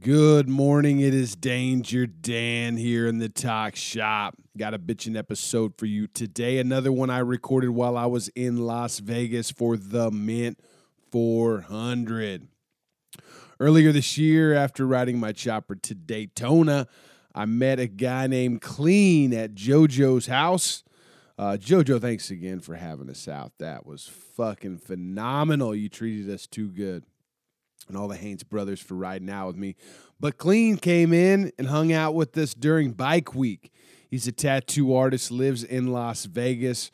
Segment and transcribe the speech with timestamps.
[0.00, 1.00] Good morning.
[1.00, 4.36] It is Danger Dan here in the talk shop.
[4.56, 6.58] Got a bitchin' episode for you today.
[6.58, 10.60] Another one I recorded while I was in Las Vegas for the Mint
[11.10, 12.46] 400.
[13.58, 16.86] Earlier this year, after riding my chopper to Daytona,
[17.34, 20.84] I met a guy named Clean at JoJo's house.
[21.36, 23.52] Uh, JoJo, thanks again for having us out.
[23.58, 25.74] That was fucking phenomenal.
[25.74, 27.04] You treated us too good
[27.88, 29.76] and all the Haynes brothers for riding out with me.
[30.20, 33.72] But Clean came in and hung out with us during Bike Week.
[34.10, 36.90] He's a tattoo artist, lives in Las Vegas.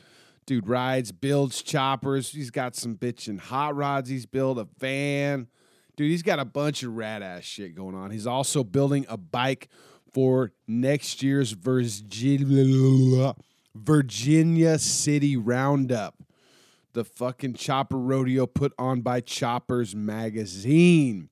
[0.47, 2.33] Dude rides, builds choppers.
[2.33, 4.11] He's got some bitchin' hot rods.
[4.11, 5.49] He's built a van.
[5.97, 8.11] Dude, he's got a bunch of rad ass shit going on.
[8.11, 9.69] He's also building a bike
[10.13, 13.35] for next year's Virginia,
[13.75, 16.17] Virginia City Roundup
[16.95, 21.29] the fucking Chopper Rodeo put on by Choppers Magazine.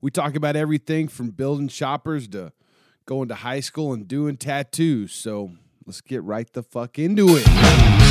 [0.00, 2.52] We talk about everything from building choppers to
[3.06, 5.14] going to high school and doing tattoos.
[5.14, 5.52] So
[5.86, 8.05] let's get right the fuck into it.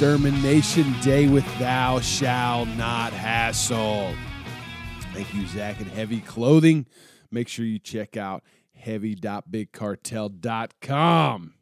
[0.00, 4.14] Extermination Day with Thou Shall Not Hassle.
[5.12, 6.86] Thank you, Zach and Heavy Clothing.
[7.30, 8.42] Make sure you check out
[8.74, 11.54] heavy.bigcartel.com.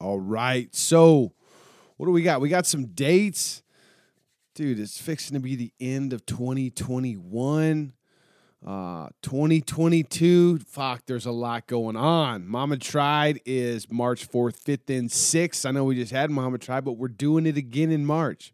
[0.00, 1.34] All right, so
[1.98, 2.40] what do we got?
[2.40, 3.62] We got some dates.
[4.54, 7.92] Dude, it's fixing to be the end of 2021.
[8.64, 12.46] Uh, 2022, fuck, there's a lot going on.
[12.46, 15.66] Mama Tried is March 4th, 5th, and 6th.
[15.66, 18.52] I know we just had Mama Tried, but we're doing it again in March.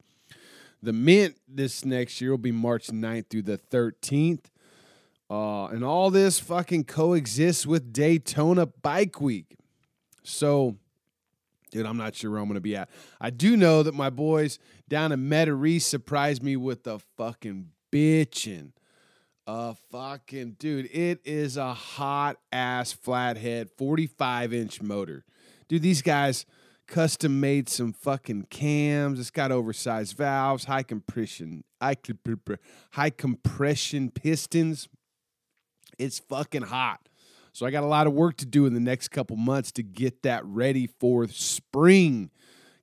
[0.83, 4.47] The Mint this next year will be March 9th through the 13th.
[5.31, 9.59] Uh, and all this fucking coexists with Daytona Bike Week.
[10.23, 10.77] So,
[11.71, 12.89] dude, I'm not sure where I'm going to be at.
[13.21, 14.59] I do know that my boys
[14.89, 18.73] down in Metairie surprised me with the fucking bitchin'
[19.49, 20.91] a fucking dude.
[20.93, 25.25] It is a hot ass flathead 45 inch motor.
[25.69, 26.45] Dude, these guys
[26.87, 29.19] custom made some fucking cams.
[29.19, 31.97] It's got oversized valves, high compression, high,
[32.93, 34.87] high compression pistons.
[35.99, 37.09] It's fucking hot.
[37.55, 39.83] So I got a lot of work to do in the next couple months to
[39.83, 42.31] get that ready for spring.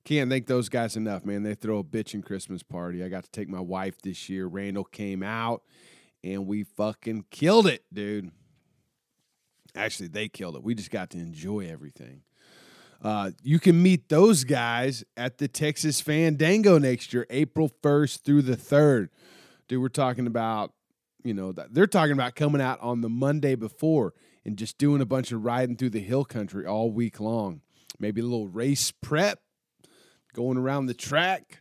[0.04, 1.44] Can't thank those guys enough, man.
[1.44, 3.04] They throw a bitchin' Christmas party.
[3.04, 4.46] I got to take my wife this year.
[4.46, 5.62] Randall came out
[6.26, 8.30] and we fucking killed it, dude.
[9.74, 10.62] Actually, they killed it.
[10.62, 12.22] We just got to enjoy everything.
[13.02, 18.42] Uh, you can meet those guys at the Texas Fandango next year, April 1st through
[18.42, 19.08] the 3rd.
[19.68, 20.72] Dude, we're talking about,
[21.22, 25.06] you know, they're talking about coming out on the Monday before and just doing a
[25.06, 27.60] bunch of riding through the hill country all week long.
[28.00, 29.40] Maybe a little race prep,
[30.32, 31.60] going around the track.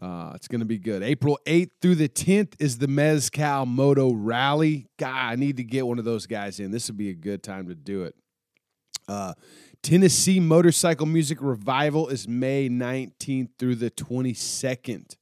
[0.00, 1.02] Uh, it's going to be good.
[1.02, 4.86] April 8th through the 10th is the Mezcal Moto Rally.
[4.98, 6.72] God, I need to get one of those guys in.
[6.72, 8.14] This would be a good time to do it.
[9.06, 9.34] Uh,
[9.82, 15.16] Tennessee Motorcycle Music Revival is May 19th through the 22nd.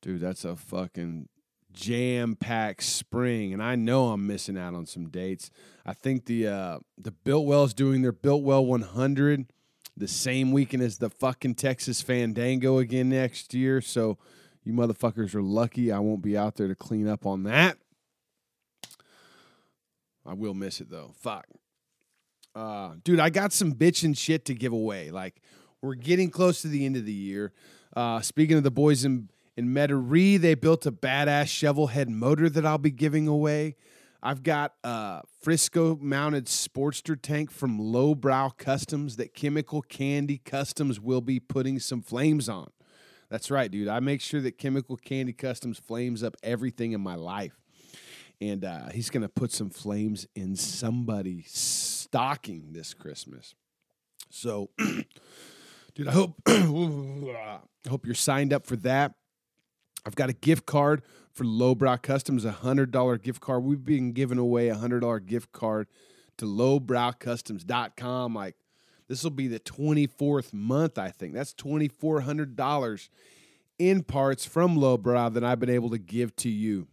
[0.00, 1.28] Dude, that's a fucking
[1.72, 5.50] jam packed spring, and I know I'm missing out on some dates.
[5.84, 9.52] I think the uh, the Biltwell's doing their Biltwell 100
[9.98, 13.80] the same weekend as the fucking Texas Fandango again next year.
[13.80, 14.18] So
[14.64, 15.90] you motherfuckers are lucky.
[15.92, 17.78] I won't be out there to clean up on that.
[20.26, 21.12] I will miss it though.
[21.20, 21.46] Fuck.
[22.54, 25.10] Uh, dude, I got some bitchin' shit to give away.
[25.10, 25.40] Like,
[25.80, 27.52] we're getting close to the end of the year.
[27.96, 32.50] Uh, speaking of the boys in, in Metairie, they built a badass shovel head motor
[32.50, 33.76] that I'll be giving away.
[34.22, 41.20] I've got a Frisco mounted Sportster tank from Lowbrow Customs that Chemical Candy Customs will
[41.20, 42.68] be putting some flames on.
[43.30, 43.88] That's right, dude.
[43.88, 47.60] I make sure that Chemical Candy Customs flames up everything in my life.
[48.40, 53.54] And uh, he's going to put some flames in somebody's stocking this Christmas.
[54.30, 54.70] So,
[55.94, 59.14] dude, I hope I hope you're signed up for that.
[60.06, 61.02] I've got a gift card
[61.32, 63.64] for Lowbrow Customs, a hundred dollar gift card.
[63.64, 65.88] We've been giving away a hundred dollar gift card
[66.38, 68.34] to lowbrowcustoms.com.
[68.34, 68.56] Like
[69.08, 71.32] this will be the 24th month, I think.
[71.34, 73.08] That's $2,400
[73.78, 76.88] in parts from Lowbrow that I've been able to give to you.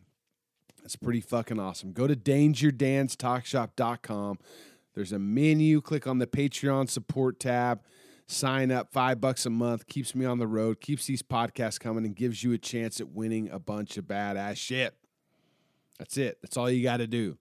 [0.82, 1.92] That's pretty fucking awesome.
[1.94, 4.40] Go to dangerdanstalkshop.com.
[4.94, 5.82] There's a menu.
[5.82, 7.82] Click on the Patreon support tab.
[8.28, 9.88] Sign up five bucks a month.
[9.88, 13.10] Keeps me on the road, keeps these podcasts coming, and gives you a chance at
[13.10, 14.96] winning a bunch of badass shit.
[16.00, 16.40] That's it.
[16.42, 17.38] That's all you got to do.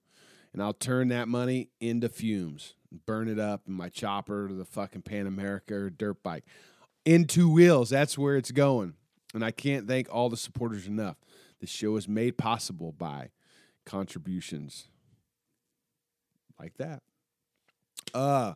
[0.53, 4.63] And I'll turn that money into fumes, burn it up in my chopper to the
[4.63, 6.45] fucking Pan America or dirt bike.
[7.03, 7.89] Into wheels.
[7.89, 8.93] That's where it's going.
[9.33, 11.17] And I can't thank all the supporters enough.
[11.59, 13.31] The show is made possible by
[13.85, 14.87] contributions
[16.59, 17.01] like that.
[18.13, 18.53] Uh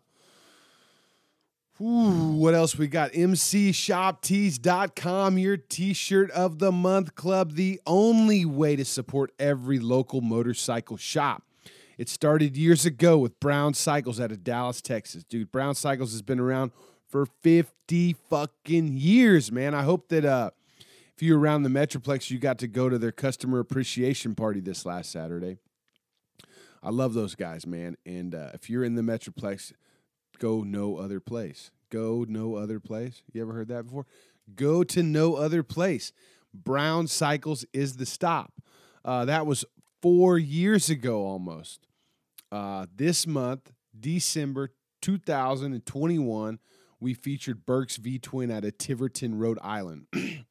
[1.81, 3.13] Ooh, what else we got?
[3.13, 10.19] MCShopTees.com, your t shirt of the month club, the only way to support every local
[10.19, 11.43] motorcycle shop.
[11.97, 15.23] It started years ago with Brown Cycles out of Dallas, Texas.
[15.23, 16.71] Dude, Brown Cycles has been around
[17.07, 19.73] for 50 fucking years, man.
[19.73, 20.49] I hope that uh,
[21.15, 24.85] if you're around the Metroplex, you got to go to their customer appreciation party this
[24.85, 25.59] last Saturday.
[26.83, 27.95] I love those guys, man.
[28.05, 29.71] And uh, if you're in the Metroplex,
[30.39, 31.71] go no other place.
[31.89, 33.21] Go no other place.
[33.33, 34.06] You ever heard that before?
[34.56, 36.12] Go to no other place.
[36.53, 38.53] Brown Cycles is the stop.
[39.06, 39.65] Uh, that was
[40.01, 41.88] four years ago almost.
[42.51, 44.71] Uh, this month, December
[45.01, 46.59] 2021,
[47.00, 50.07] we featured Burke's V Twin out of Tiverton, Rhode Island.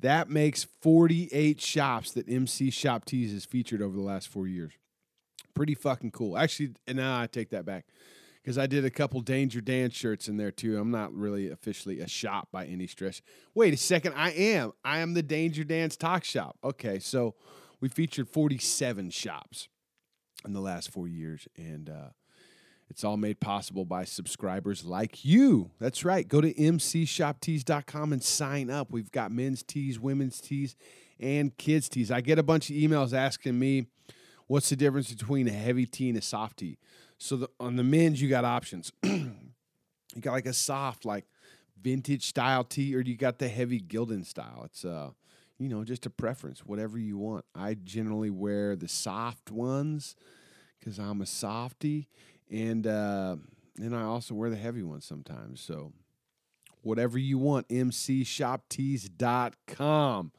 [0.00, 4.72] that makes 48 shops that MC Shop Tees has featured over the last four years.
[5.54, 6.36] Pretty fucking cool.
[6.36, 7.86] Actually, and now I take that back
[8.46, 10.78] because I did a couple Danger Dan shirts in there too.
[10.78, 13.20] I'm not really officially a shop by any stretch.
[13.56, 14.70] Wait a second, I am.
[14.84, 16.56] I am the Danger Dan's Talk Shop.
[16.62, 17.34] Okay, so
[17.80, 19.66] we featured 47 shops
[20.44, 22.10] in the last four years, and uh,
[22.88, 25.72] it's all made possible by subscribers like you.
[25.80, 26.28] That's right.
[26.28, 28.92] Go to mcshoptees.com and sign up.
[28.92, 30.76] We've got men's tees, women's tees,
[31.18, 32.12] and kids' tees.
[32.12, 33.86] I get a bunch of emails asking me
[34.46, 36.78] what's the difference between a heavy tee and a soft tee.
[37.18, 38.92] So the, on the men's, you got options.
[39.02, 39.32] you
[40.20, 41.24] got like a soft, like
[41.80, 44.62] vintage style tee, or you got the heavy Gildan style.
[44.64, 45.10] It's uh,
[45.58, 47.44] you know, just a preference, whatever you want.
[47.54, 50.16] I generally wear the soft ones
[50.78, 52.08] because I'm a softy,
[52.50, 53.36] and uh,
[53.78, 55.60] and I also wear the heavy ones sometimes.
[55.60, 55.92] So
[56.82, 60.32] whatever you want, mcshoptees.com.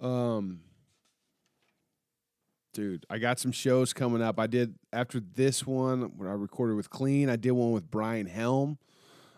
[0.00, 0.60] Um,
[2.72, 4.38] dude, I got some shows coming up.
[4.38, 7.28] I did after this one when I recorded with Clean.
[7.28, 8.78] I did one with Brian Helm.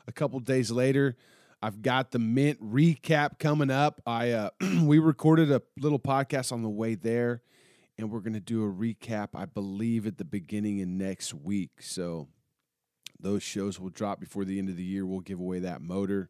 [0.07, 1.17] A couple days later,
[1.63, 4.01] I've got the Mint recap coming up.
[4.07, 4.51] I uh,
[4.83, 7.43] we recorded a little podcast on the way there,
[7.99, 9.29] and we're gonna do a recap.
[9.35, 11.81] I believe at the beginning of next week.
[11.81, 12.29] So
[13.19, 15.07] those shows will drop before the end of the year.
[15.07, 16.29] We'll give away that motor,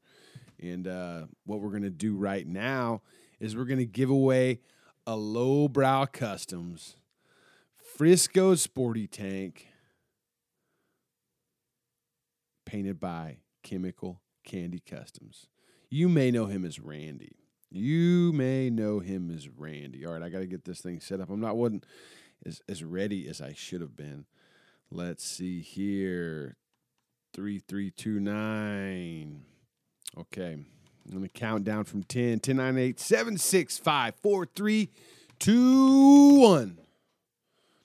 [0.60, 3.02] and uh, what we're gonna do right now
[3.40, 4.60] is we're gonna give away
[5.06, 6.96] a lowbrow customs
[7.96, 9.68] Frisco sporty tank
[12.66, 15.46] painted by Chemical Candy Customs.
[15.90, 17.36] You may know him as Randy.
[17.70, 20.04] You may know him as Randy.
[20.04, 21.30] All right, I got to get this thing set up.
[21.30, 21.86] I'm not wasn't
[22.44, 24.26] as, as ready as I should have been.
[24.90, 26.56] Let's see here.
[27.34, 29.42] 3329.
[30.18, 30.56] Okay.
[31.06, 34.90] I'm going to count down from 10, 10, 9, 8, 7, 6, 5, 4, 3,
[35.38, 36.78] 2, 1.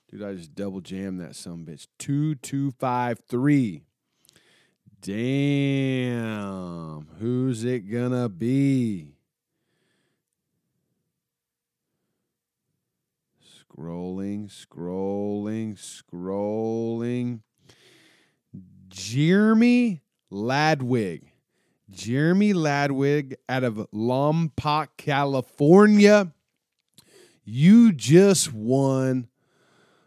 [0.09, 1.87] Dude, I just double jammed that some bitch.
[1.99, 3.83] 2, 2, 5, 3.
[5.01, 7.07] Damn.
[7.19, 9.13] Who's it going to be?
[13.79, 17.41] Scrolling, scrolling, scrolling.
[18.89, 21.28] Jeremy Ladwig.
[21.89, 26.31] Jeremy Ladwig out of Lompoc, California.
[27.43, 29.27] You just won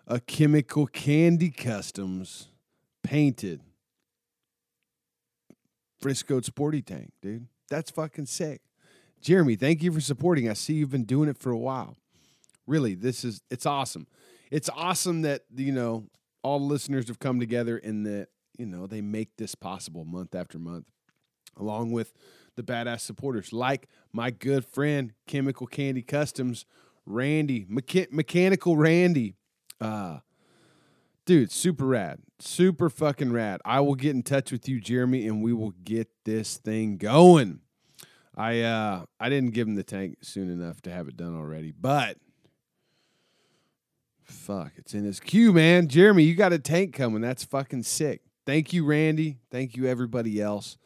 [0.06, 2.48] a chemical candy customs
[3.02, 3.60] painted
[6.00, 7.46] Frisco Sporty Tank, dude.
[7.68, 8.60] That's fucking sick.
[9.20, 10.48] Jeremy, thank you for supporting.
[10.48, 11.96] I see you've been doing it for a while.
[12.66, 14.06] Really, this is it's awesome.
[14.50, 16.08] It's awesome that, you know,
[16.42, 20.34] all the listeners have come together and that, you know, they make this possible month
[20.34, 20.86] after month
[21.56, 22.12] along with
[22.56, 26.66] the badass supporters like my good friend Chemical Candy Customs,
[27.06, 29.34] Randy, Mecha- Mechanical Randy.
[29.80, 30.18] Uh,
[31.24, 32.20] dude, super rad.
[32.38, 33.60] Super fucking rad.
[33.64, 37.60] I will get in touch with you, Jeremy, and we will get this thing going.
[38.36, 41.70] I uh I didn't give him the tank soon enough to have it done already,
[41.70, 42.16] but
[44.24, 45.88] Fuck, it's in his queue, man.
[45.88, 47.20] Jeremy, you got a tank coming.
[47.20, 48.22] That's fucking sick.
[48.46, 49.38] Thank you, Randy.
[49.50, 50.78] Thank you, everybody else.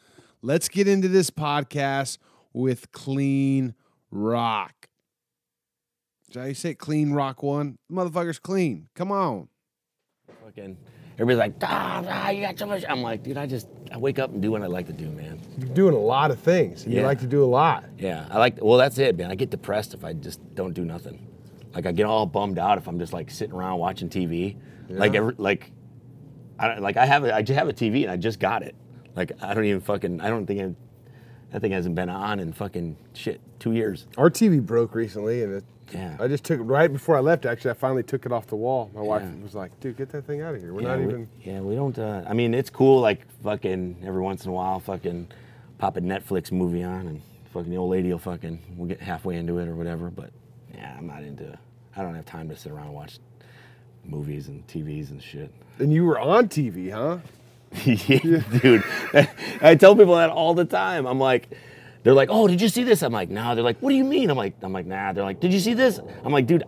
[0.47, 2.19] Let's get into this podcast
[2.53, 3.75] with Clean
[4.13, 4.87] Rock.
[6.31, 6.73] Is I say?
[6.73, 7.79] Clean Rock One?
[7.91, 8.89] Motherfucker's clean.
[8.95, 9.49] Come on.
[10.45, 10.77] Fucking
[11.15, 12.85] everybody's like, ah, ah, you got so much.
[12.89, 15.11] I'm like, dude, I just I wake up and do what I like to do,
[15.11, 15.41] man.
[15.59, 16.85] You're doing a lot of things.
[16.85, 17.83] and You like to do a lot.
[17.99, 18.63] Yeah, I like.
[18.63, 19.33] Well, that's it, man.
[19.33, 21.27] I get depressed if I just don't do nothing.
[21.75, 24.55] Like I get all bummed out if I'm just like sitting around watching TV.
[24.89, 25.73] Like every like,
[26.57, 28.63] I don't- like I have a, I just have a TV and I just got
[28.63, 28.77] it.
[29.17, 30.75] Like I don't even fucking I don't think I,
[31.53, 34.07] that thing hasn't been on in fucking shit two years.
[34.19, 36.17] Our TV broke recently, and it, Yeah.
[36.21, 37.47] I just took it right before I left.
[37.47, 38.91] Actually, I finally took it off the wall.
[38.95, 40.73] My wife was like, "Dude, get that thing out of here.
[40.75, 41.99] We're yeah, not we, even." Yeah, we don't.
[41.99, 43.01] Uh, I mean, it's cool.
[43.01, 45.29] Like fucking every once in a while, fucking
[45.79, 49.37] pop a Netflix movie on, and fucking the old lady will fucking we'll get halfway
[49.37, 50.11] into it or whatever.
[50.11, 50.31] But
[50.75, 51.59] yeah, I'm not into.
[51.97, 53.19] I don't have time to sit around and watch
[54.05, 55.51] movies and TVs and shit.
[55.79, 57.19] And you were on TV, huh?
[57.85, 58.85] yeah, dude.
[59.61, 61.07] I tell people that all the time.
[61.07, 61.49] I'm like,
[62.03, 64.05] they're like, "Oh, did you see this?" I'm like, "No." They're like, "What do you
[64.05, 66.65] mean?" I'm like, "I'm like, nah." They're like, "Did you see this?" I'm like, "Dude,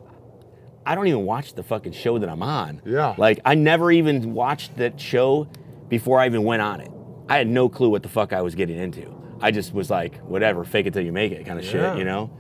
[0.85, 3.15] I don't even watch the fucking show that I'm on." Yeah.
[3.17, 5.49] Like, I never even watched that show
[5.89, 6.91] before I even went on it.
[7.29, 9.15] I had no clue what the fuck I was getting into.
[9.41, 11.71] I just was like, whatever, fake it till you make it, kind of Yeah.
[11.93, 11.99] shit.
[11.99, 12.31] You know.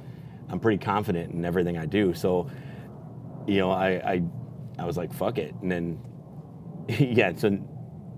[0.51, 2.51] I'm pretty confident in everything I do, so
[3.47, 4.23] you know, I I,
[4.79, 6.01] I was like, fuck it, and then
[6.89, 7.51] yeah, so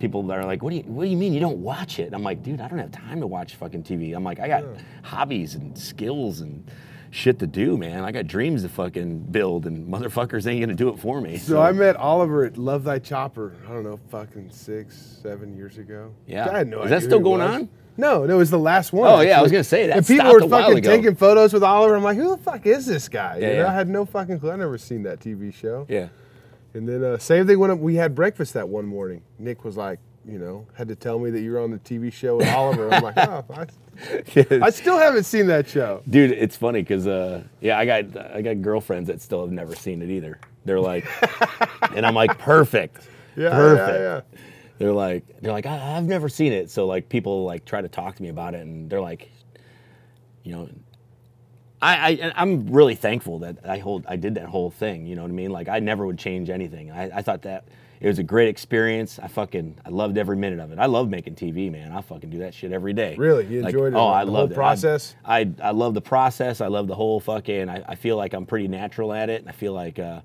[0.01, 2.13] people that are like, what do you what do you mean you don't watch it?
[2.13, 4.17] I'm like, dude, I don't have time to watch fucking TV.
[4.17, 4.65] I'm like, I got
[5.03, 6.69] hobbies and skills and
[7.13, 8.05] shit to do, man.
[8.05, 11.39] I got dreams to fucking build, and motherfuckers ain't gonna do it for me.
[11.39, 13.55] So I met Oliver at Love Thy Chopper.
[13.69, 16.13] I don't know, fucking six, seven years ago.
[16.27, 16.49] Yeah.
[16.51, 17.55] I had no Is idea that still going was.
[17.55, 17.69] on?
[17.97, 19.11] No, no, it was the last one.
[19.11, 21.97] Oh, yeah, I was gonna say, that And people were fucking taking photos with Oliver.
[21.97, 23.37] I'm like, who the fuck is this guy?
[23.39, 23.71] Yeah, you know, yeah.
[23.71, 24.51] I had no fucking clue.
[24.53, 25.87] I never seen that TV show.
[25.89, 26.09] yeah.
[26.75, 29.23] And then uh, same thing when we had breakfast that one morning.
[29.39, 32.13] Nick was like, you know, had to tell me that you were on the TV
[32.13, 32.93] show with Oliver.
[32.93, 33.67] I'm like, oh, I,
[34.67, 36.03] I still haven't seen that show.
[36.09, 39.75] Dude, it's funny because uh, yeah, I got I got girlfriends that still have never
[39.75, 40.39] seen it either.
[40.65, 41.07] They're like,
[41.97, 43.99] and I'm like, perfect, Yeah, yeah, perfect.
[43.99, 44.41] yeah.
[44.79, 46.71] They're like, they're like, I, I've never seen it.
[46.71, 49.31] So like, people like try to talk to me about it, and they're like,
[50.45, 50.69] you know,
[51.83, 55.07] I, I I'm really thankful that I hold I did that whole thing.
[55.07, 55.51] You know what I mean?
[55.51, 56.91] Like, I never would change anything.
[56.91, 57.65] I, I thought that
[58.01, 59.19] it was a great experience.
[59.19, 60.79] I fucking I loved every minute of it.
[60.79, 61.93] I love making TV, man.
[61.93, 63.15] I fucking do that shit every day.
[63.17, 63.47] Really?
[63.47, 64.53] You Like, enjoyed it, Oh, I the whole it.
[64.53, 65.15] I- process?
[65.25, 66.61] I, I love the process.
[66.61, 67.69] I love the whole fucking.
[67.69, 70.21] I, I feel like I'm pretty natural at it, and I feel like uh,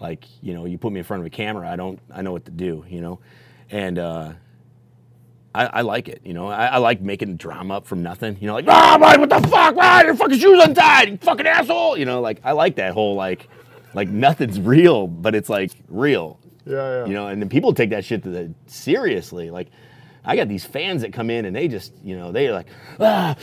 [0.00, 2.32] like you know, you put me in front of a camera, I don't, I know
[2.32, 3.20] what to do, you know,
[3.70, 4.32] and uh,
[5.54, 6.48] I, I like it, you know.
[6.48, 9.76] I, I like making drama up from nothing, you know, like ah, what the fuck,
[9.78, 13.14] ah, your fucking shoes untied, you fucking asshole, you know, like I like that whole
[13.14, 13.48] like,
[13.94, 17.06] like nothing's real, but it's like real, Yeah, yeah.
[17.06, 19.50] you know, and then people take that shit to the seriously.
[19.50, 19.68] Like,
[20.24, 22.66] I got these fans that come in and they just, you know, they're like,
[22.98, 23.36] ah,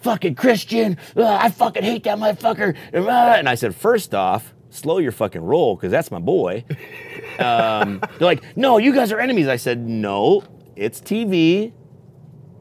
[0.00, 2.76] fucking Christian, ah, I fucking hate that motherfucker.
[2.94, 6.64] ah." And I said, first off, slow your fucking roll because that's my boy.
[7.38, 9.46] Um, they're like, no, you guys are enemies.
[9.46, 10.42] I said, no,
[10.78, 11.72] it's TV.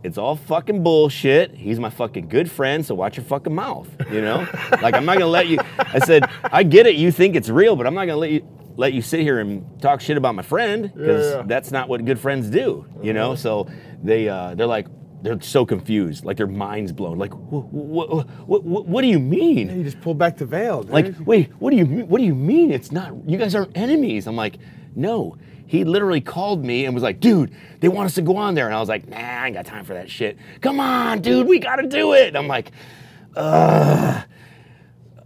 [0.03, 1.53] It's all fucking bullshit.
[1.55, 3.89] He's my fucking good friend, so watch your fucking mouth.
[4.12, 4.47] You know,
[4.81, 5.57] like I'm not gonna let you.
[5.77, 6.95] I said, I get it.
[6.95, 8.47] You think it's real, but I'm not gonna let you
[8.77, 11.43] let you sit here and talk shit about my friend because Yeah, yeah.
[11.47, 12.86] that's not what good friends do.
[13.01, 13.67] You know, so
[14.03, 14.88] they uh, they're like
[15.24, 17.17] they're so confused, like their minds blown.
[17.17, 19.75] Like, what what what, what do you mean?
[19.77, 20.83] You just pulled back the veil.
[20.83, 20.91] Dude.
[20.91, 22.71] Like, wait, what do you mean- what do you mean?
[22.71, 24.27] It's not you guys aren't enemies.
[24.27, 24.57] I'm like,
[24.95, 25.38] no.
[25.67, 28.65] He literally called me and was like, dude, they want us to go on there.
[28.65, 30.38] And I was like, nah, I ain't got time for that shit.
[30.62, 32.29] Come on, dude, we gotta do it.
[32.29, 32.71] And I'm like,
[33.36, 34.24] uh,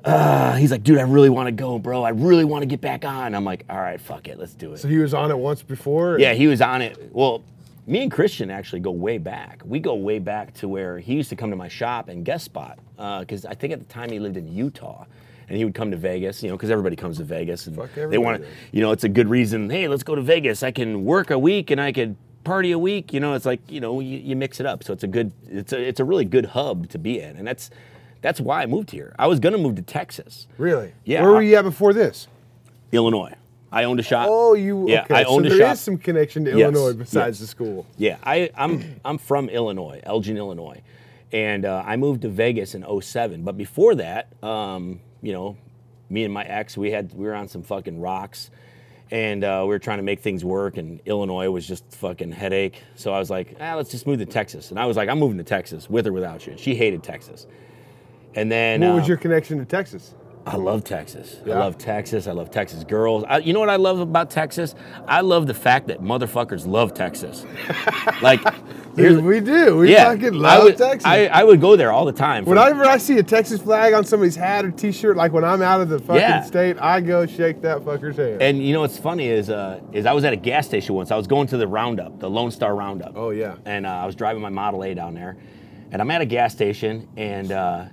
[0.04, 2.04] uh, he's like, dude, I really want to go, bro.
[2.04, 3.36] I really want to get back on.
[3.36, 4.80] I'm like, all right, fuck it, let's do it.
[4.80, 6.20] so he was on it once before.
[6.20, 7.12] Yeah, he was on it.
[7.12, 7.44] Well,
[7.88, 9.62] me and Christian actually go way back.
[9.66, 12.46] We go way back to where he used to come to my shop and guest
[12.46, 12.80] spot.
[12.96, 15.06] Because I think at the time he lived in Utah.
[15.52, 17.68] And he would come to Vegas, you know, because everybody comes to Vegas.
[17.68, 19.70] And Fuck they want to, you know, it's a good reason.
[19.70, 20.64] Hey, let's go to Vegas.
[20.64, 22.16] I can work a week and I could
[22.46, 23.12] party a week.
[23.12, 24.82] You know, it's like, you know, you, you mix it up.
[24.82, 27.36] So it's a good, it's a, it's a really good hub to be in.
[27.36, 27.70] And that's,
[28.22, 29.14] that's why I moved here.
[29.20, 30.94] I was going to move to Texas, Really?
[31.04, 32.30] Yeah, Where were you at before this?
[32.94, 33.34] Illinois.
[33.74, 34.28] I owned a shop.
[34.30, 34.88] Oh, you.
[34.88, 35.16] Yeah, okay.
[35.16, 35.74] I owned so a there shop.
[35.74, 37.40] is some connection to Yes, Illinois besides yes.
[37.40, 37.86] the school.
[37.98, 40.82] Yeah, I, I'm I'm from Illinois, Elgin, Illinois,
[41.34, 43.44] and uh, I moved to Vegas in 07.
[43.44, 45.58] But before that, um, you know,
[46.10, 48.52] me and my ex, we had we were on some fucking rocks,
[49.12, 50.78] and uh, we were trying to make things work.
[50.78, 52.82] And Illinois was just fucking headache.
[52.96, 54.72] So I was like, ah, let's just move to Texas.
[54.72, 56.56] And I was like, I'm moving to Texas with or without you.
[56.58, 57.48] She hated Texas.
[58.36, 60.14] And then What uh, was your connection to Texas?
[60.46, 61.38] I love Texas.
[61.46, 62.26] I love Texas.
[62.28, 63.24] I love Texas girls.
[63.28, 64.74] I, you know what I love about Texas?
[65.08, 67.46] I love the fact that motherfuckers love Texas.
[68.24, 68.42] like,
[68.96, 69.78] here's- we do.
[69.78, 71.06] We yeah, fucking I love would, Texas.
[71.06, 72.46] I, I would go there all the time.
[72.46, 75.82] Whenever I see a Texas flag on somebody's hat or T-shirt, like when I'm out
[75.82, 76.42] of the fucking Yeah.
[76.44, 78.42] state, I go shake that fucker's hand.
[78.42, 81.12] and you know what's funny is, uh, is I was at a gas station once.
[81.12, 83.14] I was going to the Roundup, the Lone Star Roundup.
[83.16, 83.56] Oh, yeah.
[83.66, 85.38] And uh, I was driving my Model A down there,
[85.92, 87.86] and I'm at a gas station, and uh,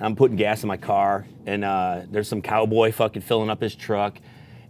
[0.00, 3.74] I'm putting gas in my car, and uh, there's some cowboy fucking filling up his
[3.74, 4.18] truck,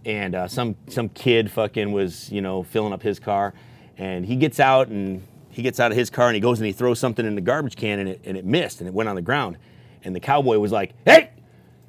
[0.05, 3.53] and uh, some some kid fucking was you know filling up his car,
[3.97, 6.67] and he gets out and he gets out of his car and he goes and
[6.67, 9.09] he throws something in the garbage can and it and it missed and it went
[9.09, 9.57] on the ground,
[10.03, 11.31] and the cowboy was like, "Hey,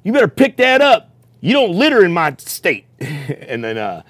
[0.03, 1.11] you better pick that up.
[1.39, 4.03] You don't litter in my state." and then uh,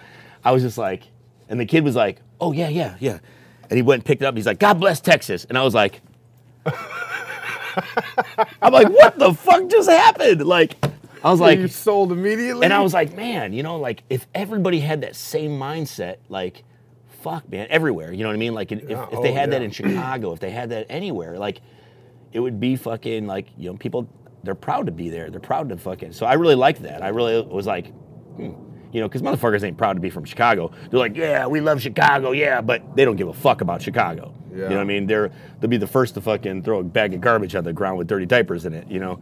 [0.43, 1.03] I was just like,
[1.50, 3.20] and the kid was like, "Oh yeah, yeah, yeah,"
[3.70, 4.36] and he went and picked it up.
[4.36, 6.01] He's like, "God bless Texas," and I was like.
[8.62, 10.46] I'm like, what the fuck just happened?
[10.46, 10.75] Like,
[11.24, 12.65] I was like, you sold immediately.
[12.65, 16.63] and I was like, man, you know, like if everybody had that same mindset, like,
[17.21, 18.53] fuck, man, everywhere, you know what I mean?
[18.53, 21.37] Like, if, Yeah, if they oh, had that in Chicago, if they had that anywhere,
[21.37, 21.61] like,
[22.33, 24.07] it would be fucking like, you know, people,
[24.43, 25.29] they're proud to be there.
[25.29, 26.13] They're proud to fucking.
[26.13, 27.03] So I really liked that.
[27.03, 27.87] I really was like,
[28.35, 28.53] hmm,
[28.91, 30.71] you know, because motherfuckers ain't proud to be from Chicago.
[30.89, 34.33] They're like, yeah, we love Chicago, yeah, but they don't give a fuck about Chicago.
[34.51, 35.07] You know what I mean?
[35.07, 37.97] They're they'll be the first to fucking throw a bag of garbage on the ground
[37.97, 38.89] with dirty diapers in it.
[38.89, 39.19] You know,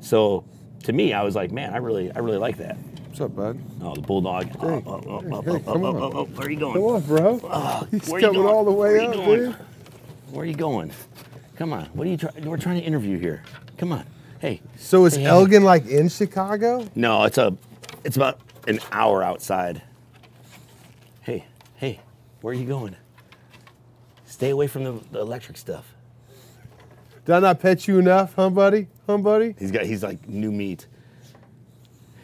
[0.00, 0.44] so
[0.84, 2.76] to me, I was like, man, I really, I really like that.
[3.10, 3.58] What's up, bud?
[3.82, 4.50] Oh, the bulldog.
[4.60, 5.96] Oh, oh, oh, oh, hey, oh, come oh, on.
[5.96, 6.74] oh, oh, where are you going?
[6.74, 7.88] Come on, bro.
[7.90, 8.54] He's where you coming going?
[8.54, 9.40] all the way you up, going?
[9.40, 9.56] dude.
[10.30, 10.92] Where are you going?
[11.56, 11.86] Come on.
[11.86, 12.44] What are you trying?
[12.44, 13.42] We're trying to interview here.
[13.78, 14.06] Come on.
[14.38, 14.60] Hey.
[14.76, 15.26] So is Hey, hey.
[15.26, 16.86] Elgin like in Chicago?
[16.94, 17.56] No, it's a,
[18.04, 18.38] it's about
[18.68, 19.82] an hour outside.
[21.22, 21.98] Hey, hey,
[22.42, 22.94] where are you going?
[24.24, 25.94] Stay away from the, the electric stuff.
[27.24, 28.86] Did I not pet you enough, huh, buddy?
[29.08, 29.56] Huh, buddy?
[29.58, 30.86] He's got he's like new meat.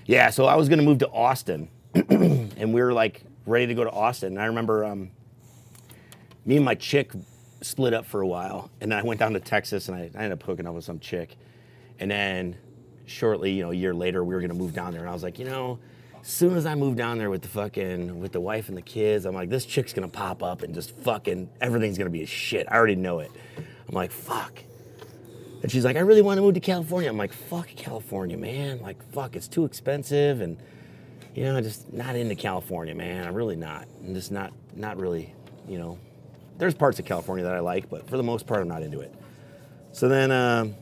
[0.07, 3.83] Yeah, so I was gonna move to Austin, and we were like ready to go
[3.83, 4.35] to Austin.
[4.35, 5.11] And I remember um,
[6.45, 7.11] me and my chick
[7.61, 10.25] split up for a while, and then I went down to Texas, and I, I
[10.25, 11.37] ended up hooking up with some chick,
[11.99, 12.57] and then
[13.07, 15.23] shortly, you know, a year later, we were gonna move down there, and I was
[15.23, 15.79] like, you know.
[16.23, 18.83] As soon as I move down there with the fucking with the wife and the
[18.83, 22.27] kids, I'm like, this chick's gonna pop up and just fucking everything's gonna be a
[22.27, 22.67] shit.
[22.69, 23.31] I already know it.
[23.57, 24.61] I'm like, fuck.
[25.63, 27.09] And she's like, I really want to move to California.
[27.09, 28.81] I'm like, fuck California, man.
[28.81, 30.59] Like, fuck, it's too expensive, and
[31.35, 33.27] you know, just not into California, man.
[33.27, 33.87] I'm really not.
[34.05, 35.35] I'm just not, not really,
[35.69, 35.99] you know.
[36.57, 39.01] There's parts of California that I like, but for the most part, I'm not into
[39.01, 39.15] it.
[39.93, 40.75] So then um,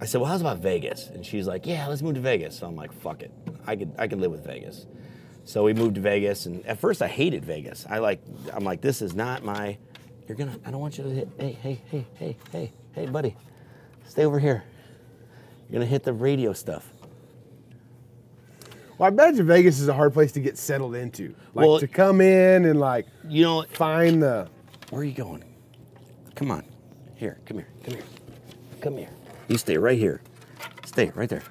[0.00, 1.08] I said, well, how's about Vegas?
[1.08, 2.58] And she's like, yeah, let's move to Vegas.
[2.58, 3.30] So I'm like, fuck it,
[3.66, 4.86] I could, I could live with Vegas.
[5.44, 7.86] So we moved to Vegas, and at first I hated Vegas.
[7.88, 8.20] I like,
[8.52, 9.78] I'm like, this is not my.
[10.30, 10.56] You're gonna.
[10.64, 11.28] I don't want you to hit.
[11.40, 13.34] Hey, hey, hey, hey, hey, hey, buddy,
[14.06, 14.62] stay over here.
[15.68, 16.88] You're gonna hit the radio stuff.
[18.96, 21.34] Well, I imagine Vegas is a hard place to get settled into.
[21.52, 24.46] Like Well- to come in and like You know, find the.
[24.90, 25.42] where are you going?
[26.36, 26.62] Come on,
[27.16, 28.04] here, come here, come here,
[28.80, 29.10] come here.
[29.48, 30.20] You stay right here.
[30.84, 31.42] Stay right there.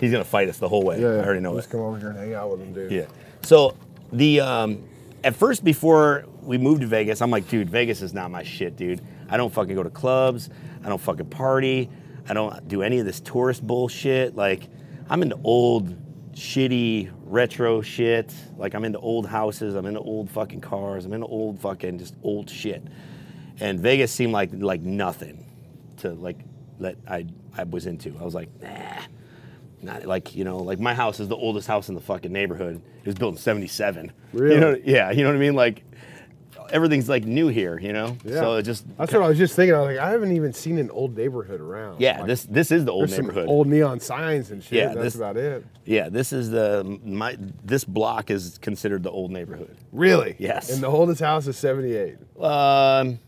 [0.00, 0.96] He's gonna fight us the whole way.
[0.96, 1.58] I already know it.
[1.58, 1.70] Just it.
[1.70, 2.90] come over here and hang out with him, dude.
[2.90, 3.06] Yeah.
[3.44, 3.76] So
[4.12, 4.88] the um,
[5.24, 8.76] at first before we moved to Vegas, I'm like, dude, Vegas is not my shit,
[8.76, 9.00] dude.
[9.28, 10.50] I don't fucking go to clubs.
[10.84, 11.88] I don't fucking party.
[12.28, 14.36] I don't do any of this tourist bullshit.
[14.36, 14.68] Like,
[15.08, 15.96] I'm into old,
[16.34, 18.34] shitty, retro shit.
[18.58, 19.74] Like, I'm into old houses.
[19.74, 21.06] I'm into old fucking cars.
[21.06, 22.82] I'm into old fucking just old shit.
[23.60, 25.46] And Vegas seemed like like nothing
[25.98, 26.38] to like
[26.80, 28.14] that I I was into.
[28.20, 29.00] I was like, nah.
[29.84, 32.80] Not like you know, like my house is the oldest house in the fucking neighborhood.
[33.00, 34.12] It was built in '77.
[34.32, 34.54] Really?
[34.54, 35.10] You know, yeah.
[35.10, 35.54] You know what I mean?
[35.54, 35.82] Like
[36.70, 37.78] everything's like new here.
[37.78, 38.16] You know.
[38.24, 38.40] Yeah.
[38.40, 39.74] So it just That's what I was just thinking.
[39.74, 42.00] I was like, I haven't even seen an old neighborhood around.
[42.00, 42.18] yeah.
[42.18, 43.48] Like, this this is the old neighborhood.
[43.48, 44.72] old neon signs and shit.
[44.78, 45.64] Yeah, That's this- about it.
[45.84, 46.08] yeah.
[46.08, 49.76] This is the my this block is considered the old neighborhood.
[49.92, 50.36] Really?
[50.38, 50.70] Yes.
[50.72, 52.16] And the oldest house is 78.
[52.42, 53.18] Um,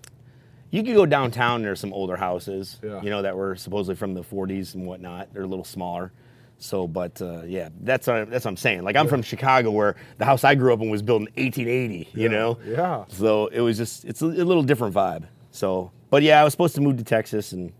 [0.71, 1.63] you could go downtown.
[1.63, 3.01] There's some older houses, Yeah.
[3.01, 5.33] you know, that were supposedly from the 40s and whatnot.
[5.33, 6.13] They're a little smaller.
[6.59, 8.83] So, but uh, yeah, that's what, that's what I'm saying.
[8.83, 12.09] Like I'm from Chicago, where the house I grew up in was built in 1880.
[12.15, 12.59] You know.
[12.67, 13.05] Yeah.
[13.09, 15.25] So it was just it's a, a little different vibe.
[15.51, 17.73] So, but yeah, I was supposed to move to Texas and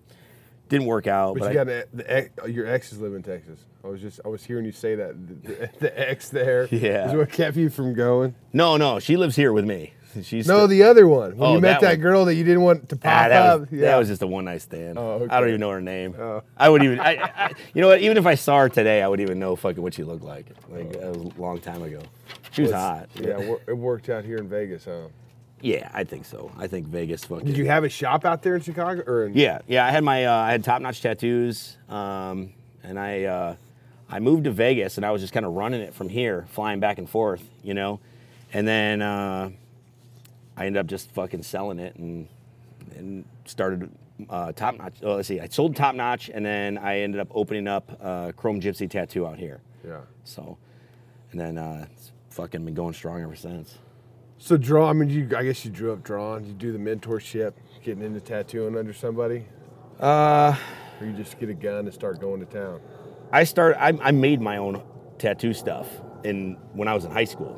[0.69, 1.35] didn't work out.
[1.35, 3.61] But, But, you I- got a, the ex, your exes live in Texas.
[3.85, 7.09] I was just I was hearing you say that the, the, the ex there Yeah.
[7.09, 8.35] is what kept you from going.
[8.53, 9.93] no, no, she lives here with me.
[10.23, 12.45] She's No, still- the other one when Oh, you met that that, girl that you
[12.45, 13.61] didn't want to pop Ah, that, up.
[13.61, 13.81] was, yeah.
[13.83, 14.99] that was just a one night stand.
[14.99, 15.35] Oh, okay.
[15.35, 16.15] I don't even know her name.
[16.19, 16.43] Oh.
[16.57, 18.01] I would even, I, I, you know what?
[18.01, 20.47] Even if I saw her today, I would even know fucking what she looked like.
[20.69, 22.01] Like that was a long time ago.
[22.53, 23.09] She was hot.
[23.15, 25.09] Yeah, it worked out here in Vegas, huh?
[25.61, 26.51] yeah, I think so.
[26.59, 27.47] I think Vegas fucking.
[27.47, 29.85] Did you have a shop out there in Chicago or in Yeah, yeah.
[29.87, 31.77] I had my, uh, I had top notch tattoos.
[31.89, 32.53] Um,
[32.83, 33.57] and I uh,
[34.09, 36.79] I moved to Vegas, and I was just kind of running it from here, flying
[36.79, 37.99] back and forth, you know,
[38.53, 39.51] and then uh,
[40.57, 42.29] I ended up just fucking selling it and
[42.97, 43.91] and started
[44.31, 44.95] uh, Top Notch.
[45.03, 48.33] Oh, let's see, I sold Top Notch, and then I ended up opening up uh,
[48.33, 49.61] Chrome Gypsy Tattoo out here.
[49.87, 50.01] Yeah.
[50.25, 50.57] So,
[51.33, 53.79] and then uh, it's fucking been going strong ever since.
[54.39, 54.89] So draw.
[54.89, 55.29] I mean, you.
[55.37, 56.45] I guess you drew up drawing.
[56.45, 59.47] You do the mentorship, getting into tattooing under somebody,
[59.99, 60.57] Uh,
[61.01, 62.81] or you just get a gun and start going to town.
[63.33, 63.83] I started.
[63.83, 64.83] I, I made my own
[65.19, 65.89] tattoo stuff
[66.25, 67.55] in when I was in high school,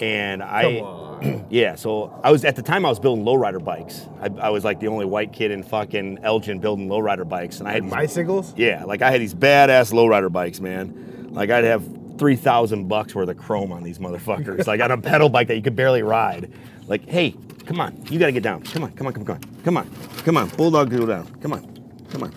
[0.00, 1.02] and I.
[1.48, 4.06] Yeah, so I was at the time I was building lowrider bikes.
[4.20, 7.66] I, I was like the only white kid in fucking Elgin building lowrider bikes, and
[7.66, 8.52] I had these- Bicycles.
[8.54, 11.30] yeah, like I had these badass lowrider bikes, man.
[11.32, 11.82] Like I'd have
[12.18, 15.56] three thousand bucks worth of chrome on these motherfuckers, like on a pedal bike that
[15.56, 16.52] you could barely ride.
[16.86, 18.62] Like, hey, come on, you gotta get down.
[18.64, 21.26] Come on, come on, come on, come on, come on, bulldog, go down.
[21.40, 22.34] Come on, come on,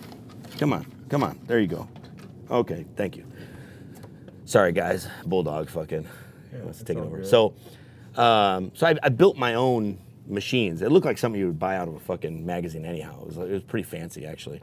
[0.58, 1.38] come on, come on.
[1.48, 1.88] There you go.
[2.50, 3.26] Okay, thank you.
[4.46, 6.08] Sorry, guys, bulldog, fucking,
[6.58, 7.18] wants to take it over.
[7.18, 7.28] good.
[7.28, 7.54] So,
[8.16, 10.82] um, so I, I built my own machines.
[10.82, 13.22] It looked like something you would buy out of a fucking magazine, anyhow.
[13.22, 14.62] It was, it was pretty fancy, actually.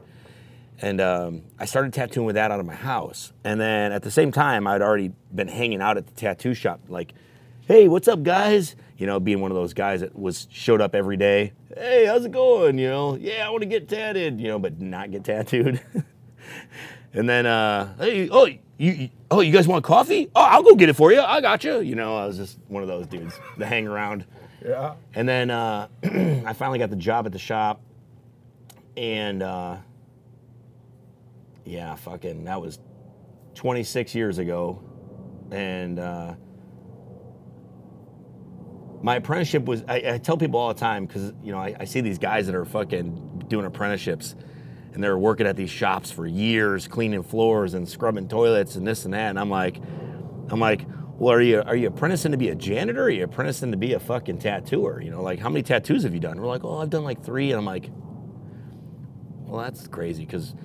[0.79, 3.33] And um, I started tattooing with that out of my house.
[3.43, 6.81] And then at the same time, I'd already been hanging out at the tattoo shop,
[6.87, 7.13] like,
[7.67, 8.75] hey, what's up, guys?
[8.97, 11.53] You know, being one of those guys that was showed up every day.
[11.75, 12.77] Hey, how's it going?
[12.77, 14.39] You know, yeah, I want to get tatted.
[14.39, 15.81] You know, but not get tattooed.
[17.13, 18.47] and then, uh, hey, oh,
[18.77, 20.29] you, you, oh, you guys want coffee?
[20.35, 21.21] Oh, I'll go get it for you.
[21.21, 21.79] I got you.
[21.79, 24.25] You know, I was just one of those dudes that hang around.
[24.63, 24.95] Yeah.
[25.15, 27.81] And then uh, I finally got the job at the shop,
[28.95, 29.77] and uh,
[31.65, 32.79] yeah, fucking that was
[33.55, 34.81] 26 years ago,
[35.51, 36.33] and uh,
[39.01, 39.83] my apprenticeship was.
[39.87, 42.45] I, I tell people all the time because you know I, I see these guys
[42.47, 44.35] that are fucking doing apprenticeships,
[44.97, 49.05] and they're working at these shops for years, cleaning floors and scrubbing toilets and this
[49.05, 49.77] and that, and I'm like,
[50.49, 50.87] I'm like,
[51.19, 53.01] well, are you are you apprenticing to be a janitor?
[53.01, 54.99] Or are you apprenticing to be a fucking tattooer?
[54.99, 56.41] You know, like how many tattoos have you done?
[56.41, 57.91] We're like, oh, I've done like three, and I'm like,
[59.45, 60.55] well, that's crazy because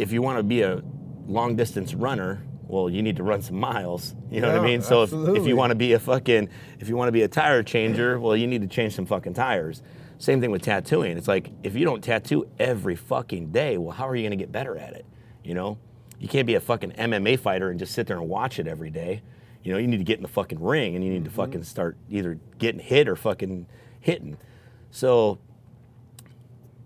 [0.00, 0.82] if you want to be a
[1.28, 4.16] long distance runner, well, you need to run some miles.
[4.28, 4.82] You know what I Yeah, mean?
[4.82, 6.48] So if, if you want to be a fucking
[6.80, 9.34] if you want to be a tire changer, well, you need to change some fucking
[9.34, 9.80] tires.
[10.18, 11.16] Same thing with tattooing.
[11.16, 14.42] It's like if you don't tattoo every fucking day, well, how are you going to
[14.42, 15.04] get better at it?
[15.44, 15.78] You know,
[16.18, 18.90] you can't be a fucking MMA fighter and just sit there and watch it every
[18.90, 19.22] day.
[19.62, 21.40] You know, you need to get in the fucking ring and you need to mm-hmm.
[21.40, 23.66] fucking start either getting hit or fucking
[24.00, 24.38] hitting.
[24.90, 25.38] So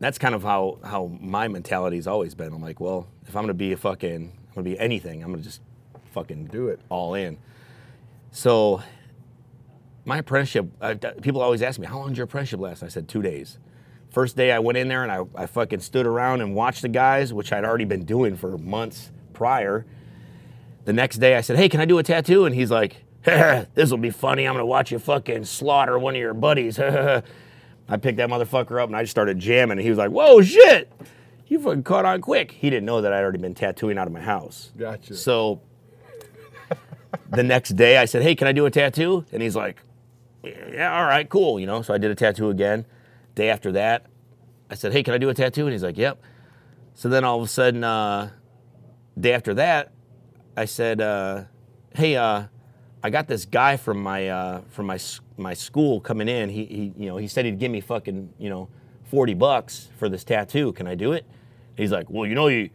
[0.00, 2.52] that's kind of how how my mentality's always been.
[2.52, 5.22] I'm like, well, if I'm gonna be a fucking, I'm gonna be anything.
[5.22, 5.60] I'm gonna just
[6.12, 6.80] fucking Do it.
[6.88, 7.38] all in.
[8.32, 8.82] So
[10.04, 12.82] my apprenticeship, I, people always ask me, how long did your apprenticeship last?
[12.82, 13.58] I said two days.
[14.10, 16.88] First day I went in there and I, I fucking stood around and watched the
[16.88, 19.86] guys, which I'd already been doing for months prior.
[20.84, 22.44] The next day I said, hey, can I do a tattoo?
[22.44, 24.48] And he's like, this will be funny.
[24.48, 26.78] I'm gonna watch you fucking slaughter one of your buddies.
[27.90, 29.72] I picked that motherfucker up and I just started jamming.
[29.72, 30.90] And he was like, whoa, shit.
[31.46, 32.52] You fucking caught on quick.
[32.52, 34.70] He didn't know that I'd already been tattooing out of my house.
[34.76, 35.14] Gotcha.
[35.14, 35.60] So
[37.30, 39.24] the next day I said, hey, can I do a tattoo?
[39.32, 39.82] And he's like,
[40.44, 41.60] yeah, all right, cool.
[41.60, 42.86] You know, so I did a tattoo again.
[43.34, 44.06] Day after that,
[44.70, 45.64] I said, hey, can I do a tattoo?
[45.64, 46.20] And he's like, yep.
[46.94, 48.30] So then all of a sudden, uh,
[49.18, 49.92] day after that,
[50.56, 51.44] I said, uh,
[51.94, 52.44] hey, uh,
[53.02, 54.98] I got this guy from my uh, from my
[55.36, 56.50] my school coming in.
[56.50, 58.68] He, he you know he said he'd give me fucking you know
[59.04, 60.72] forty bucks for this tattoo.
[60.72, 61.24] Can I do it?
[61.76, 62.68] He's like, well, you know you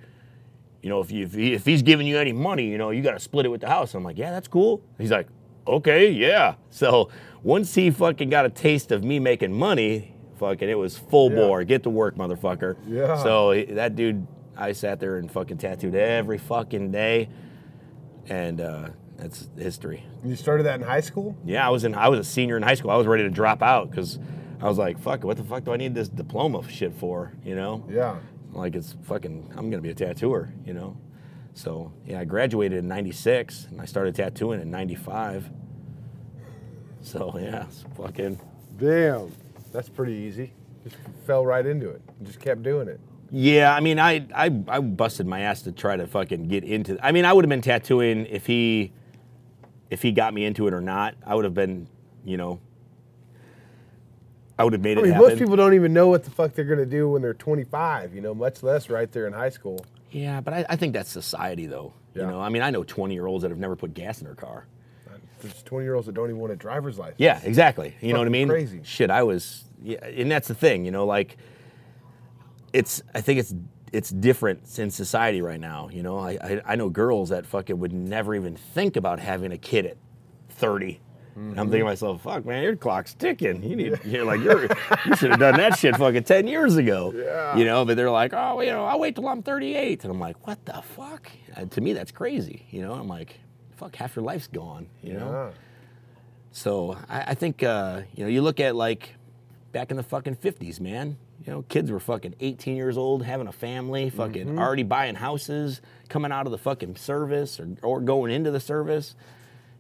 [0.82, 3.04] you know if you, if, he, if he's giving you any money, you know you
[3.04, 3.93] got to split it with the house.
[3.93, 4.82] I'm like, yeah, that's cool.
[4.97, 5.28] He's like,
[5.67, 6.56] okay, yeah.
[6.71, 7.10] So
[7.45, 11.38] once he fucking got a taste of me making money, fucking it was full Yeah.
[11.38, 11.63] bore.
[11.63, 12.75] Get to work, motherfucker.
[12.88, 13.21] Yeah.
[13.21, 14.25] So that dude,
[14.58, 17.29] I sat there and fucking tattooed every fucking day,
[18.29, 20.03] and uh, that's history.
[20.23, 21.38] You started that in high school?
[21.45, 21.93] Yeah, I was in.
[21.93, 22.89] I was a senior in high school.
[22.89, 24.17] I was ready to drop out because
[24.60, 27.55] I was like, "Fuck, what the fuck do I need this diploma shit for?" You
[27.55, 27.86] know?
[27.88, 28.17] Yeah.
[28.53, 29.53] Like it's fucking.
[29.55, 30.49] I'm gonna be a tattooer.
[30.65, 30.97] You know?
[31.53, 35.49] So yeah, I graduated in '96 and I started tattooing in '95.
[37.05, 38.39] So yeah, it's fucking.
[38.77, 39.31] Damn.
[39.71, 40.51] That's pretty easy.
[40.83, 42.01] Just fell right into it.
[42.23, 42.99] Just kept doing it.
[43.31, 46.97] Yeah, I mean, I, I I busted my ass to try to fucking get into.
[47.03, 48.91] I mean, I would have been tattooing if he,
[49.89, 51.15] if he got me into it or not.
[51.25, 51.87] I would have been,
[52.23, 52.59] you know,
[54.57, 55.29] I would have made I it mean, happen.
[55.29, 58.15] most people don't even know what the fuck they're gonna do when they're 25.
[58.15, 59.85] You know, much less right there in high school.
[60.11, 61.93] Yeah, but I, I think that's society, though.
[62.13, 62.23] Yeah.
[62.23, 64.25] You know, I mean, I know 20 year olds that have never put gas in
[64.25, 64.65] their car.
[65.45, 67.19] There's 20 year olds that don't even want a driver's license.
[67.19, 67.95] Yeah, exactly.
[68.01, 68.47] You know what I mean?
[68.47, 68.81] crazy.
[68.84, 71.38] Shit, I was, yeah, and that's the thing, you know, like,
[72.73, 73.53] it's, I think it's
[73.93, 75.89] it's different in society right now.
[75.89, 79.53] You know, I, I I know girls that fucking would never even think about having
[79.53, 79.95] a kid at
[80.49, 80.99] 30.
[81.36, 81.86] And I'm thinking to mm-hmm.
[81.88, 83.62] myself, fuck, man, your clock's ticking.
[83.62, 84.63] You need, you're like, you're,
[85.05, 87.13] you should have done that shit fucking 10 years ago.
[87.13, 87.58] Yeah.
[87.58, 90.05] You know, but they're like, oh, you know, I'll wait till I'm 38.
[90.05, 91.29] And I'm like, what the fuck?
[91.53, 92.65] And to me, that's crazy.
[92.69, 93.38] You know, I'm like,
[93.75, 95.31] fuck, half your life's gone, you know?
[95.31, 95.51] Yeah.
[96.51, 99.15] So I, I think uh, you know you look at like
[99.71, 101.17] back in the fucking fifties, man.
[101.45, 105.81] You know, kids were fucking 18 years old, having a family, fucking already buying houses,
[106.09, 109.15] coming out of the fucking service or, or going into the service.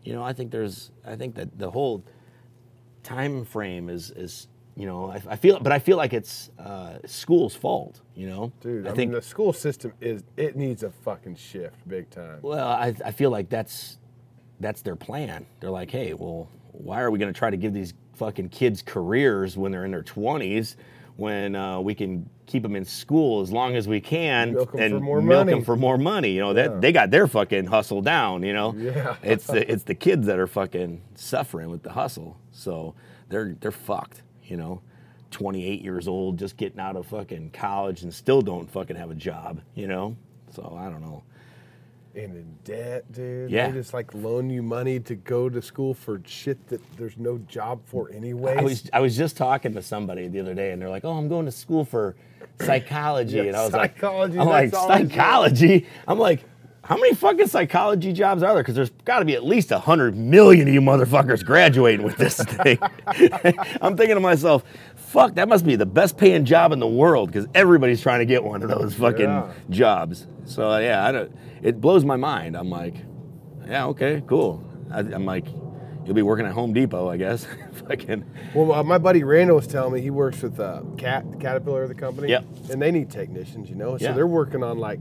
[0.03, 2.03] You know, I think there's, I think that the whole
[3.01, 6.97] time frame is is you know I, I feel, but I feel like it's uh,
[7.05, 8.01] school's fault.
[8.15, 11.35] You know, Dude, I, I mean, think the school system is it needs a fucking
[11.35, 12.39] shift big time.
[12.41, 13.97] Well, I, I feel like that's
[14.59, 15.45] that's their plan.
[15.59, 18.81] They're like, hey, well, why are we going to try to give these fucking kids
[18.81, 20.75] careers when they're in their 20s
[21.17, 24.93] when uh, we can keep them in school as long as we can Milk and
[24.93, 25.53] for more milk money.
[25.53, 26.31] them for more money?
[26.31, 26.79] You know, that Yeah.
[26.79, 28.73] they got their fucking hustle down, you know?
[28.77, 29.15] Yeah.
[29.23, 32.37] it's, the, it's the kids that are fucking suffering with the hustle.
[32.51, 32.95] So
[33.29, 34.81] they're, they're fucked, you know?
[35.31, 39.15] 28 years old, just getting out of fucking college and still don't fucking have a
[39.15, 40.15] job, you know?
[40.51, 41.23] So I don't know.
[42.15, 43.51] And in debt, dude.
[43.51, 43.67] Yeah.
[43.67, 47.39] They just like loan you money to go to school for shit that there's no
[47.49, 48.55] job for anyway.
[48.57, 51.11] I was I was just talking to somebody the other day, and they're like, "Oh,
[51.11, 52.15] I'm going to school for
[52.61, 56.45] psychology," Yeah, and I was like, psychology, like, "I'm like psychology." I'm like,
[56.85, 58.63] "How many fucking psychology jobs are there?
[58.63, 62.17] Because there's got to be at least a hundred million of you motherfuckers graduating with
[62.17, 62.77] this thing."
[63.81, 64.63] I'm thinking to myself,
[64.95, 68.25] "Fuck, that must be the best paying job in the world because everybody's trying to
[68.25, 69.51] get one of those fucking Yeah.
[69.69, 71.35] jobs." So yeah, I don't.
[71.61, 72.55] It blows my mind.
[72.55, 72.95] I'm like,
[73.67, 75.45] "Yeah, okay, cool." I, I'm like.
[76.05, 77.47] You'll be working at Home Depot, I guess.
[77.87, 81.87] Fucking Well, uh, my buddy Randall was telling me he works with uh, Cat Caterpillar,
[81.87, 82.29] the company.
[82.29, 82.45] Yep.
[82.69, 83.97] And they need technicians, you know.
[83.97, 84.11] So Yeah.
[84.11, 84.99] they're working on like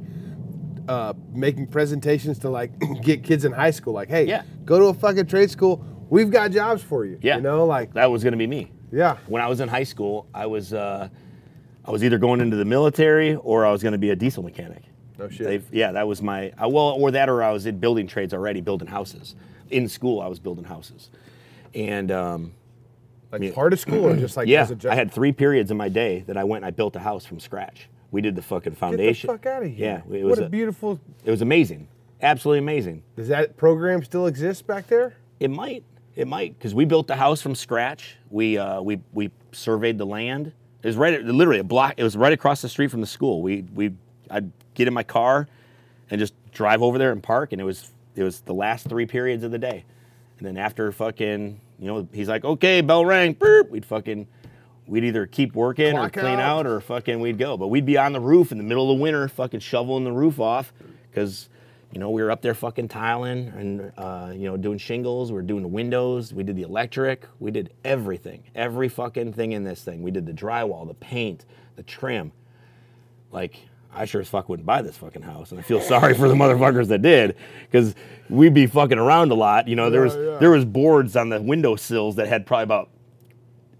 [0.89, 3.93] uh, making presentations to like get kids in high school.
[3.93, 4.43] Like, hey, Yeah.
[4.65, 5.85] go to a fucking trade school.
[6.11, 7.19] We've got jobs for you.
[7.23, 7.37] Yeah.
[7.37, 8.71] You know, like that was going to be me.
[8.93, 9.17] yeah.
[9.27, 11.09] When I was in high school, I was uh,
[11.85, 14.43] I was either going into the military or I was going to be a diesel
[14.43, 14.83] mechanic.
[15.19, 15.47] No shit.
[15.47, 18.61] They've- yeah, that was my well, or that, or I was in building trades already,
[18.61, 19.35] building houses.
[19.71, 21.11] In school, I was building houses,
[21.75, 22.53] and um,
[23.33, 24.93] like part of school or just like yeah, as a job.
[24.93, 27.25] I had three periods in my day that I went and I built a house
[27.25, 27.89] from scratch.
[28.15, 29.27] We did the fucking foundation.
[29.27, 30.03] Get the fuck out of here.
[30.09, 31.01] Yeah, it what was a a- beautiful.
[31.25, 31.89] It was amazing,
[32.23, 33.03] absolutely amazing.
[33.17, 35.15] Does that program still exist back there?
[35.41, 35.83] It might.
[36.15, 38.15] It might because we built the house from scratch.
[38.31, 40.53] We uh, we we surveyed the land.
[40.83, 41.95] It was right, literally a block.
[41.97, 43.43] It was right across the street from the school.
[43.43, 43.93] We we
[44.31, 45.49] I'd get in my car
[46.09, 49.07] and just drive over there and park, and it was it was the last three
[49.07, 49.85] periods of the day.
[50.39, 53.71] And then after fucking, you know, he's like, okay, bell rang, burp.
[53.71, 54.27] We'd fucking,
[54.87, 56.61] we'd either keep working Clock or clean out.
[56.61, 57.57] out or fucking we'd go.
[57.57, 60.13] But we'd be on the roof in the middle of the winter, fucking shoveling the
[60.13, 60.73] roof off
[61.11, 61.49] because,
[61.93, 65.31] you know, we were up there fucking tiling and, uh, you know, doing shingles.
[65.31, 66.35] We were doing the windows.
[66.35, 67.27] We did the electric.
[67.39, 70.03] We did everything, every fucking thing in this thing.
[70.03, 72.33] We did the drywall, the paint, the trim.
[73.33, 73.57] Like,
[73.97, 76.35] I sure as fuck wouldn't buy this fucking house, and I feel sorry for the
[76.35, 77.37] motherfuckers that did,
[77.71, 77.95] because
[78.29, 79.69] we'd be fucking around a lot.
[79.69, 80.39] You know, there was Yeah, yeah.
[80.39, 82.91] there was boards on the window sills that had probably about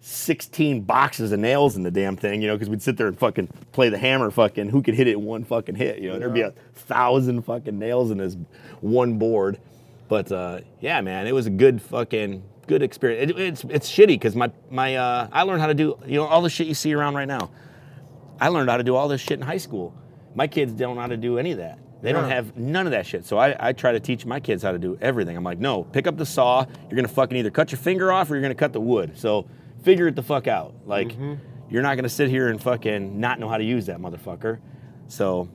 [0.07, 3.19] 16 boxes of nails in the damn thing, you know, because we'd sit there and
[3.19, 6.19] fucking play the hammer, fucking who could hit it in one fucking hit, you know,
[6.19, 8.37] there'd be a thousand fucking nails in this
[8.83, 9.59] one board.
[10.09, 13.31] But uh, yeah, man, it was a good fucking good experience.
[13.31, 16.27] It, it's it's shitty because my my uh, I learned how to do you know
[16.27, 17.51] all the shit you see around right now.
[18.39, 19.95] I learned how to do all this shit in high school.
[20.35, 21.79] My kids don't know how to do any of that.
[22.03, 23.25] They don't have none of that shit.
[23.25, 25.35] So I, I try to teach my kids how to do everything.
[25.39, 26.67] I'm like, no, pick up the saw.
[26.91, 29.17] You're gonna fucking either cut your finger off or you're gonna cut the wood.
[29.17, 29.47] So
[29.85, 30.75] figure it the fuck out.
[30.87, 31.35] Like, Mm-hmm.
[31.71, 34.59] you're not gonna sit here and fucking not know how to use that motherfucker.
[35.09, 35.49] So,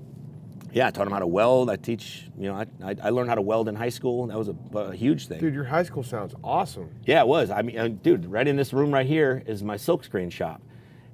[0.71, 1.69] yeah, I taught him how to weld.
[1.71, 4.27] I teach, you know, I, I, I learned how to weld in high school.
[4.27, 5.39] That was a, a huge thing.
[5.39, 6.89] Dude, your high school sounds awesome.
[7.05, 7.49] Yeah, it was.
[7.49, 10.61] I mean, dude, right in this room right here is my silkscreen shop,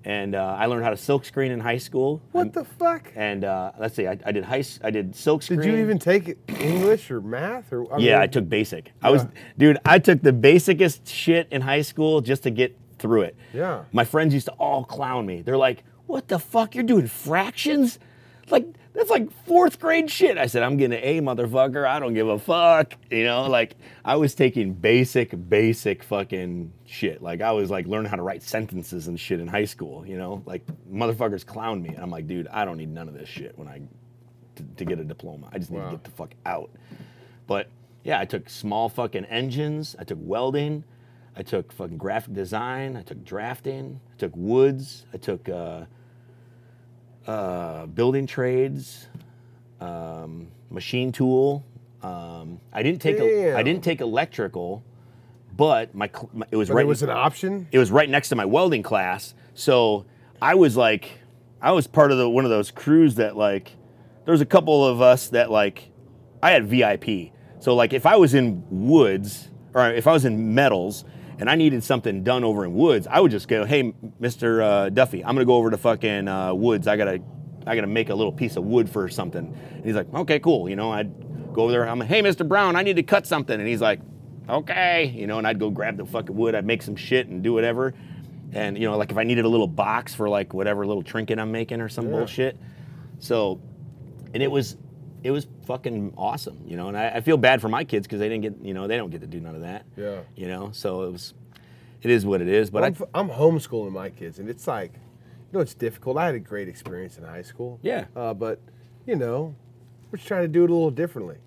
[0.04, 2.22] and uh, I learned how to silkscreen in high school.
[2.34, 3.14] What I'm- the fuck?
[3.16, 5.62] And uh, let's see, I, I did high, I did silkscreen.
[5.62, 7.86] Did you even take English or math or?
[7.94, 8.92] I Yeah, mean, I took basic.
[9.02, 9.26] I was,
[9.58, 13.36] dude, I took the basicest shit in high school just to get through it.
[13.54, 13.84] Yeah.
[13.92, 15.42] My friends used to all clown me.
[15.44, 16.74] They're like, "What the fuck?
[16.74, 18.00] You're doing fractions?
[18.50, 21.86] Like that's like fourth grade shit." I said, "I'm getting an A, motherfucker.
[21.88, 27.22] I don't give a fuck." You know, like I was taking basic, basic fucking shit.
[27.22, 30.06] Like I was like learning how to write sentences and shit in high school.
[30.08, 31.90] You know, like motherfuckers clown me.
[31.90, 33.82] And I'm like, dude, I don't need none of this shit when I
[34.56, 35.50] to, to get a diploma.
[35.52, 35.86] I just need Wow.
[35.90, 36.70] to get the fuck out.
[37.48, 37.68] But
[38.04, 39.96] yeah, I took small fucking engines.
[40.00, 40.84] I took welding.
[41.38, 42.96] I took fucking graphic design.
[42.96, 44.00] I took drafting.
[44.14, 45.06] I took woods.
[45.14, 45.86] I took uh,
[47.28, 49.08] uh, building trades,
[49.82, 51.66] um, machine tool.
[52.04, 54.84] Um, I didn't take a, I didn't take electrical,
[55.58, 57.68] but my, cl- my it was But right it was an option.
[57.72, 59.34] it was right next to my welding class.
[59.56, 60.06] So
[60.42, 61.20] I was like,
[61.62, 63.72] I was part of the one of those crews that like,
[64.26, 65.90] there was a couple of us that like,
[66.44, 67.32] I had VIP.
[67.60, 71.04] So like, if I was in woods or if I was in metals
[71.40, 74.90] and I needed something done over in woods, I would just go, hey, Mister uh,
[74.90, 76.88] Duffy, I'm gonna go over to fucking uh, woods.
[76.88, 77.22] I gotta,
[77.66, 79.56] I gotta make a little piece of wood for something.
[79.72, 80.70] And he's like, okay, cool.
[80.70, 81.88] You know, I'd go over there.
[81.88, 83.60] I'm like, hey, Mister Brown, I need to cut something.
[83.60, 84.00] And he's like,
[84.48, 87.42] okay, you know, and I'd go grab the fucking wood, I'd make some shit and
[87.42, 87.94] do whatever.
[88.54, 91.40] And you know, like if I needed a little box for like whatever little trinket
[91.40, 92.12] I'm making or some Yeah.
[92.12, 92.58] bullshit.
[93.20, 93.60] So,
[94.34, 94.78] and it was,
[95.26, 96.88] it was fucking awesome, you know.
[96.88, 98.96] And I, I feel bad for my kids because they didn't get, you know, they
[98.96, 99.84] don't get to do none of that.
[99.98, 100.20] Yeah.
[100.36, 101.34] You know, so it was,
[102.04, 102.70] it is what it is.
[102.70, 105.00] But I'm, I, I'm homeschooling my kids, and it's like, you
[105.54, 106.18] know, it's difficult.
[106.18, 107.80] I had a great experience in high school.
[107.82, 108.06] Yeah.
[108.16, 108.60] Uh, but,
[109.08, 109.56] you know,
[110.12, 111.38] we're just trying to do it a little differently.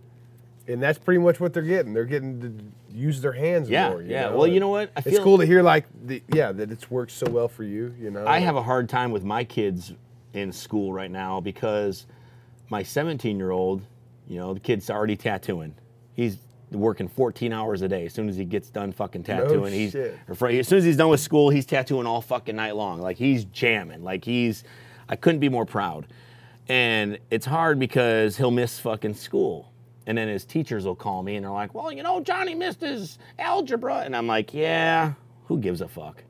[0.66, 1.94] And that's pretty much what they're getting.
[1.94, 2.52] They're getting to
[2.92, 4.02] use their hands Yeah, more.
[4.02, 4.30] you yeah.
[4.30, 4.38] know?
[4.38, 4.90] Well, you know what?
[4.96, 7.94] I it's cool to hear, like, the, yeah, that it's worked so well for you,
[7.96, 8.26] you know?
[8.26, 9.94] I have a hard time with my kids
[10.34, 12.06] in school right now because
[12.70, 13.82] my 17 year old,
[14.26, 15.74] you know, the kid's already tattooing.
[16.14, 16.38] He's
[16.70, 18.06] working 14 hours a day.
[18.06, 20.18] As soon as he gets done fucking tattooing, he's shit.
[20.28, 23.00] or as soon as he's done with school, he's tattooing all fucking night long.
[23.00, 24.02] Like he's jamming.
[24.02, 24.64] Like he's,
[25.08, 26.06] I couldn't be more proud.
[26.68, 29.72] And it's hard because he'll miss fucking school.
[30.06, 32.80] And then his teachers will call me and they're like, well, you know, Johnny missed
[32.80, 33.98] his algebra.
[34.00, 35.14] And I'm like, yeah,
[35.48, 36.22] who gives a fuck?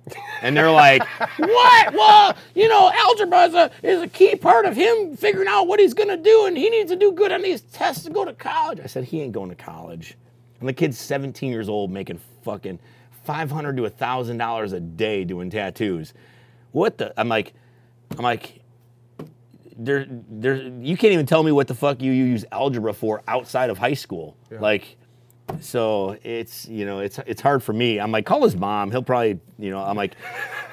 [0.42, 1.02] And they're like,
[1.37, 1.92] what?
[1.92, 5.81] Well, you know, algebra is a, is a key part of him figuring out what
[5.81, 6.46] he's going to do.
[6.46, 8.78] And he needs to do good on these tests to go to college.
[8.78, 10.16] I said, he ain't going to college.
[10.61, 12.78] And the kid's 17 years old making fucking
[13.24, 16.14] 500 to $1,000 a day doing tattoos.
[16.70, 17.12] What the?
[17.20, 17.54] I'm like,
[18.16, 18.61] I'm like,
[19.76, 23.22] there, there, you can't even tell me what the fuck you, you use algebra for
[23.26, 24.37] outside of high school.
[24.61, 24.96] Like,
[25.61, 27.98] so it's you know it's it's hard for me.
[28.00, 28.90] I'm like, call his mom.
[28.90, 29.80] He'll probably you know.
[29.80, 30.14] I'm like,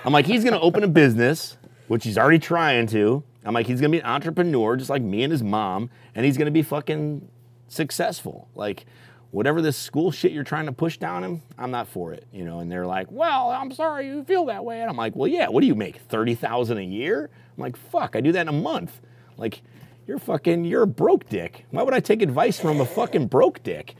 [0.03, 1.57] I'm like he's gonna open a business,
[1.87, 3.23] which he's already trying to.
[3.43, 6.37] I'm like he's gonna be an entrepreneur just like me and his mom, and he's
[6.37, 7.27] gonna be fucking
[7.67, 8.47] successful.
[8.55, 8.85] Like.
[9.31, 12.45] Whatever this school shit you're trying to push down him, I'm not for it, you
[12.45, 12.59] know.
[12.59, 15.49] And they're like, "Well, I'm sorry you feel that way." And I'm like, "Well, yeah.
[15.49, 15.97] What do you make?
[15.97, 19.01] Thirty thousand a year?" I'm like, "Fuck, I do that in a month."
[19.35, 19.61] Like,
[20.07, 21.65] you're fucking, you're a broke dick.
[21.71, 23.95] Why would I take advice from a fucking broke dick?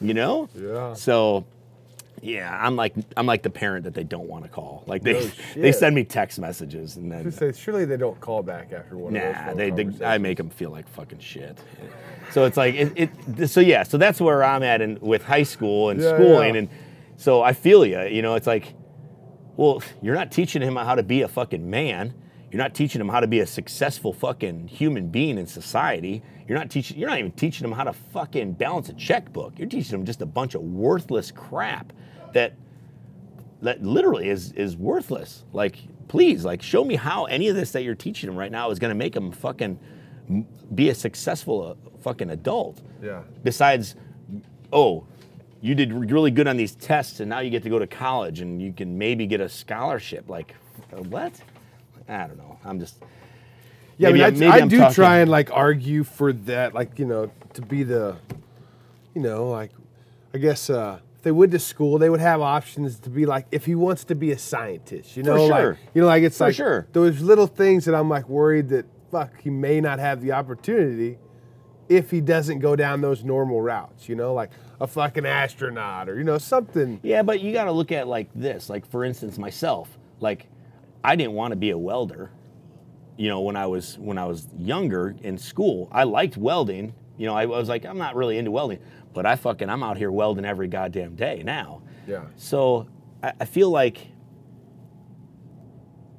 [0.00, 0.48] You know?
[0.54, 0.94] Yeah.
[0.94, 1.44] So,
[2.22, 4.84] yeah, I'm like, I'm like the parent that they don't want to call.
[4.86, 5.30] Like they, No
[5.62, 9.16] they send me text messages and then, say, surely they don't call back after one
[9.16, 11.58] of those nah, they, they, I make them feel like fucking shit.
[12.32, 15.42] So it's like, it, it, so yeah, so that's where I'm at in, with high
[15.42, 16.54] school and Yeah, schooling.
[16.54, 16.60] yeah.
[16.60, 16.68] And
[17.16, 18.74] so I feel you, you know, it's like,
[19.56, 22.14] well, you're not teaching him how to be a fucking man.
[22.50, 26.22] You're not teaching them how to be a successful fucking human being in society.
[26.48, 26.98] You're not teaching.
[26.98, 29.58] You're not even teaching them how to fucking balance a checkbook.
[29.58, 31.92] You're teaching them just a bunch of worthless crap
[32.32, 32.54] that
[33.62, 35.44] that literally is is worthless.
[35.52, 35.76] Like,
[36.08, 38.80] please, like, show me how any of this that you're teaching them right now is
[38.80, 39.78] going to make them fucking
[40.74, 42.80] be a successful uh, fucking adult.
[43.02, 43.22] Yeah.
[43.44, 43.94] Besides,
[44.72, 45.06] oh,
[45.60, 48.40] you did really good on these tests, and now you get to go to college,
[48.40, 50.28] and you can maybe get a scholarship.
[50.28, 50.54] Like,
[50.90, 51.32] what?
[52.10, 52.58] I don't know.
[52.64, 52.96] I'm just.
[53.98, 56.98] Yeah, maybe I, mean, I, I do talking- try and like argue for that, like
[56.98, 58.16] you know, to be the,
[59.14, 59.72] you know, like,
[60.34, 63.46] I guess uh, if they went to school, they would have options to be like,
[63.52, 65.68] if he wants to be a scientist, you For know, sure.
[65.70, 66.86] like, you know, like it's For like sure.
[66.92, 71.18] those little things that I'm like worried that fuck he may not have the opportunity
[71.90, 76.16] if he doesn't go down those normal routes, you know, like a fucking astronaut or
[76.16, 77.00] you know something.
[77.02, 78.70] Yeah, but you got to look at like this.
[78.70, 79.98] Like for instance, myself.
[80.20, 80.46] Like,
[81.02, 82.30] I didn't want to be a welder.
[83.16, 86.94] You know, when I was when I was younger in school, I liked welding.
[87.18, 88.78] You know, I was like, I'm not really into welding,
[89.12, 91.82] but I fucking I'm out here welding every goddamn day now.
[92.06, 92.22] Yeah.
[92.36, 92.86] So
[93.22, 94.08] I, I feel like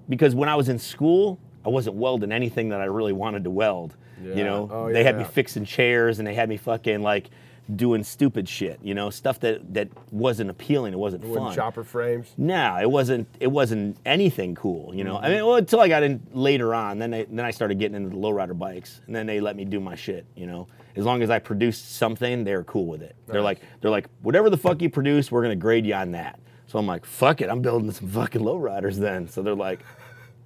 [0.09, 3.49] because when I was in school, I wasn't welding anything that I really wanted to
[3.51, 3.95] weld.
[4.23, 4.35] Yeah.
[4.35, 7.29] You know, Oh, they had me fixing chairs and they had me fucking like
[7.75, 8.79] doing stupid shit.
[8.83, 10.93] You know, stuff that that wasn't appealing.
[10.93, 11.53] It wasn't fun.
[11.55, 12.33] chopper frames.
[12.37, 13.27] No, it wasn't.
[13.39, 14.93] It wasn't anything cool.
[14.93, 15.25] You know, Mm-hmm.
[15.25, 17.95] I mean, well, until I got in later on, then they, then I started getting
[17.95, 20.25] into the lowrider bikes, and then they let me do my shit.
[20.35, 23.15] You know, as long as I produced something, they're cool with it.
[23.27, 26.39] They're like, they're like, whatever the fuck you produce, we're gonna grade you on that.
[26.67, 29.27] So I'm like, fuck it, I'm building some fucking lowriders then.
[29.27, 29.81] So they're like,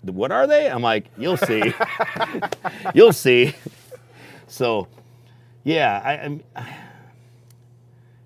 [0.02, 0.70] what are they?
[0.70, 1.74] I'm like, you'll see,
[2.96, 3.54] you'll see.
[4.48, 4.88] So,
[5.64, 6.44] yeah, I, I'm.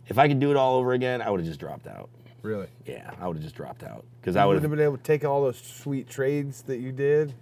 [0.09, 2.09] If I could do it all over again, I would have just dropped out.
[2.41, 2.67] Really.
[2.85, 5.23] Yeah, I would have just dropped out because I would have been able to take
[5.23, 7.33] all those sweet trades that you did.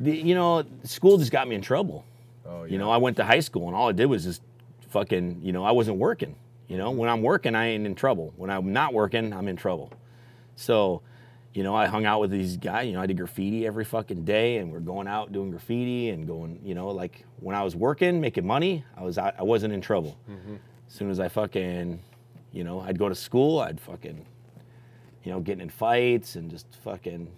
[0.00, 2.04] the, you know, school just got me in trouble.
[2.46, 2.72] Oh, yeah.
[2.72, 4.42] You know, I went to high school and all I did was just
[4.88, 6.34] fucking, you know, I wasn't working.
[6.68, 8.32] You know, when I'm working, I ain't in trouble.
[8.36, 9.92] When I'm not working, I'm in trouble.
[10.56, 11.02] So,
[11.52, 12.86] you know, I hung out with these guys.
[12.86, 16.28] You know, I did graffiti every fucking day, and we're going out doing graffiti and
[16.28, 16.60] going.
[16.62, 19.80] You know, like when I was working, making money, I was out, I wasn't in
[19.80, 20.16] trouble.
[20.30, 20.56] Mm-hmm.
[20.90, 22.00] As soon as I fucking,
[22.50, 24.26] you know, I'd go to school, I'd fucking,
[25.22, 27.30] you know, getting in fights and just fucking,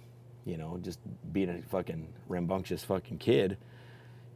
[0.47, 0.99] you know, just
[1.35, 3.59] being a fucking rambunctious fucking kid.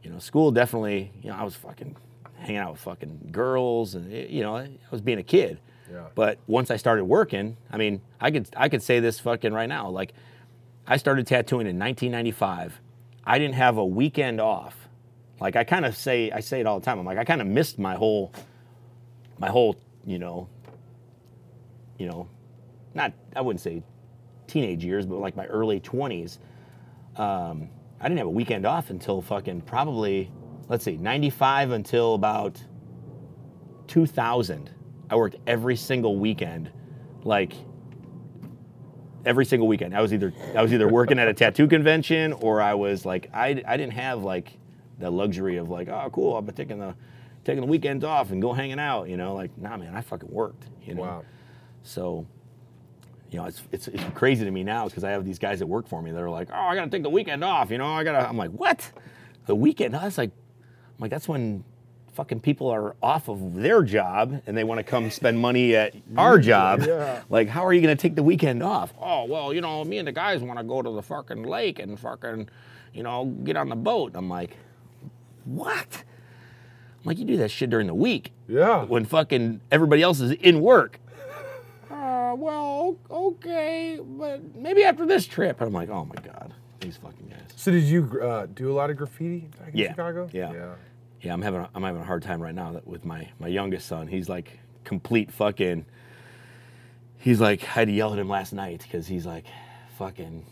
[0.03, 1.11] You know, school definitely.
[1.23, 1.95] You know, I was fucking
[2.35, 5.59] hanging out with fucking girls, and eh, you know, I was being a kid.
[5.91, 6.05] Yeah.
[6.13, 9.67] But once I started working, I mean, I could I could say this fucking right
[9.67, 9.89] now.
[9.89, 10.13] Like,
[10.85, 12.79] I started tattooing in 1995.
[13.25, 14.87] I didn't have a weekend off.
[15.39, 16.99] Like I kind of say I say it all the time.
[16.99, 18.31] I'm like I kind of missed my whole
[19.37, 19.75] my whole
[20.05, 20.49] you know
[21.97, 22.29] you know
[22.93, 23.83] not I wouldn't say
[24.47, 26.39] teenage years, but like my early 20s.
[27.17, 27.69] Um,
[27.99, 30.31] I didn't have a weekend off until fucking probably
[30.69, 32.61] let's see 95 until about
[33.87, 34.69] 2000.
[35.09, 36.69] I worked every single weekend,
[37.23, 37.53] like
[39.25, 39.95] every single weekend.
[39.95, 43.29] I was either I was either working at a tattoo convention or I was like
[43.33, 44.57] I, I didn't have like
[44.99, 46.95] the luxury of like oh cool I'm taking the
[47.47, 49.09] taking the weekends off and go hanging out.
[49.09, 50.65] You know like nah man I fucking worked.
[50.85, 51.01] You know.
[51.01, 51.23] Wow.
[51.83, 52.27] So,
[53.31, 55.67] you know, it's it's, it's crazy to me now because I have these guys that
[55.67, 57.71] work for me that are like, oh, I gotta take the weekend off.
[57.71, 58.27] You know, I gotta.
[58.27, 58.91] I'm like, what?
[59.45, 59.93] The weekend?
[59.93, 61.63] That's like, I'm like, that's when
[62.13, 65.95] fucking people are off of their job and they want to come spend money at
[66.17, 66.81] our job.
[66.81, 67.23] Yeah.
[67.29, 68.93] Like, how are you gonna take the weekend off?
[68.99, 71.79] Oh, well, you know, me and the guys want to go to the fucking lake
[71.79, 72.49] and fucking,
[72.93, 74.11] you know, get on the boat.
[74.15, 74.57] I'm like,
[75.45, 76.03] what?
[77.07, 78.83] I'm like, you do that shit during the week Yeah.
[78.83, 80.99] when fucking everybody else is in work.
[81.89, 85.61] Uh, well, okay, but maybe after this trip.
[85.61, 87.39] I'm like, oh my god, these fucking guys.
[87.55, 89.91] So did you uh, do a lot of graffiti back in Yeah.
[89.91, 90.29] Chicago?
[90.33, 90.51] Yeah.
[90.51, 90.73] Yeah.
[91.21, 93.87] Yeah, I'm having a, I'm having a hard time right now with my my youngest
[93.87, 94.07] son.
[94.07, 95.85] He's like complete fucking.
[97.17, 99.45] He's like I had to yell at him last night because he's like,
[99.97, 100.45] fucking.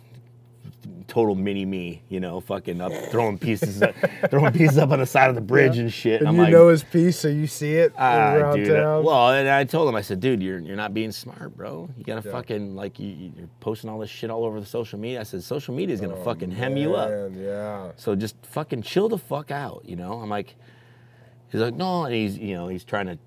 [1.07, 3.93] Total mini me, you know, fucking up, throwing pieces, up,
[4.29, 6.19] throwing pieces up on the side of the bridge and shit.
[6.21, 8.71] And I'm you like, know his piece, so you see it Ah, dude.
[8.71, 9.01] uh.
[9.03, 11.89] Well, and I told him, I said, dude, you're you're not being smart, bro.
[11.97, 12.31] You gotta Yeah.
[12.33, 15.19] fucking like you, you're posting all this shit all over the social media.
[15.19, 17.09] I said, social media is gonna fucking hem you up.
[17.09, 17.91] Oh, Yeah.
[17.97, 20.13] So just fucking chill the fuck out, you know.
[20.19, 20.55] I'm like,
[21.49, 23.17] he's like, no, and he's you know he's trying to.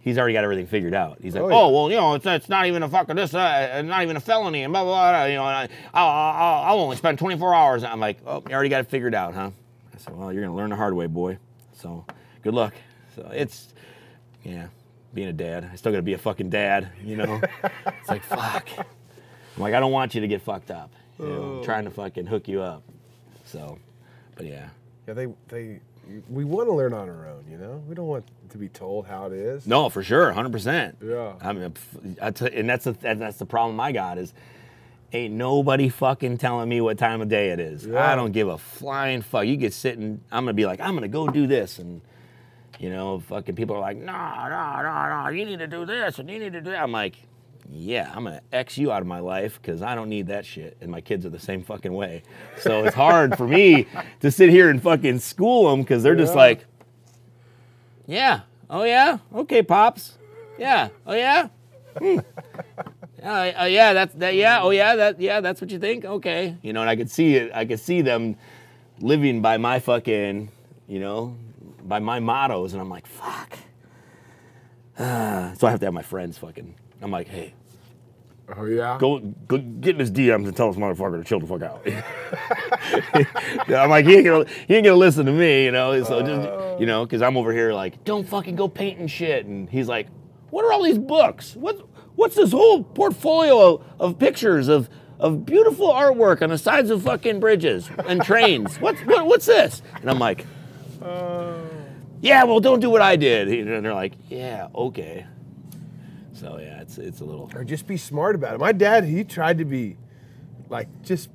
[0.00, 1.18] He's already got everything figured out.
[1.20, 3.70] He's like, Oh, oh, well, you know, it's, it's not even a fucking this, uh,
[3.74, 5.24] it's not even a felony, and blah blah blah.
[5.26, 7.84] You know, and I, I'll, I'll, I'll only spend 24 hours.
[7.84, 9.50] I'm like, oh, you already got it figured out, huh?
[9.94, 11.38] I said, well, you're gonna learn the hard way, boy.
[11.74, 12.04] So,
[12.42, 12.74] good luck.
[13.14, 13.74] So it's,
[14.42, 14.68] yeah,
[15.12, 15.68] being a dad.
[15.70, 17.40] I still gotta be a fucking dad, you know.
[17.86, 18.68] it's like fuck.
[18.78, 20.90] I'm like, I don't want you to get fucked up.
[21.18, 22.82] You know, I'm trying to fucking hook you up.
[23.44, 23.78] So,
[24.36, 24.70] but yeah.
[25.06, 25.80] Yeah, they they
[26.28, 27.82] we want to learn on our own, you know.
[27.88, 29.66] We don't want to be told how it is.
[29.66, 30.96] No, for sure, hundred percent.
[31.02, 31.34] Yeah.
[31.40, 31.74] I mean,
[32.20, 34.32] I t- and that's the that's the problem I got is,
[35.12, 37.86] ain't nobody fucking telling me what time of day it is.
[37.86, 38.12] Yeah.
[38.12, 39.46] I don't give a flying fuck.
[39.46, 42.00] You get sitting, I'm gonna be like, I'm gonna go do this, and
[42.78, 46.18] you know, fucking people are like, no, no, no, no, you need to do this
[46.18, 46.82] and you need to do that.
[46.82, 47.14] I'm like,
[47.72, 50.76] yeah, I'm gonna X you out of my life because I don't need that shit,
[50.80, 52.22] and my kids are the same fucking way.
[52.60, 53.86] So it's hard for me
[54.20, 56.64] to sit here and fucking school them because they're just like.
[58.06, 58.40] Yeah.
[58.68, 59.18] Oh yeah.
[59.34, 60.18] Okay, pops.
[60.58, 60.88] Yeah.
[61.06, 61.48] Oh yeah.
[61.98, 62.18] Hmm.
[63.22, 63.92] Uh, uh, yeah.
[63.92, 64.34] That's that.
[64.34, 64.62] Yeah.
[64.62, 64.96] Oh yeah.
[64.96, 65.20] That.
[65.20, 65.40] Yeah.
[65.40, 66.04] That's what you think.
[66.04, 66.56] Okay.
[66.62, 67.52] You know, and I could see it.
[67.54, 68.36] I could see them
[69.00, 70.50] living by my fucking,
[70.88, 71.36] you know,
[71.84, 73.58] by my mottos, and I'm like, fuck.
[74.98, 76.74] Ah, so I have to have my friends fucking.
[77.02, 77.54] I'm like, hey,
[78.56, 78.96] Oh yeah.
[78.98, 81.86] go, go get in his DMs and tell this motherfucker to chill the fuck out.
[83.80, 86.02] I'm like, he ain't gonna, he ain't gonna listen to me, you know.
[86.02, 89.68] So just, you know, because I'm over here like, don't fucking go painting shit, and
[89.68, 90.08] he's like,
[90.50, 91.54] what are all these books?
[91.54, 91.80] What,
[92.16, 94.88] what's this whole portfolio of, of pictures of
[95.18, 98.80] of beautiful artwork on the sides of fucking bridges and trains?
[98.80, 99.82] What's what, what's this?
[100.00, 100.46] And I'm like,
[101.02, 101.62] oh.
[102.20, 103.48] yeah, well, don't do what I did.
[103.48, 105.26] And they're like, yeah, okay.
[106.40, 107.50] So yeah, it's it's a little.
[107.54, 108.60] or just be smart about it.
[108.60, 109.96] My dad, he tried to be
[110.68, 111.28] like just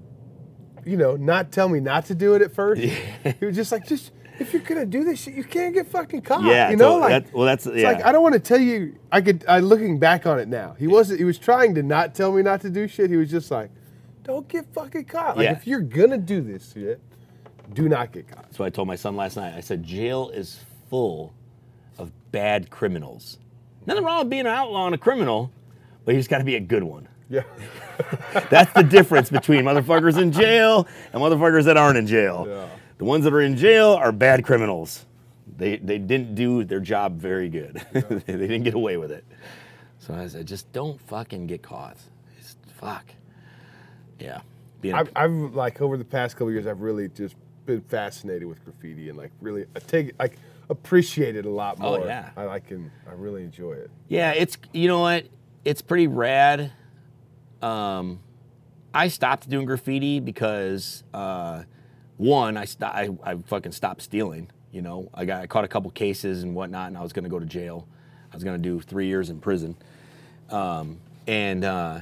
[0.84, 2.80] you know, not tell me not to do it at first.
[2.82, 6.22] he was just like, just if you're gonna do this shit, you can't get fucking
[6.22, 6.43] caught.
[6.43, 7.91] Yeah, you know, to- like that- well, that's- it's yeah.
[7.91, 8.95] like I don't want to tell you.
[9.12, 9.45] I could.
[9.47, 11.20] I looking back on it now, he wasn't.
[11.20, 13.10] He was trying to not tell me not to do shit.
[13.10, 13.70] He was just like,
[14.24, 15.38] don't get fucking caught.
[15.38, 15.51] Like Yeah.
[15.53, 16.99] if you're gonna do this shit,
[17.74, 18.43] do not get caught.
[18.43, 19.53] That's what I told my son last night.
[19.56, 21.34] I said, jail is full
[21.97, 23.38] of bad criminals.
[23.86, 25.52] Nothing wrong with being an outlaw and a criminal,
[26.06, 27.08] but you just got to be a good one.
[27.30, 27.44] Yeah.
[28.50, 32.46] That's the difference between motherfuckers in jail and motherfuckers that aren't in jail.
[32.48, 32.68] Yeah.
[32.98, 35.06] The ones that are in jail are bad criminals.
[35.58, 37.82] They they didn't do their job very good.
[37.94, 39.26] they didn't get away with it.
[40.00, 41.98] So I said, just don't fucking get caught.
[42.38, 43.06] Just fuck.
[44.20, 44.42] Yeah.
[44.84, 48.64] A- I've, I've like over the past couple years, I've really just been fascinated with
[48.64, 50.38] graffiti and like really I take like
[50.70, 51.95] appreciate it a lot more.
[51.95, 52.07] Oh, more.
[52.07, 52.30] yeah.
[52.36, 53.91] I like and I really enjoy it.
[54.07, 55.26] Yeah, it's you know what?
[55.63, 56.72] It's pretty rad.
[57.61, 58.20] Um,
[58.93, 61.63] I stopped doing graffiti because uh,
[62.18, 64.49] one, I, sto- I I fucking stopped stealing.
[64.72, 67.30] You know, I got I caught a couple cases and whatnot, and I was gonna
[67.30, 67.88] go to jail.
[68.32, 69.76] I was gonna do three years in prison,
[70.49, 72.01] um, and uh,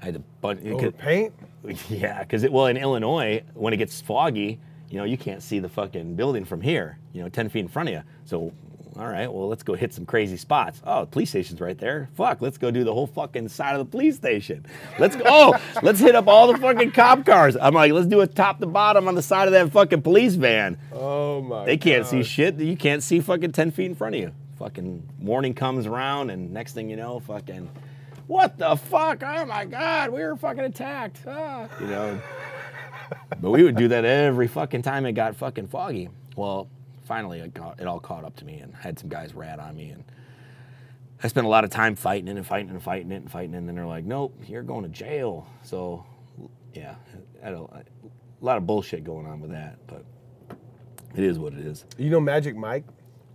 [0.00, 0.64] I had a bunch.
[0.66, 1.32] Over paint?
[1.90, 4.58] Yeah, because it well in Illinois when it gets foggy,
[4.90, 6.98] you know you can't see the fucking building from here.
[7.12, 8.02] You know, ten feet in front of you.
[8.24, 8.52] So,
[8.96, 10.82] all right, well let's go hit some crazy spots.
[10.84, 12.08] Oh, the police station's right there.
[12.16, 14.66] Fuck, let's go do the whole fucking side of the police station.
[14.98, 15.22] Let's go.
[15.26, 17.56] Oh, let's hit up all the fucking cop cars.
[17.56, 20.34] I'm like, let's do it top to bottom on the side of that fucking police
[20.34, 20.76] van.
[20.92, 22.56] Oh my They can't see shit.
[22.56, 24.32] You can't see fucking 10 feet in front of you.
[24.58, 27.70] Fucking morning comes around, and next thing you know, fucking,
[28.26, 29.22] what the fuck?
[29.24, 31.20] Oh my God, we were fucking attacked.
[31.26, 31.66] Ah.
[31.80, 32.20] You know?
[33.40, 36.08] But we would do that every fucking time it got fucking foggy.
[36.36, 36.68] Well,
[37.04, 39.76] finally, it, got, it all caught up to me, and had some guys rat on
[39.76, 39.90] me.
[39.90, 40.04] And
[41.22, 43.54] I spent a lot of time fighting it and fighting and fighting it and fighting
[43.54, 43.58] it.
[43.58, 45.46] And then they're like, nope, you're going to jail.
[45.62, 46.04] So,
[46.74, 46.94] yeah,
[47.44, 47.84] I a, a
[48.40, 49.78] lot of bullshit going on with that.
[49.86, 50.04] But
[51.14, 51.84] it is what it is.
[51.98, 52.84] You know Magic Mike?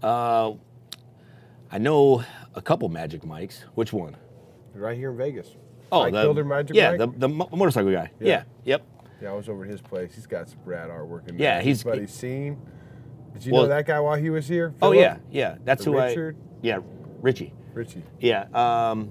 [0.02, 0.54] Uh,
[1.72, 2.24] I know
[2.54, 3.66] a couple Magic Mikes.
[3.76, 4.16] Which one?
[4.74, 5.56] Right here in Vegas.
[5.92, 7.20] Oh, Mike the Builder Magic yeah, Mike?
[7.20, 8.12] the the motorcycle guy.
[8.20, 8.28] Yeah.
[8.28, 8.44] Yeah.
[8.66, 8.86] Yep.
[9.26, 10.14] Yeah, I was over at his place.
[10.14, 11.58] He's got some rad artwork in there.
[11.58, 12.62] Yeah, he's- buddy Seen.
[13.34, 14.76] Did you Well- know that guy while he was here?
[14.84, 15.56] Oh yeah, yeah.
[15.66, 16.36] That's Or who Richard?
[16.40, 16.58] I.
[16.62, 16.80] Yeah,
[17.22, 17.52] Richie.
[17.74, 18.04] Richie.
[18.20, 18.46] Yeah.
[18.54, 19.10] Um,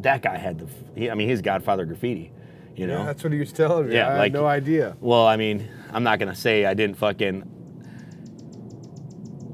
[0.00, 0.66] that guy had the.
[0.98, 2.32] He, I mean, he's Godfather graffiti.
[2.76, 3.00] You know.
[3.00, 3.94] Yeah, that's what he was telling me.
[3.94, 4.96] Yeah, I like- had no idea.
[5.02, 7.44] Well, I mean, I'm not gonna say I didn't fucking.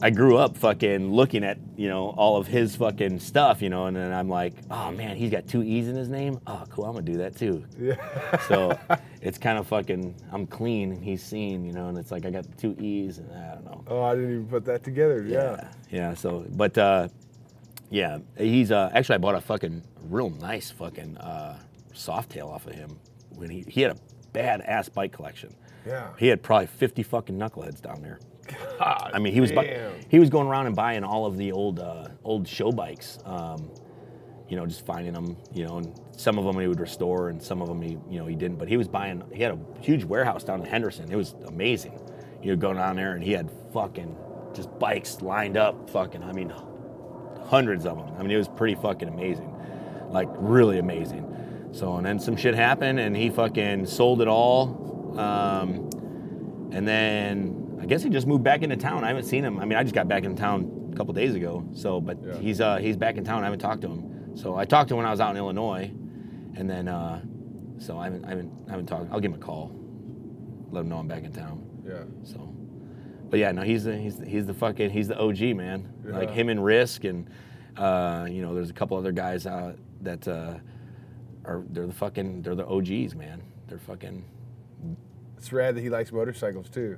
[0.01, 3.87] I grew up fucking looking at you know all of his fucking stuff, you know,
[3.87, 6.39] and then I'm like, oh man, he's got two E's in his name.
[6.47, 7.65] Oh, cool, I'm gonna do that too.
[7.77, 7.97] Yeah.
[8.47, 8.79] So
[9.21, 10.15] it's kind of fucking.
[10.33, 13.19] I'm clean and he's seen, you know, and it's like I got the two E's
[13.19, 13.85] and I don't know.
[13.89, 15.25] Oh, I didn't even put that together.
[15.27, 15.57] Yeah.
[15.57, 15.69] Yeah.
[15.91, 16.15] Yeah.
[16.15, 17.09] So, but uh,
[17.91, 21.59] yeah, he's uh, actually I bought a fucking real nice fucking uh,
[21.93, 22.99] Softail off of him
[23.31, 23.97] when he he had a
[24.33, 25.55] badass bike collection.
[25.87, 26.09] Yeah.
[26.19, 28.19] He had probably 50 fucking knuckleheads down there.
[28.79, 29.67] God I mean, he was bu-
[30.09, 33.19] he was going around and buying all of the old uh, old show bikes.
[33.25, 33.71] Um,
[34.49, 35.37] you know, just finding them.
[35.53, 38.19] You know, and some of them he would restore, and some of them he you
[38.19, 38.59] know he didn't.
[38.59, 39.23] But he was buying.
[39.33, 41.11] He had a huge warehouse down in Henderson.
[41.11, 42.01] It was amazing.
[42.43, 44.17] You know, going down there, and he had fucking
[44.55, 45.91] just bikes lined up.
[45.91, 46.53] Fucking, I mean,
[47.47, 48.15] hundreds of them.
[48.19, 49.55] I mean, it was pretty fucking amazing,
[50.11, 51.25] like really amazing.
[51.73, 55.15] So, and then some shit happened, and he fucking sold it all.
[55.19, 55.91] Um,
[56.73, 59.05] and then I guess he just moved back into town.
[59.05, 59.59] I haven't seen him.
[59.59, 61.65] I mean, I just got back in town a couple days ago.
[61.75, 62.39] So, but Yeah.
[62.39, 63.43] he's uh, he's back in town.
[63.43, 64.18] I haven't talked to him.
[64.39, 65.91] So I talked to him when I was out in Illinois,
[66.57, 67.21] and then uh,
[67.79, 69.11] so I haven't I haven't I haven't talked.
[69.13, 69.73] I'll give him a call,
[70.71, 71.65] let him know I'm back in town.
[71.87, 72.03] Yeah.
[72.23, 72.55] So,
[73.31, 75.93] but yeah, no, he's the he's the, he's the fucking he's the OG man.
[76.05, 77.29] Like him and Risk, and
[77.77, 80.55] uh, you know, there's a couple other guys uh, that uh,
[81.45, 83.43] are they're the fucking they're the OGs, man.
[83.67, 84.25] They're fucking
[85.37, 86.97] It's rad that he likes motorcycles too.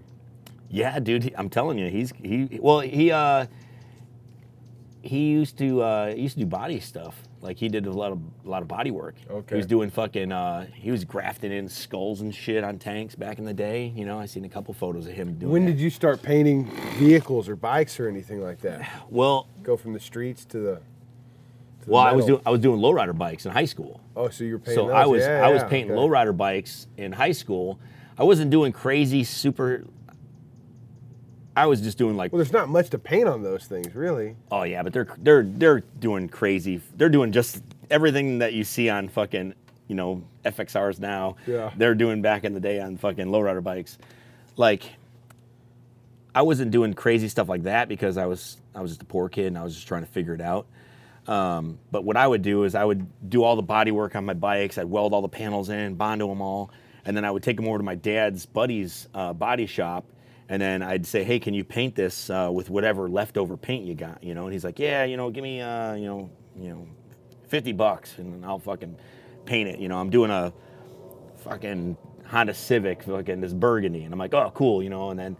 [0.68, 1.24] yeah, dude.
[1.24, 3.46] he- I'm telling you, he's he well he uh
[5.02, 7.22] he used to uh he used to do body stuff.
[7.42, 9.14] Like he did a lot of a lot of body work.
[9.30, 9.54] Okay.
[9.54, 13.38] He was doing fucking uh he was grafting in skulls and shit on tanks back
[13.38, 13.92] in the day.
[13.96, 15.72] You know, I seen a couple photos of him doing When that.
[15.72, 16.66] did you start painting
[16.98, 18.86] vehicles or bikes or anything like that?
[19.08, 20.74] Well, Go from the streets to the.
[21.80, 24.00] To the well, I was doing I was doing lowrider bikes in high school.
[24.14, 24.94] Oh, so you were painting So those?
[24.96, 26.00] I was Yeah, I was yeah, painting okay.
[26.00, 27.78] lowrider bikes in high school.
[28.18, 29.84] I wasn't doing crazy super.
[31.56, 34.36] I was just doing like Well, there's not much to paint on those things, really.
[34.50, 36.80] oh yeah, but they're they're they're doing crazy.
[36.96, 39.54] They're doing just everything that you see on fucking
[39.88, 41.36] you know FXRs now.
[41.46, 41.72] Yeah.
[41.76, 43.98] They're doing back in the day on fucking lowrider bikes.
[44.56, 44.84] Like
[46.34, 49.28] I wasn't doing crazy stuff like that because I was I was just a poor
[49.28, 50.66] kid and I was just trying to figure it out.
[51.26, 54.24] Um, but what I would do is I would do all the body work on
[54.24, 54.78] my bikes.
[54.78, 56.70] I'd weld all the panels in, bondo them all,
[57.04, 60.04] and then I would take them over to my dad's buddy's uh, body shop.
[60.50, 63.94] And then I'd say, "Hey, can you paint this uh, with whatever leftover paint you
[63.94, 66.28] got?" You know, and he's like, "Yeah, you know, give me, uh, you know,
[66.58, 66.88] you know,
[67.46, 68.96] fifty bucks, and I'll fucking
[69.46, 70.52] paint it." You know, I'm doing a
[71.36, 71.96] fucking
[72.26, 75.36] Honda Civic, fucking this burgundy, and I'm like, "Oh, cool," you know, and then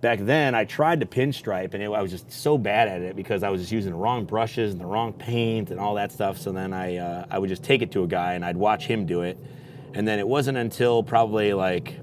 [0.00, 3.16] back then I tried to pinstripe and it, I was just so bad at it
[3.16, 6.12] because I was just using the wrong brushes and the wrong paint and all that
[6.12, 6.36] stuff.
[6.36, 8.86] So then I uh, I would just take it to a guy and I'd watch
[8.86, 9.38] him do it,
[9.94, 12.00] and then it wasn't until probably like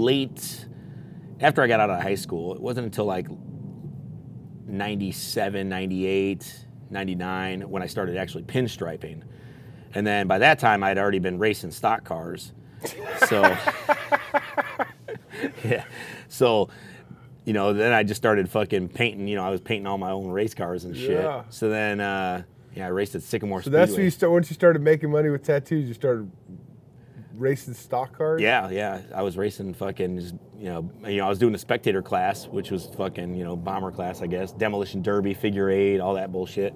[0.00, 0.66] late
[1.40, 2.54] after I got out of high school.
[2.54, 3.26] It wasn't until like
[4.66, 9.22] 97, 98, 99 when I started actually pinstriping.
[9.94, 12.52] And then by that time, I'd already been racing stock cars.
[13.26, 13.42] So,
[15.64, 15.84] yeah.
[16.28, 16.68] So,
[17.44, 19.26] you know, then I just started fucking painting.
[19.26, 21.22] You know, I was painting all my own race cars and shit.
[21.24, 21.42] Yeah.
[21.50, 22.44] So then, uh,
[22.74, 24.32] yeah, I raced at Sycamore So that's when you start.
[24.32, 26.30] Once you started making money with tattoos, you started
[27.40, 28.40] racing stock cars.
[28.40, 29.00] Yeah, yeah.
[29.14, 32.46] I was racing fucking just you know you know I was doing the spectator class,
[32.46, 36.30] which was fucking you know bomber class, I guess, demolition derby, figure eight, all that
[36.30, 36.74] bullshit.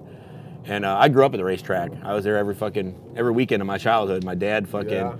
[0.65, 1.91] And uh, I grew up at the racetrack.
[2.03, 4.23] I was there every fucking every weekend of my childhood.
[4.23, 4.89] My dad fucking.
[4.91, 5.15] Yeah.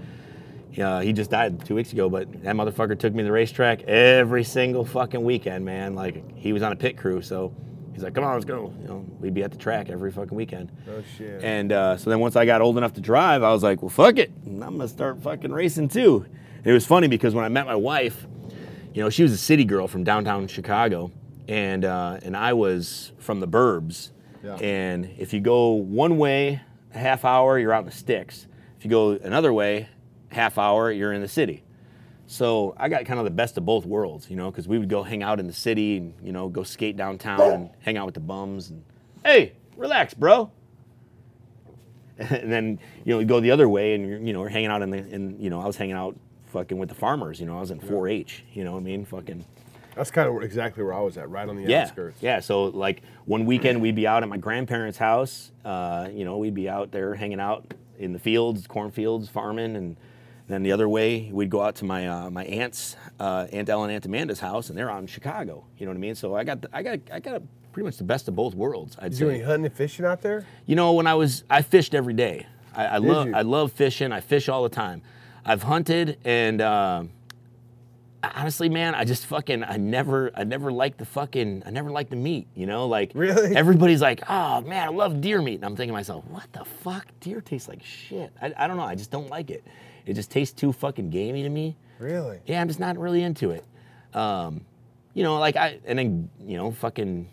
[0.71, 3.83] Yeah, he just died two weeks ago, but that motherfucker took me to the racetrack
[3.83, 5.95] every single fucking weekend, man.
[5.95, 7.55] Like he was on a pit crew, so
[7.95, 10.35] he's like, "Come on, let's go." You know, we'd be at the track every fucking
[10.35, 10.69] weekend.
[10.89, 11.41] Oh shit.
[11.43, 13.89] And uh, so then once I got old enough to drive, I was like, well,
[13.89, 14.31] fuck it.
[14.45, 16.25] I'm going to start fucking racing too.
[16.57, 18.27] And it was funny because when I met my wife,
[18.93, 21.11] you know, she was a city girl from downtown Chicago.
[21.47, 24.11] And, uh, and I was from the burbs.
[24.43, 24.55] Yeah.
[24.55, 26.61] And if you go one way,
[26.93, 28.47] a half hour, you're out in the sticks.
[28.77, 29.89] If you go another way,
[30.29, 31.63] half hour, you're in the city.
[32.27, 34.89] So I got kind of the best of both worlds, you know, because we would
[34.89, 38.05] go hang out in the city and, you know, go skate downtown and hang out
[38.05, 38.71] with the bums.
[38.71, 38.83] And
[39.23, 40.51] hey, relax, bro.
[42.17, 44.81] And then, you know, we go the other way and, you're, know, we're hanging out
[44.81, 46.15] in the, in, you know, I was hanging out
[46.45, 48.83] fucking with the farmers, you know, I was in 4 H, you know what I
[48.83, 49.03] mean?
[49.03, 49.43] Fucking,
[49.95, 51.81] That's kind of exactly where I was at, right on the yeah.
[51.81, 52.21] outskirts.
[52.21, 52.39] Yeah.
[52.39, 56.53] So, like, one weekend we'd be out at my grandparents' house, uh, you know, we'd
[56.53, 59.75] be out there hanging out in the fields, cornfields, farming.
[59.75, 59.97] And
[60.47, 63.89] then the other way, we'd go out to my, uh, my aunt's, uh, Aunt Ellen,
[63.89, 66.15] Aunt Amanda's house, and they're out in Chicago, you know what I mean?
[66.15, 67.41] So I got, the, I got, I got
[67.71, 69.37] pretty much the best of both worlds, I'd Did say.
[69.39, 70.45] you hunting and fishing out there?
[70.65, 72.45] You know, when I was, I fished every day.
[72.75, 73.29] I, I love.
[73.33, 74.11] I love fishing.
[74.11, 75.01] I fish all the time.
[75.45, 77.03] I've hunted, and uh,
[78.23, 82.09] honestly, man, I just fucking, I never, I never liked the fucking, I never liked
[82.09, 82.47] the meat.
[82.55, 83.55] You know, like Really?
[83.55, 86.65] everybody's like, oh man, I love deer meat, and I'm thinking to myself, what the
[86.65, 87.05] fuck?
[87.19, 88.31] Deer tastes like shit.
[88.41, 88.83] I, I don't know.
[88.83, 89.63] I just don't like it.
[90.05, 91.75] It just tastes too fucking gamey to me.
[91.99, 92.39] Really?
[92.45, 93.63] Yeah, I'm just not really into it.
[94.13, 94.65] Um,
[95.13, 97.29] you know, like I, and then you know, fucking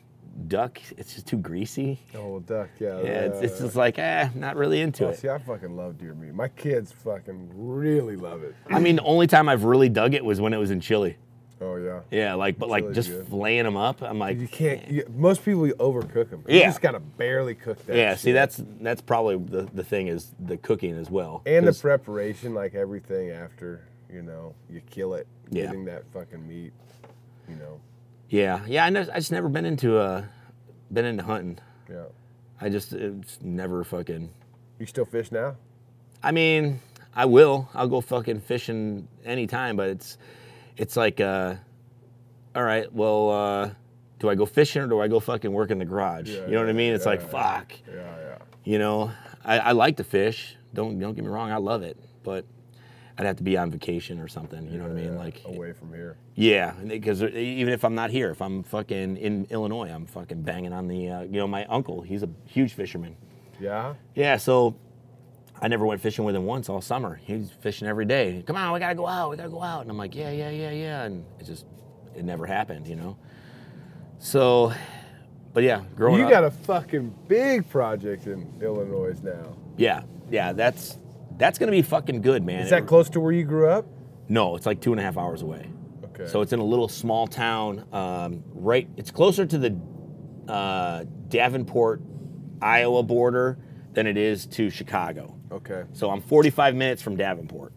[0.48, 0.80] duck.
[0.96, 1.98] It's just too greasy.
[2.14, 2.70] Oh, duck.
[2.78, 3.00] Yeah.
[3.02, 5.18] Yeah, it's, it's just like, eh, not really into Oh, it.
[5.18, 6.32] see, I fucking love deer meat.
[6.32, 8.54] My kids fucking really love it.
[8.70, 11.16] I mean, the only time I've really dug it was when it was in chili.
[11.62, 12.00] Oh yeah.
[12.10, 13.26] Yeah, like, but like just good.
[13.26, 14.02] filleting them up.
[14.02, 14.88] I'm like, You can't.
[14.88, 16.44] You, most people you overcook them.
[16.48, 16.66] You Yeah.
[16.66, 17.96] just gotta barely cook that.
[17.96, 18.16] yeah.
[18.16, 21.42] See, that's that's probably the, the thing is the cooking as well.
[21.46, 23.86] and the preparation, like everything after.
[24.12, 25.26] You know, you kill it.
[25.50, 25.66] Yeah.
[25.66, 26.72] Getting that fucking meat.
[27.48, 27.80] You know.
[28.28, 28.84] yeah, yeah.
[28.84, 29.06] I, know.
[29.12, 30.24] I just never been into uh,
[30.92, 31.58] been into hunting.
[31.88, 32.04] Yeah.
[32.60, 34.30] I just it's never fucking.
[34.78, 35.56] You still fish now?
[36.22, 36.80] I mean,
[37.14, 37.68] I will.
[37.74, 40.18] I'll go fucking fishing anytime, but it's
[40.76, 41.56] it's like, uh,
[42.54, 43.70] all right, well, uh,
[44.18, 46.30] do I go fishing or do I go fucking work in the garage?
[46.30, 46.92] Yeah, you know what I mean?
[46.92, 47.72] It's yeah, like, fuck.
[47.88, 48.38] Yeah, yeah.
[48.64, 49.10] You know,
[49.44, 50.56] I, I like to fish.
[50.74, 52.44] Don't don't get me wrong, I love it, but
[53.18, 54.70] I'd have to be on vacation or something.
[54.70, 55.16] You know what I mean?
[55.16, 56.16] Like, away from here.
[56.34, 60.72] yeah, because even if I'm not here, if I'm fucking in Illinois, I'm fucking banging
[60.72, 61.08] on the.
[61.10, 63.16] Uh, you know, my uncle, he's a huge fisherman.
[63.60, 63.94] Yeah.
[64.14, 64.76] Yeah, so
[65.62, 67.20] I never went fishing with him once all summer.
[67.24, 68.42] He's fishing every day.
[68.46, 69.30] Come on, we gotta go out.
[69.30, 69.82] We gotta go out.
[69.82, 71.02] And I'm like, yeah, yeah, yeah, yeah.
[71.04, 71.64] And it just,
[72.16, 73.16] it never happened, you know.
[74.18, 74.72] So,
[75.52, 76.42] but yeah, growing up You up.
[76.42, 79.56] got a fucking big project in Illinois now.
[79.76, 80.98] Yeah, yeah, that's
[81.38, 82.60] that's gonna be fucking good, man.
[82.60, 83.86] Is that It- close to where you grew up?
[84.28, 85.68] No, it's like two and a half hours away.
[86.04, 86.26] Okay.
[86.26, 88.88] So it's in a little small town, um, right?
[88.96, 89.78] It's closer to the
[90.52, 92.02] uh, Davenport,
[92.60, 93.58] Iowa border
[93.92, 95.36] than it is to Chicago.
[95.52, 95.84] Okay.
[95.92, 97.72] So I'm 45 minutes from Davenport.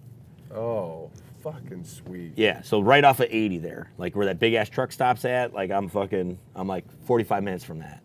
[0.53, 1.11] Oh,
[1.43, 2.33] fucking sweet.
[2.35, 5.53] Yeah, so right off of 80 there, like where that big ass truck stops at.
[5.53, 8.01] Like I'm fucking, I'm like 45 minutes from that.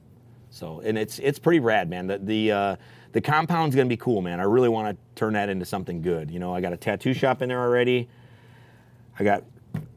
[0.50, 2.08] So and it's it's pretty rad, man.
[2.08, 2.76] The the uh,
[3.12, 4.40] the compound's gonna be cool, man.
[4.40, 6.28] I really want to turn that into something good.
[6.28, 8.08] You know, I got a tattoo shop in there already.
[9.18, 9.44] I got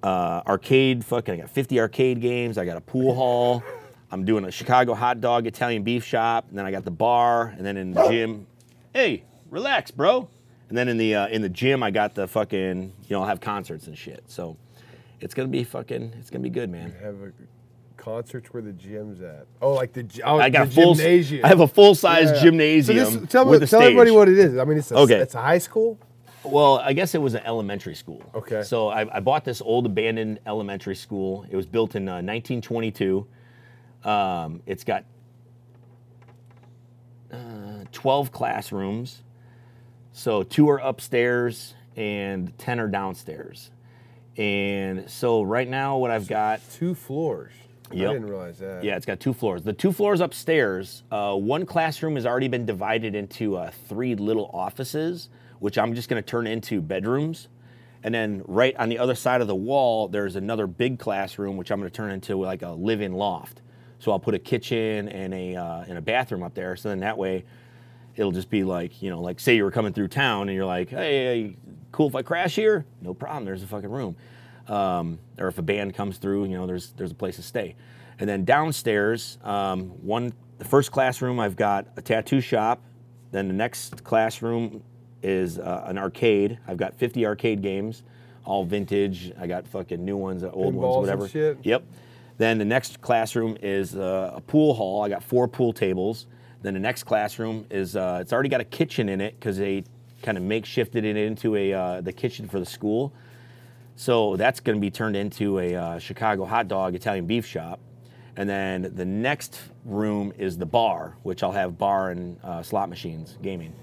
[0.04, 2.58] uh, arcade, fucking, I got 50 arcade games.
[2.58, 3.64] I got a pool hall.
[4.12, 6.46] I'm doing a Chicago hot dog Italian beef shop.
[6.50, 7.54] And then I got the bar.
[7.58, 8.46] And then in the gym,
[8.94, 9.24] hey,
[9.54, 10.28] relax, bro.
[10.70, 13.28] And then in the uh, in the gym, I got the fucking, you know, I'll
[13.28, 14.24] have concerts and shit.
[14.28, 14.58] So
[15.22, 16.94] it's gonna be fucking, it's gonna be good, man.
[17.02, 17.32] Have a
[17.96, 19.46] concerts where the gym's at.
[19.62, 21.46] Oh, like the oh, I got the a full, gymnasium.
[21.46, 23.82] I have a full size Yeah, gymnasium So this, tell me, tell stage.
[23.82, 24.58] everybody what it is.
[24.58, 25.16] I mean, it's a, Okay.
[25.16, 25.98] it's a high school.
[26.44, 28.22] Well, I guess it was an elementary school.
[28.36, 28.64] Okay.
[28.64, 31.46] So I, I bought this old abandoned elementary school.
[31.50, 33.26] It was built in uh, 1922.
[34.04, 35.06] Um, it's got
[37.32, 39.22] uh, 12 classrooms.
[40.14, 43.72] So two are upstairs and 10 are downstairs.
[44.38, 47.52] And so right now, what I've got Two floors.
[47.92, 48.10] Yep.
[48.10, 48.84] I didn't realize that.
[48.84, 49.64] Yeah, it's got two floors.
[49.64, 54.50] The two floors upstairs, uh, one classroom has already been divided into uh, three little
[54.54, 57.50] offices, which I'm just going to turn into bedrooms.
[58.02, 61.72] And then right on the other side of the wall, there's another big classroom, which
[61.72, 63.62] I'm going to turn into like a live-in loft.
[64.00, 66.76] So I'll put a kitchen and a uh, and a bathroom up there.
[66.76, 67.46] So then that way,
[68.16, 70.66] it'll just be like you know, like say you were coming through town and you're
[70.66, 71.56] like, hey,
[71.92, 72.86] cool if I crash here?
[73.02, 73.46] No problem.
[73.46, 74.16] There's a fucking room.
[74.68, 77.76] Um, or if a band comes through, you know, there's there's a place to stay.
[78.20, 82.82] And then downstairs, um, one the first classroom I've got a tattoo shop.
[83.32, 84.84] Then the next classroom
[85.24, 86.60] is uh, an arcade.
[86.68, 88.04] I've got 50 arcade games,
[88.46, 89.32] all vintage.
[89.40, 91.28] I got fucking new ones, old ones, and whatever.
[91.28, 91.58] shit?
[91.64, 91.84] Yep.
[92.38, 95.04] Then the next classroom is uh, a pool hall.
[95.04, 96.28] I got four pool tables.
[96.64, 99.84] Then the next classroom is uh, it's already got a kitchen in it because they
[100.24, 103.14] kind of makeshifted it into a uh, the kitchen for the school.
[103.96, 107.80] So that's going to be turned into a uh, Chicago hot dog Italian beef shop.
[108.38, 112.90] And then the next room is the bar, which I'll have bar and uh, slot
[112.90, 113.76] machines, gaming.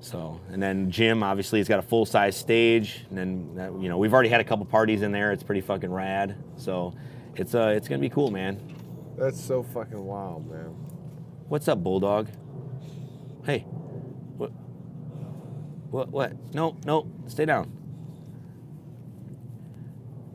[0.00, 3.88] So, and then gym obviously it's got a full size stage, and then that, you
[3.88, 5.30] know we've already had a couple parties in there.
[5.32, 6.36] It's pretty fucking rad.
[6.56, 6.94] So,
[7.36, 8.58] it's uh it's gonna be cool, man.
[9.16, 10.74] That's so fucking wild, man.
[11.48, 12.28] What's up, bulldog?
[13.46, 13.60] Hey,
[14.36, 14.50] what?
[15.90, 16.10] What?
[16.10, 16.54] What?
[16.54, 17.72] No, no, stay down.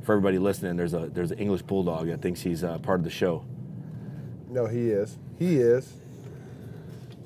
[0.01, 3.03] For everybody listening, there's a there's an English bulldog that thinks he's uh, part of
[3.03, 3.45] the show.
[4.49, 5.19] No, he is.
[5.37, 5.93] He is.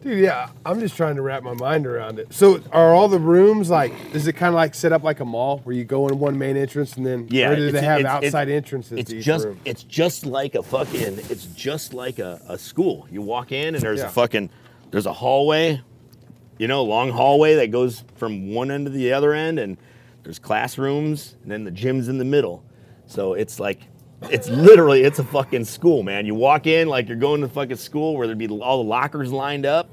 [0.08, 2.32] Dude, yeah, I'm just trying to wrap my mind around it.
[2.34, 3.92] So, are all the rooms like?
[4.14, 6.38] Is it kind of like set up like a mall where you go in one
[6.38, 9.18] main entrance and then, Yeah, or do they have it's- it's- outside entrances It's to
[9.18, 9.60] each just room?
[9.66, 13.06] it's just like a fucking it's just like a, a school.
[13.12, 14.06] You walk in and there's Yeah.
[14.06, 14.50] a fucking
[14.92, 15.82] there's a hallway,
[16.58, 19.76] you know, long hallway that goes from one end to the other end, and
[20.24, 22.64] there's classrooms, and then the gym's in the middle.
[23.08, 23.82] So it's like
[24.32, 26.26] it's literally it's a fucking school, man.
[26.26, 29.34] You walk in like you're going to fucking school where there'd be all the lockers
[29.34, 29.90] lined up,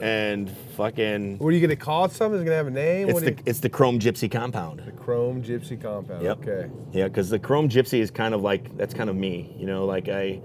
[0.00, 2.12] and fucking What are you gonna call it?
[2.12, 2.36] Something?
[2.36, 3.08] Is it gonna have a name?
[3.08, 4.82] it's what the you- it's the Chrome Gypsy compound.
[4.84, 6.22] The Chrome Gypsy Compound.
[6.22, 6.38] Yep.
[6.46, 6.70] Okay.
[6.92, 9.54] Yeah, because the Chrome Gypsy is kind of like that's kind of me.
[9.58, 10.40] You know, like I,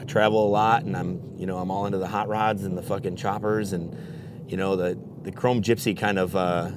[0.00, 2.76] I travel a lot, and I'm you know I'm all into the hot rods and
[2.76, 3.96] the fucking choppers, and
[4.48, 6.70] you know the the Chrome Gypsy kind of uh,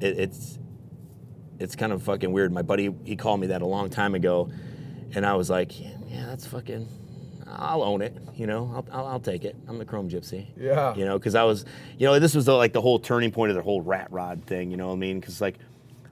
[0.00, 0.58] it, it's
[1.58, 2.52] it's kind of fucking weird.
[2.52, 4.50] My buddy he called me that a long time ago,
[5.14, 6.88] and I was like, yeah, yeah that's fucking.
[7.50, 8.70] I'll own it, you know.
[8.74, 9.56] I'll, I'll, I'll take it.
[9.66, 10.46] I'm the Chrome Gypsy.
[10.56, 10.94] Yeah.
[10.94, 11.64] You know, because I was,
[11.98, 14.44] you know, this was the, like the whole turning point of the whole rat rod
[14.44, 14.70] thing.
[14.70, 15.20] You know what I mean?
[15.20, 15.56] Because like,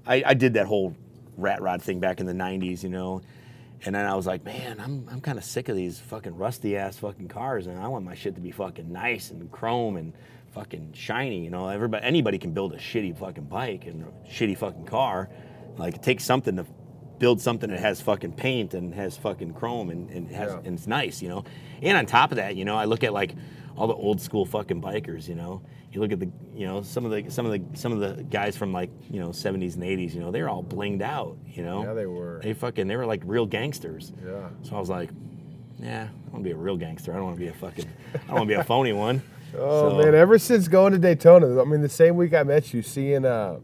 [0.07, 0.97] I, I did that whole
[1.37, 2.83] rat rod thing back in the '90s.
[2.83, 3.23] You know,
[3.85, 6.77] and then I was like, man, I'm I'm kind of sick of these fucking rusty
[6.77, 10.13] ass fucking cars, and I want my shit to be fucking nice and chrome and
[10.53, 11.45] fucking shiny.
[11.45, 15.29] You know, everybody anybody can build a shitty fucking bike and a shitty fucking car.
[15.77, 16.67] Like it takes something to
[17.19, 20.59] build something that has fucking paint and has fucking chrome and, and has Yeah.
[20.65, 21.45] and it's nice, you know.
[21.83, 23.35] And on top of that, you know, I look at like
[23.77, 25.63] all the old school fucking bikers, you know.
[25.93, 28.23] You look at the, you know, some of the some of the some of the
[28.25, 31.63] guys from like you know 70s and 80s, you know, they're all blinged out, you
[31.63, 31.83] know.
[31.85, 32.41] Yeah, they were.
[32.43, 34.13] They fucking they were like real gangsters.
[34.25, 34.49] Yeah.
[34.63, 35.11] So I was like,
[35.79, 37.13] yeah, I want to be a real gangster.
[37.13, 39.23] I don't want to be a fucking, I don't want to be a phony one.
[39.57, 42.75] Oh So- man, ever since going to Daytona, I mean, the same week I met
[42.75, 43.59] you, seeing uh,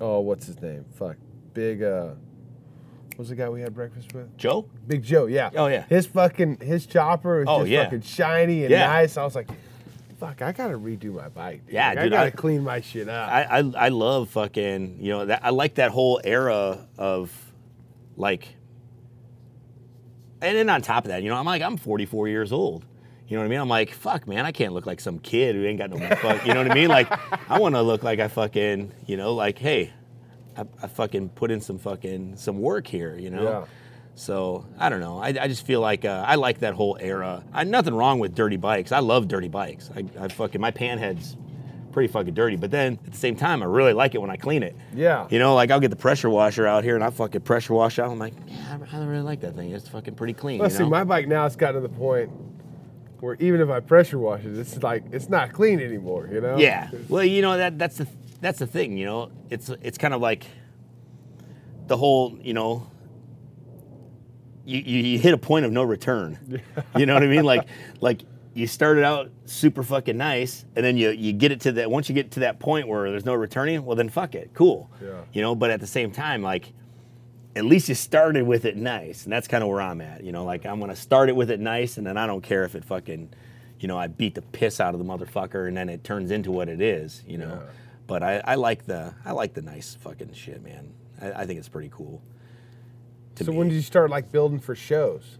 [0.00, 0.84] oh, what's his name?
[0.96, 1.16] Fuck,
[1.54, 2.10] Big uh,
[3.20, 4.36] was the guy we had breakfast with?
[4.36, 4.68] Joe?
[4.88, 5.50] Big Joe, yeah.
[5.54, 5.84] Oh, yeah.
[5.88, 7.84] His fucking his chopper is Oh, just yeah.
[7.84, 8.86] fucking shiny and Yeah.
[8.88, 9.16] nice.
[9.16, 9.48] I was like,
[10.18, 11.64] fuck, I gotta redo my bike.
[11.66, 11.74] Dude.
[11.74, 13.28] Yeah, Like, I gotta I- clean my shit up.
[13.30, 17.30] I, I I love fucking you know that I like that whole era of
[18.16, 18.48] like
[20.42, 22.84] and then on top of that, you know, I'm like I'm 44 years old.
[23.28, 23.60] You know what I mean?
[23.60, 26.44] I'm like, fuck, man, I can't look like some kid who ain't got no fuck.
[26.44, 26.88] You know what I mean?
[26.88, 27.08] Like,
[27.48, 29.92] I want to look like I fucking, you know, like, hey,
[30.60, 33.16] I, I fucking put in some fucking some work here.
[33.18, 33.42] You know?
[33.42, 33.64] Yeah.
[34.14, 35.18] So I don't know.
[35.18, 37.42] I, I just feel like uh, I like that whole era.
[37.52, 38.92] I nothing wrong with dirty bikes.
[38.92, 39.90] I love dirty bikes.
[39.94, 41.36] I, I fucking my panhead's
[41.92, 42.56] pretty fucking dirty.
[42.56, 44.76] But then at the same time, I really like it when I clean it.
[44.94, 45.26] Yeah.
[45.30, 47.98] You know, like I'll get the pressure washer out here and I fucking pressure wash
[47.98, 48.10] out.
[48.10, 49.70] I'm like, yeah, I I really like that thing.
[49.70, 50.60] It's fucking pretty clean.
[50.60, 52.30] Let's you see, my bike now it's gotten to the point
[53.20, 56.28] where even if I pressure wash it, it's like it's not clean anymore.
[56.30, 56.58] You know?
[56.58, 56.90] Yeah.
[57.08, 58.06] Well, you know that that's the
[58.40, 58.96] that's the thing.
[58.96, 60.44] You know, it's it's kind of like
[61.86, 62.86] the whole you know.
[64.66, 66.62] You, you, you hit a point of no return.
[66.96, 67.44] You know what I mean?
[67.44, 67.66] Like
[68.00, 68.20] like
[68.52, 71.90] you started out super fucking nice, and then you you get it to that.
[71.90, 74.90] Once you get to that point where there's no returning, well then fuck it, cool.
[75.02, 75.22] Yeah.
[75.32, 76.72] You know, but at the same time, like
[77.56, 80.22] at least you started with it nice, and that's kind of where I'm at.
[80.24, 82.64] You know, like I'm gonna start it with it nice, and then I don't care
[82.64, 83.30] if it fucking,
[83.80, 86.50] you know, I beat the piss out of the motherfucker, and then it turns into
[86.50, 87.22] what it is.
[87.26, 87.70] You know, Yeah.
[88.10, 90.92] But I, I like the I like the nice fucking shit, man.
[91.22, 92.20] I, I think it's pretty cool.
[93.36, 93.58] to So me.
[93.58, 95.38] when did you start like building for shows?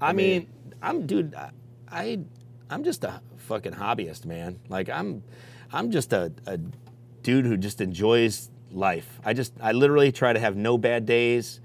[0.00, 0.48] I mean,
[0.82, 1.36] I'm dude.
[1.36, 1.50] I,
[1.88, 2.18] I
[2.70, 4.58] I'm just a fucking hobbyist, man.
[4.68, 5.22] Like I'm
[5.72, 6.58] I'm just a, a
[7.22, 9.20] dude who just enjoys life.
[9.24, 11.60] I just I literally try to have no bad days.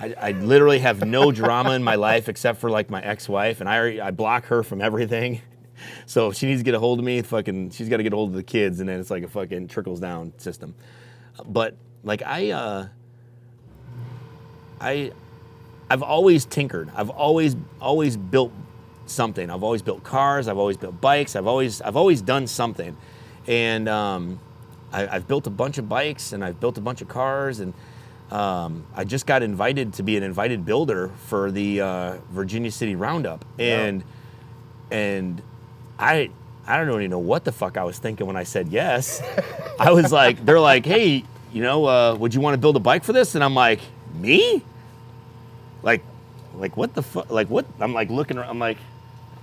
[0.00, 3.68] I, I literally have no drama in my life except for like my ex-wife, and
[3.68, 5.42] I already, I block her from everything.
[6.06, 8.12] So if she needs to get a hold of me, fucking, she's got to get
[8.12, 10.74] a hold of the kids, and then it's like a fucking trickles down system.
[11.46, 12.88] But like I, uh,
[14.80, 15.12] I,
[15.88, 16.90] I've always tinkered.
[16.96, 18.52] I've always always built
[19.06, 19.50] something.
[19.50, 20.48] I've always built cars.
[20.48, 21.36] I've always built bikes.
[21.36, 22.96] I've always I've always done something,
[23.46, 24.40] and um,
[24.92, 27.74] I, I've built a bunch of bikes and I've built a bunch of cars and.
[28.30, 32.94] Um, I just got invited to be an invited builder for the uh, Virginia City
[32.94, 34.04] Roundup, and
[34.92, 35.42] and
[36.00, 36.30] I
[36.66, 39.22] I don't even know what the fuck I was thinking when I said yes.
[39.78, 42.80] I was like, they're like, hey, you know, uh, would you want to build a
[42.80, 43.34] bike for this?
[43.34, 43.80] And I'm like,
[44.14, 44.62] me?
[45.82, 46.02] Like,
[46.54, 47.30] like what the fuck?
[47.30, 47.66] Like what?
[47.80, 48.38] I'm like looking.
[48.38, 48.78] I'm like,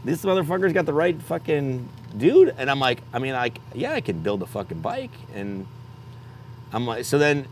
[0.03, 1.87] this motherfucker's got the right fucking
[2.17, 2.55] dude.
[2.57, 5.11] And I'm like, I mean, like, yeah, I can build a fucking bike.
[5.33, 5.67] And
[6.73, 7.47] I'm like, so then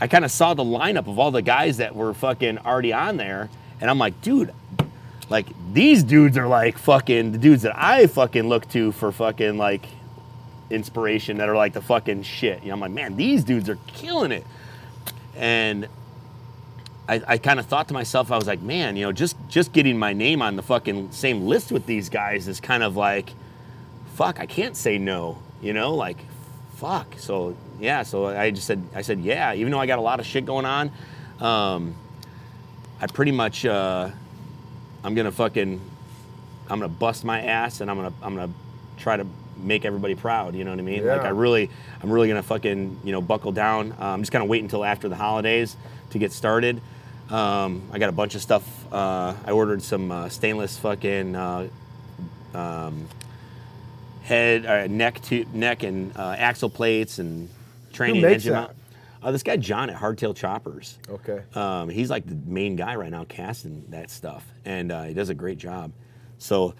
[0.00, 3.16] I kind of saw the lineup of all the guys that were fucking already on
[3.16, 3.48] there,
[3.80, 4.52] and I'm like, dude,
[5.30, 9.56] like these dudes are like fucking the dudes that I fucking look to for fucking
[9.56, 9.86] like
[10.70, 12.62] inspiration that are like the fucking shit.
[12.62, 14.46] You know, I'm like, man, these dudes are killing it.
[15.36, 15.88] And
[17.08, 19.72] I, I kind of thought to myself, I was like, man, you know, just just
[19.72, 23.32] getting my name on the fucking same list with these guys is kind of like,
[24.14, 25.38] fuck, I can't say no.
[25.60, 26.18] You know, like,
[26.76, 27.14] fuck.
[27.18, 29.54] So yeah, so I just said, I said, yeah.
[29.54, 30.90] Even though I got a lot of shit going on,
[31.40, 31.94] um,
[33.00, 34.10] I pretty much, uh,
[35.04, 35.80] I'm gonna fucking,
[36.68, 38.52] I'm gonna bust my ass, and I'm gonna, I'm gonna
[38.96, 39.26] try to
[39.58, 40.54] make everybody proud.
[40.56, 41.06] You know what I mean?
[41.06, 41.70] Like I really,
[42.02, 43.92] I'm really gonna fucking, you know, buckle down.
[43.92, 45.76] Uh, I'm just gonna wait until after the holidays
[46.10, 46.80] to get started.
[47.30, 48.64] Um, I got a bunch of stuff.
[48.92, 51.68] Uh, I ordered some uh, stainless fucking uh,
[52.54, 53.08] um,
[54.22, 57.48] head, uh, neck, to, neck, and uh, axle plates and
[57.92, 58.74] training makes engine that?
[59.24, 60.98] Uh, this guy John at Hardtail Choppers.
[61.08, 61.42] Okay.
[61.54, 65.30] Um, he's like the main guy right now casting that stuff, and uh, he does
[65.30, 65.92] a great job.
[66.36, 66.74] So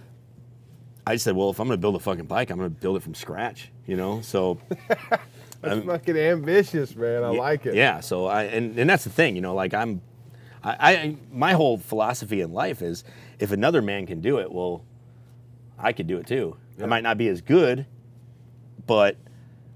[1.06, 3.14] I said, well, if I'm gonna build a fucking bike, I'm gonna build it from
[3.14, 3.70] scratch.
[3.86, 4.58] You know, so
[5.62, 7.24] That's fucking ambitious, man.
[7.24, 7.74] I y- like it.
[7.74, 8.00] Yeah.
[8.00, 10.02] So I and, and that's the thing, you know, like I'm,
[10.62, 13.04] I, I my whole philosophy in life is
[13.38, 14.84] if another man can do it, well,
[15.78, 16.56] I could do it too.
[16.82, 17.86] I might not be as good,
[18.86, 19.16] but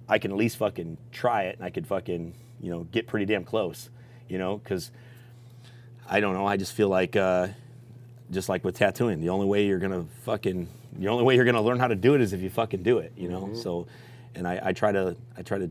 [0.08, 3.26] I can at least fucking try it, and I could fucking you know get pretty
[3.26, 3.90] damn close,
[4.28, 4.90] you know, because
[6.08, 6.46] I don't know.
[6.46, 7.16] I just feel like.
[7.16, 7.48] Uh,
[8.30, 11.62] just like with tattooing, the only way you're gonna fucking, the only way you're gonna
[11.62, 13.54] learn how to do it is if you fucking do it, you know.
[13.54, 13.86] So,
[14.34, 15.70] and I, I try to, I try to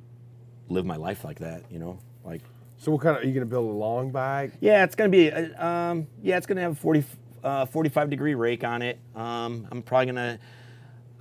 [0.67, 1.99] live my life like that, you know.
[2.25, 2.41] Like,
[2.79, 4.53] So what kind of are you gonna build a long bike?
[4.59, 7.03] yeah, it's gonna be, uh, um, yeah, it's gonna have a 40,
[7.43, 8.97] uh, 45 degree rake on it.
[9.15, 10.39] Um, I'm probably gonna,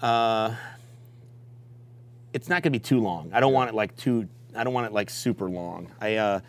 [0.01, 0.55] uh,
[2.33, 3.31] it's not gonna be too long.
[3.35, 5.91] I don't want it like too, I don't want it like super long.
[6.01, 6.41] I, uh,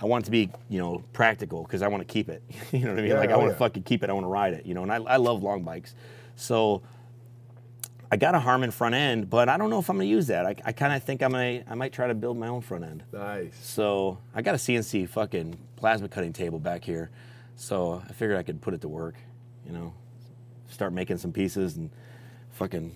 [0.00, 2.42] I want it to be, you know, practical because I want to keep it.
[2.72, 3.10] you know what I mean?
[3.10, 3.58] Yeah, like I oh, want to yeah.
[3.58, 4.10] fucking keep it.
[4.10, 4.66] I want to ride it.
[4.66, 5.94] You know, and I, I love long bikes.
[6.34, 6.82] So
[8.10, 10.44] I got a Harman front end, but I don't know if I'm gonna use that.
[10.44, 12.84] I, I kind of think I'm gonna, I might try to build my own front
[12.84, 13.04] end.
[13.12, 13.56] Nice.
[13.62, 17.10] So I got a CNC fucking plasma cutting table back here.
[17.56, 19.14] So I figured I could put it to work,
[19.64, 19.94] you know,
[20.68, 21.88] start making some pieces and
[22.50, 22.92] fucking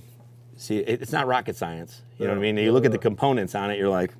[0.56, 0.78] see.
[0.78, 2.64] It, it's not rocket science, you know what I Yeah, mean?
[2.64, 4.12] You look at the components on it, you're like,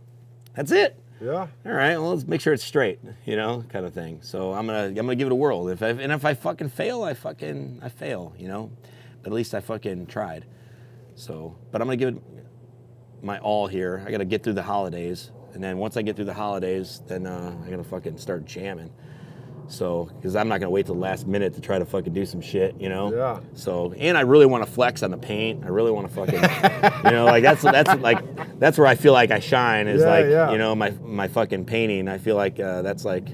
[0.56, 0.98] that's it.
[1.20, 1.46] Yeah.
[1.64, 4.20] All right, well, let's make sure it's straight, you know, kind of thing.
[4.22, 5.68] So I'm gonna, I'm gonna give it a whirl.
[5.68, 8.70] If I, and if I fucking fail, I fucking, I fail, you know.
[9.22, 10.44] But at least I fucking tried.
[11.14, 12.22] So, but I'm gonna give it
[13.22, 14.04] my all here.
[14.06, 17.26] I gotta get through the holidays, and then once I get through the holidays, then
[17.26, 18.92] uh, I gotta fucking start jamming.
[19.68, 22.24] So, because I'm not gonna wait till the last minute to try to fucking do
[22.24, 23.12] some shit, you know.
[23.14, 23.40] Yeah.
[23.54, 25.64] So, and I really want to flex on the paint.
[25.64, 26.42] I really want to fucking,
[27.04, 30.08] you know, like that's that's like that's where I feel like I shine is Yeah,
[30.08, 30.50] like yeah.
[30.52, 32.08] you know my my fucking painting.
[32.08, 33.28] I feel like uh, that's like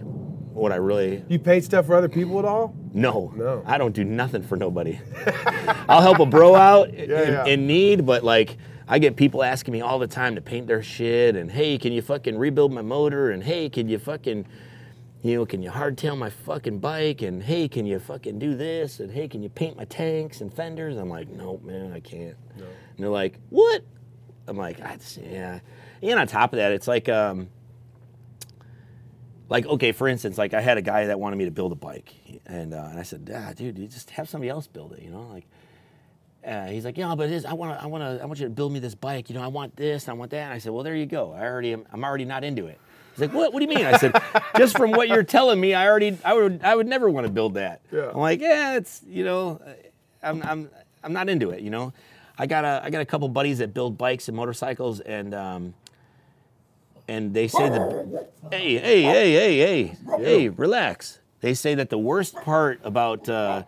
[0.52, 2.74] what I really You paint stuff for other people at all?
[2.92, 3.62] no, No.
[3.66, 5.00] I don't do nothing for nobody.
[5.88, 7.46] I'll help a bro out in, yeah.
[7.46, 8.56] in need, but like
[8.86, 11.92] I get people asking me all the time to paint their shit and hey, can
[11.92, 14.46] you fucking rebuild my motor and hey, can you fucking
[15.22, 17.22] you know, can you hardtail my fucking bike?
[17.22, 19.00] And hey, can you fucking do this?
[19.00, 20.96] And hey, can you paint my tanks and fenders?
[20.96, 22.36] I'm like, nope, man, I can't.
[22.56, 23.84] And they're like, what?
[24.48, 24.78] I'm like,
[25.20, 25.60] yeah.
[26.02, 27.48] And on top of that, it's like, um,
[29.48, 31.76] like okay, for instance, like I had a guy that wanted me to build a
[31.76, 32.12] bike,
[32.46, 35.10] and uh, and I said, ah, dude, you just have somebody else build it, you
[35.10, 35.46] know, like.
[36.44, 38.40] Uh, he's like, yeah, but it is, I want to, I want to, I want
[38.40, 39.30] you to build me this bike.
[39.30, 40.42] You know, I want this, I want that.
[40.42, 41.32] And I said, well, there you go.
[41.32, 42.80] I already, am, I'm already not into it.
[43.12, 43.52] He's like, what?
[43.52, 43.86] What do you mean?
[43.86, 44.20] I said,
[44.56, 47.32] just from what you're telling me, I already, I would, I would never want to
[47.32, 47.80] build that.
[47.92, 48.10] Yeah.
[48.10, 49.60] I'm like, yeah, it's, you know,
[50.22, 50.70] I'm, I'm,
[51.04, 51.60] I'm not into it.
[51.60, 51.92] You know,
[52.38, 55.74] I got a, I got a couple buddies that build bikes and motorcycles, and um,
[57.08, 61.18] and they say the, hey, hey, hey, hey, hey, hey, relax.
[61.40, 63.64] They say that the worst part about uh,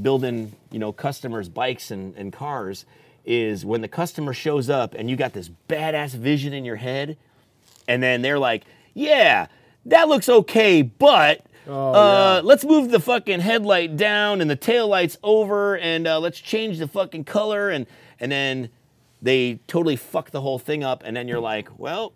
[0.00, 2.84] building, you know, customers' bikes and, and cars
[3.24, 7.16] is when the customer shows up and you got this badass vision in your head,
[7.88, 8.64] and then they're like,
[8.94, 9.46] yeah,
[9.86, 14.88] that looks okay, but Oh, uh, let's move the fucking headlight down and the tail
[14.88, 17.86] lights over, and uh, let's change the fucking color, and
[18.18, 18.70] and then
[19.20, 22.14] they totally fuck the whole thing up, and then you're like, well,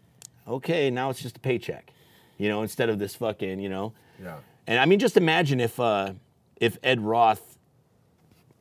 [0.48, 1.92] okay, now it's just a paycheck,
[2.38, 3.92] you know, instead of this fucking, you know.
[4.22, 4.36] Yeah.
[4.66, 6.14] And I mean, just imagine if uh,
[6.56, 7.58] if Ed Roth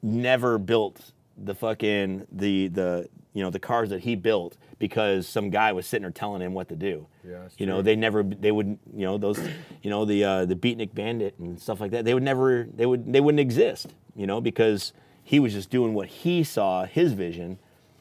[0.04, 5.50] never built the fucking the the you know the cars that he built because some
[5.50, 7.08] guy was sitting there telling him what to do.
[7.28, 7.84] Yeah, you know, true.
[7.84, 9.40] they never they wouldn't you know those
[9.82, 12.04] you know the uh, the Beatnik Bandit and stuff like that.
[12.06, 13.94] They would never they would they wouldn't exist.
[14.16, 14.92] You know because
[15.24, 17.60] he was just doing what he saw his vision.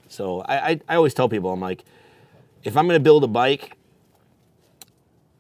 [0.09, 1.85] So I I, I always tell people I'm like,
[2.65, 3.77] if I'm gonna build a bike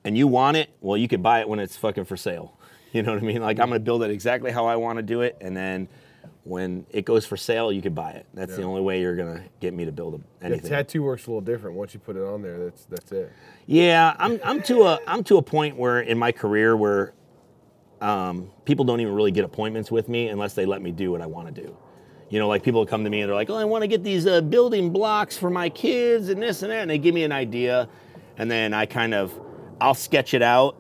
[0.05, 2.57] and you want it, well, you could buy it when it's fucking for sale.
[2.93, 3.41] You know what I mean?
[3.41, 5.86] Like I'm gonna build it exactly how I want to do it, and then
[6.45, 8.26] when it goes for sale, you could buy it.
[8.34, 10.70] That's the only way you're gonna get me to build a, Yeah, anything.
[10.70, 11.76] tattoo works a little different.
[11.76, 13.30] Once you put it on there, that's that's it.
[13.66, 17.12] Yeah, I'm I'm to a I'm to a point where in my career where
[18.01, 21.20] um, people don't even really get appointments with me unless they let me do what
[21.20, 21.76] I want to do.
[22.30, 24.03] You know, like people come to me and they're like, "Oh, I want to get
[24.03, 27.24] these uh, building blocks for my kids and this and that," and they give me
[27.24, 27.88] an idea,
[28.38, 29.38] and then I kind of
[29.80, 30.76] I'll sketch it out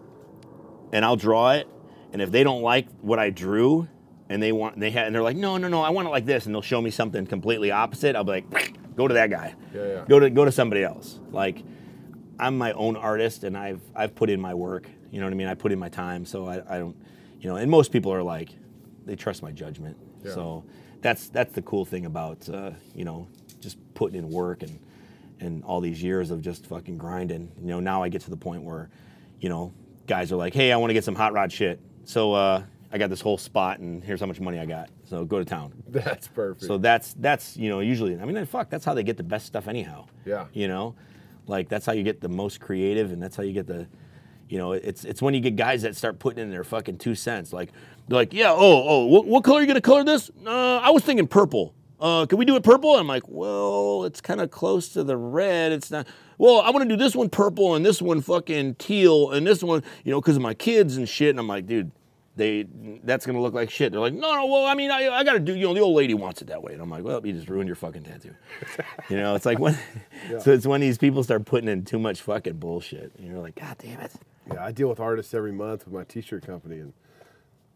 [0.92, 1.68] and I'll draw it,
[2.12, 3.88] and if they don't like what I drew.
[4.30, 6.24] And they want they had and they're like no no no I want it like
[6.24, 9.54] this and they'll show me something completely opposite I'll be like go to that guy
[9.74, 10.04] Yeah, yeah.
[10.08, 11.62] go to go to somebody else like
[12.38, 14.88] I'm my own artist and I've I've put in my work.
[15.10, 15.46] You know what I mean?
[15.48, 16.96] I put in my time, so I, I don't,
[17.40, 17.56] you know.
[17.56, 18.48] And most people are like,
[19.04, 19.96] they trust my judgment.
[20.24, 20.32] Yeah.
[20.32, 20.64] So
[21.02, 23.28] that's that's the cool thing about uh, you know
[23.60, 24.78] just putting in work and
[25.40, 27.50] and all these years of just fucking grinding.
[27.60, 28.88] You know, now I get to the point where,
[29.40, 29.72] you know,
[30.06, 31.80] guys are like, hey, I want to get some hot rod shit.
[32.04, 32.62] So uh,
[32.92, 34.90] I got this whole spot and here's how much money I got.
[35.04, 35.72] So go to town.
[35.88, 36.66] That's perfect.
[36.66, 39.46] So that's that's you know usually I mean fuck that's how they get the best
[39.46, 40.06] stuff anyhow.
[40.24, 40.46] Yeah.
[40.52, 40.96] You know,
[41.46, 43.86] like that's how you get the most creative and that's how you get the,
[44.48, 47.14] you know, it's it's when you get guys that start putting in their fucking two
[47.14, 47.52] cents.
[47.52, 47.70] Like
[48.08, 50.30] they're like yeah oh oh what, what color are you gonna color this?
[50.44, 51.74] Uh, I was thinking purple.
[52.00, 52.96] Uh, can we do it purple?
[52.96, 55.70] I'm like well it's kind of close to the red.
[55.70, 56.08] It's not.
[56.38, 59.62] Well, I want to do this one purple and this one fucking teal and this
[59.62, 61.30] one you know because of my kids and shit.
[61.30, 61.92] And I'm like dude
[62.36, 62.66] they
[63.04, 63.92] that's gonna look like shit.
[63.92, 65.96] They're like, no, no, well, I mean, I, I gotta do, you know, the old
[65.96, 66.72] lady wants it that way.
[66.72, 68.34] And I'm like, well, you just ruined your fucking tattoo.
[69.08, 69.76] you know, it's like when,
[70.40, 73.12] so it's when these people start putting in too much fucking bullshit.
[73.18, 74.12] And you're like, God damn it.
[74.52, 76.92] Yeah, I deal with artists every month with my T-shirt company, and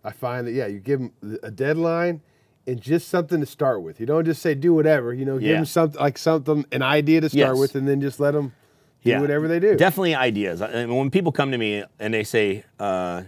[0.02, 2.20] I find that yeah, you give them a deadline
[2.66, 4.00] and just something to start with.
[4.00, 5.12] You don't just say do whatever.
[5.12, 5.56] You know, give Yeah.
[5.56, 7.58] them something like something, an idea to start Yes.
[7.58, 8.54] with, and then just let them
[9.04, 9.20] do Yeah.
[9.20, 9.76] whatever they do.
[9.76, 10.62] Definitely ideas.
[10.62, 13.24] And when people come to me and they say, uh,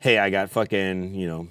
[0.00, 1.48] hey, I got fucking, you know,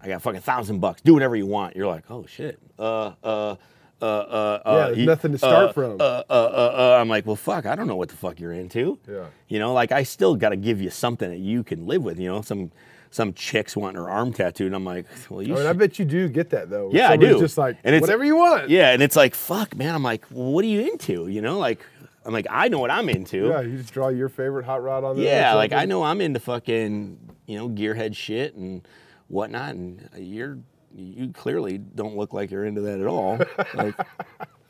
[0.00, 1.02] I got fucking thousand bucks.
[1.02, 1.76] Do whatever you want.
[1.76, 2.58] You're like, oh shit.
[2.78, 3.56] Uh, uh,
[4.00, 6.00] uh, uh, Yeah, uh, there's you- nothing to start uh, from.
[6.00, 8.52] Uh, uh, uh, uh, I'm like, well, fuck, I don't know what the fuck you're
[8.52, 8.98] into.
[9.08, 9.24] Yeah.
[9.48, 12.18] You know, like I still got to give you something that you can live with.
[12.18, 12.70] You know, some
[13.10, 15.54] some chicks wanting her arm tattooed, and I'm like, well, you.
[15.54, 16.90] I mean, I bet you do get that though.
[16.92, 17.38] Yeah, I do.
[17.40, 18.68] Just like And it's- whatever you want.
[18.68, 19.94] yeah, and it's like, fuck, man.
[19.94, 21.26] I'm like, well, what are you into?
[21.26, 21.80] You know, like,
[22.28, 23.48] I'm like, I know what I'm into.
[23.48, 25.24] Yeah, you just draw your favorite hot rod on there.
[25.24, 28.86] Yeah, like I know I'm into fucking, you know, gearhead shit and
[29.28, 30.58] whatnot, and you're
[30.94, 33.38] you clearly don't look like you're into that at all.
[33.74, 33.98] like,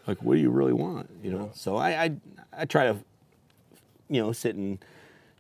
[0.07, 1.11] like what do you really want?
[1.21, 1.51] You know.
[1.53, 2.17] So I, I
[2.53, 2.97] I try to,
[4.09, 4.79] you know, sit and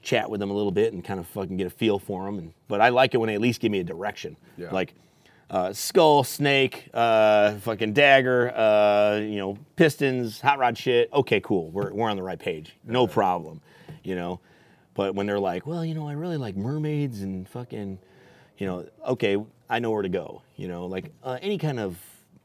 [0.03, 2.39] chat with them a little bit and kind of fucking get a feel for them.
[2.39, 4.37] And but I like it when they at least give me a direction.
[4.57, 4.71] Yeah.
[4.73, 4.93] Like.
[5.51, 11.11] Uh, skull, snake, uh, fucking dagger, uh, you know, pistons, hot rod shit.
[11.13, 11.71] Okay, cool.
[11.71, 12.77] We're, we're on the right page.
[12.85, 13.63] No problem.
[14.05, 14.41] You know,
[14.95, 17.99] but when they're like, well, you know, I really like mermaids and fucking,
[18.59, 19.39] you know, okay,
[19.71, 20.43] I know where to go.
[20.57, 21.97] You know, like uh, any kind of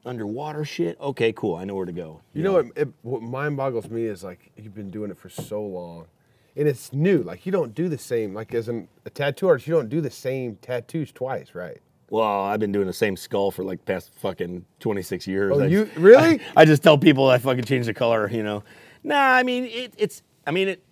[0.06, 1.00] underwater shit.
[1.00, 1.56] Okay, cool.
[1.56, 2.22] I know where to go.
[2.34, 2.66] You know what?
[2.76, 6.08] It, what mind boggles me is like you've been doing it for so long,
[6.56, 7.24] and it's new.
[7.24, 8.34] Like you don't do the same.
[8.34, 11.82] Like as an, a tattoo artist, you don't do the same tattoos twice, right?
[12.14, 15.52] Well, I've been doing the same skull for like past fucking 26 years.
[15.56, 16.40] Oh, I- you- really?
[16.40, 18.64] I, I just tell people I fucking change the color, you know.
[19.04, 20.22] Nah, I mean it, it's.
[20.46, 20.84] I mean it.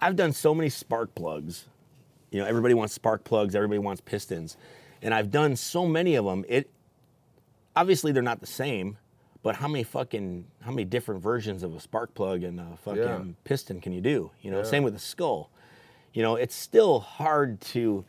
[0.00, 1.64] I've done so many spark plugs.
[2.30, 3.56] You know, everybody wants spark plugs.
[3.56, 4.56] Everybody wants pistons,
[5.02, 6.44] and I've done so many of them.
[6.48, 6.70] It
[7.74, 8.96] obviously they're not the same,
[9.42, 13.02] but how many fucking how many different versions of a spark plug and a fucking
[13.02, 13.22] Yeah.
[13.42, 14.30] piston can you do?
[14.40, 14.62] You know, Yeah.
[14.64, 15.50] same with the skull.
[16.12, 18.04] You know, it's still hard to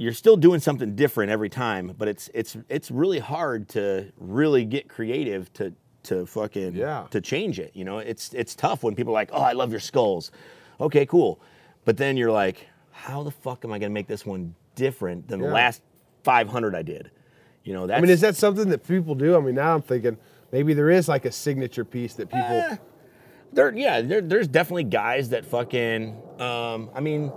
[0.00, 4.64] you're still doing something different every time, but it's it's it's really hard to really
[4.64, 5.74] get creative to
[6.04, 7.06] to fucking Yeah.
[7.10, 7.72] to change it.
[7.74, 10.30] You know, it's it's tough when people are like, "Oh, I love your skulls."
[10.80, 11.38] Okay, cool.
[11.84, 15.28] But then you're like, "How the fuck am I going to make this one different
[15.28, 15.82] than the last
[16.24, 17.10] 500 I did?"
[17.64, 19.36] You know, that's I mean, is that something that people do?
[19.36, 20.16] I mean, now I'm thinking
[20.50, 22.46] maybe there is like a signature piece that people.
[22.70, 22.76] Eh.
[23.52, 27.30] there yeah, there, there's definitely guys that fucking um I mean,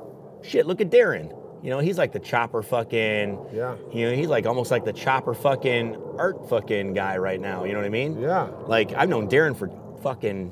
[0.43, 1.42] shit, look at Darren.
[1.63, 3.75] You know, he's like the chopper fucking Yeah.
[3.91, 7.71] You know, he's like almost like the chopper fucking art fucking guy right now, you
[7.71, 8.19] know what I mean?
[8.21, 8.49] Yeah.
[8.67, 9.69] Like I've known Darren for
[10.01, 10.51] fucking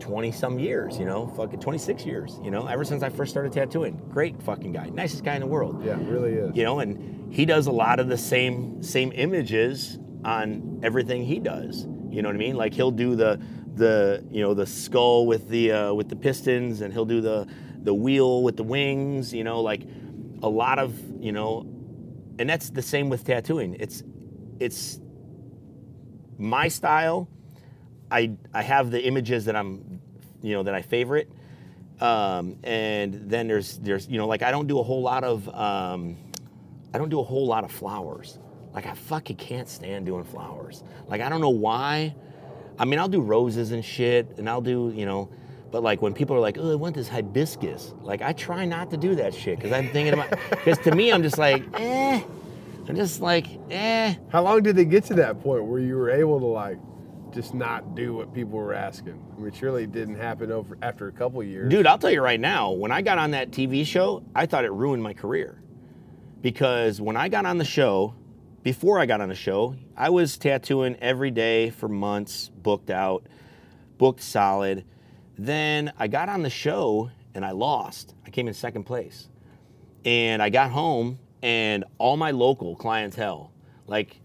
[0.00, 3.52] 20 some years, you know, fucking 26 years, you know, ever since I first started
[3.52, 4.00] tattooing.
[4.10, 4.88] Great fucking guy.
[4.90, 6.54] Nicest guy in the world Yeah, really is.
[6.56, 11.38] you know and he does a lot of the same same images on everything he
[11.38, 13.40] does you know what i mean like he'll do the
[13.76, 17.46] the you know the skull with the uh, with the pistons and he'll do the
[17.84, 19.82] the wheel with the wings you know like
[20.42, 21.66] a lot of you know
[22.38, 24.02] and that's the same with tattooing it's
[24.58, 25.00] it's
[26.38, 27.28] my style
[28.10, 30.00] i i have the images that i'm
[30.42, 31.30] you know that i favorite
[32.00, 35.48] um, and then there's there's you know like I don't do a whole lot of
[35.54, 36.16] um,
[36.94, 38.38] I don't do a whole lot of flowers.
[38.72, 40.82] Like I fucking can't stand doing flowers.
[41.08, 42.14] Like I don't know why.
[42.78, 45.30] I mean I'll do roses and shit, and I'll do you know,
[45.70, 48.90] but like when people are like, oh I want this hibiscus, like I try not
[48.90, 52.22] to do that shit because I'm thinking about because to me I'm just like eh,
[52.88, 54.14] I'm just like eh.
[54.30, 56.78] How long did it get to that point where you were able to like
[57.32, 59.22] just not do what people were asking?
[59.36, 61.70] I mean, surely it didn't happen over after a couple years.
[61.70, 64.64] Dude, I'll tell you right now, when I got on that TV show, I thought
[64.64, 65.62] it ruined my career.
[66.42, 68.14] Because when I got on the show,
[68.62, 73.26] before I got on the show, I was tattooing every day for months, booked out,
[73.98, 74.84] booked solid.
[75.42, 78.14] Then I got on the show and I lost.
[78.26, 79.28] I came in second place.
[80.04, 83.50] And I got home and all my local clientele,
[83.86, 84.20] like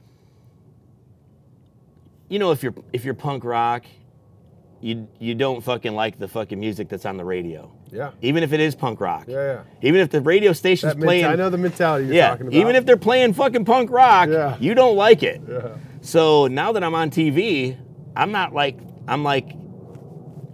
[2.29, 3.85] you know if you're if you're punk rock,
[4.81, 7.71] you you don't fucking like the fucking music that's on the radio.
[7.91, 8.11] Yeah.
[8.21, 9.25] Even if it is punk rock.
[9.27, 9.61] Yeah, yeah.
[9.81, 12.47] Even if the radio station's That menta- playing I know the mentality you're yeah, talking
[12.47, 12.57] about.
[12.57, 14.57] even if they're playing fucking punk rock, Yeah.
[14.59, 15.41] you don't like it.
[15.47, 15.75] Yeah.
[16.01, 17.77] So now that I'm on TV,
[18.15, 19.51] I'm not like I'm like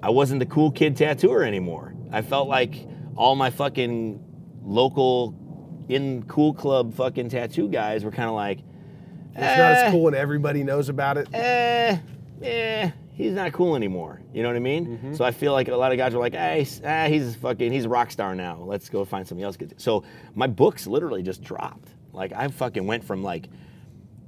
[0.04, 1.94] I wasn't the cool kid tattooer anymore.
[2.12, 2.76] I felt like
[3.16, 4.24] all my fucking
[4.64, 5.36] local
[5.90, 8.60] in cool club fucking tattoo guys were kind of like,
[9.32, 11.28] It's not "Eh, as cool and everybody knows about it.
[11.34, 11.98] eh,
[12.42, 14.22] eh, he's not cool anymore.
[14.34, 14.86] You know what I mean?
[14.98, 15.14] Mm-hmm.
[15.16, 17.86] So I feel like a lot of guys are like, hey, ah, he's fucking, he's
[17.86, 18.58] a rock star now.
[18.62, 19.58] Let's go find something else.
[19.78, 20.04] So
[20.36, 21.90] my books literally just dropped.
[22.14, 23.48] Like I fucking went from like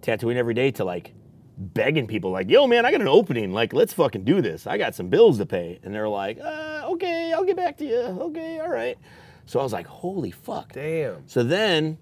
[0.02, 1.14] tattooing every day to like
[1.58, 3.54] begging people, like, yo, man, I got an opening.
[3.54, 4.66] Like, let's fucking do this.
[4.68, 5.80] I got some bills to pay.
[5.84, 7.98] And they're like, uh, okay, I'll get back to you.
[7.98, 8.98] Okay, all right.
[9.46, 10.74] So I was like, holy fuck.
[10.74, 11.28] Damn.
[11.28, 11.98] So then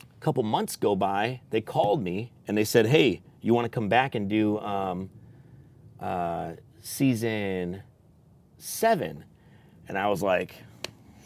[0.00, 3.68] a couple months go by, they called me and they said, hey, you want to
[3.68, 5.10] come back and do um,
[6.00, 7.82] uh, season
[8.56, 9.24] seven?
[9.88, 10.54] And I was like,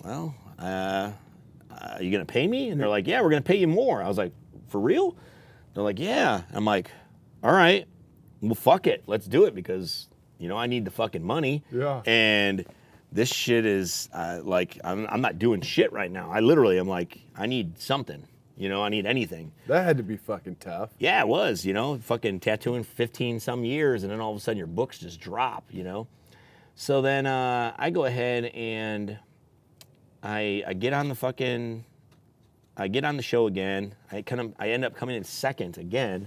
[0.05, 1.13] well, uh,
[1.71, 2.71] uh, you going to pay me?
[2.71, 4.03] And they're like, yeah, we're going to pay you more.
[4.03, 4.33] I was like,
[4.69, 5.17] for real?
[5.75, 6.43] They're like, yeah.
[6.53, 6.91] I'm like,
[7.47, 7.87] all right,
[8.41, 9.05] well, fuck it.
[9.07, 11.63] Let's do it because, you know, I need the fucking money.
[11.71, 12.03] Yeah.
[12.05, 12.67] And
[13.13, 16.29] this shit is uh, like, I'm, I'm not doing shit right now.
[16.33, 18.27] I literally am like, I need something.
[18.57, 19.53] You know, I need anything.
[19.69, 20.91] That had to be fucking tough.
[20.99, 24.41] Yeah, it was, you know, fucking tattooing 15 some years and then all of a
[24.41, 26.09] sudden your books just drop, you know?
[26.75, 29.21] So then uh, I go ahead and
[30.21, 31.85] I, I get on the fucking,
[32.77, 33.95] I get on the show again.
[34.11, 36.27] I kind of, I end up coming in second again.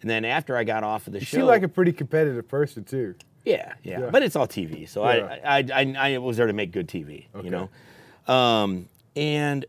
[0.00, 1.36] And then after I got off of the You show.
[1.38, 3.14] You seem like a pretty competitive person too.
[3.44, 4.10] Yeah, yeah, Yeah.
[4.10, 5.38] but it's all TV, so Yeah.
[5.44, 7.44] I, I, I, I was there to make good TV, Okay.
[7.44, 8.32] you know.
[8.32, 9.64] Um, and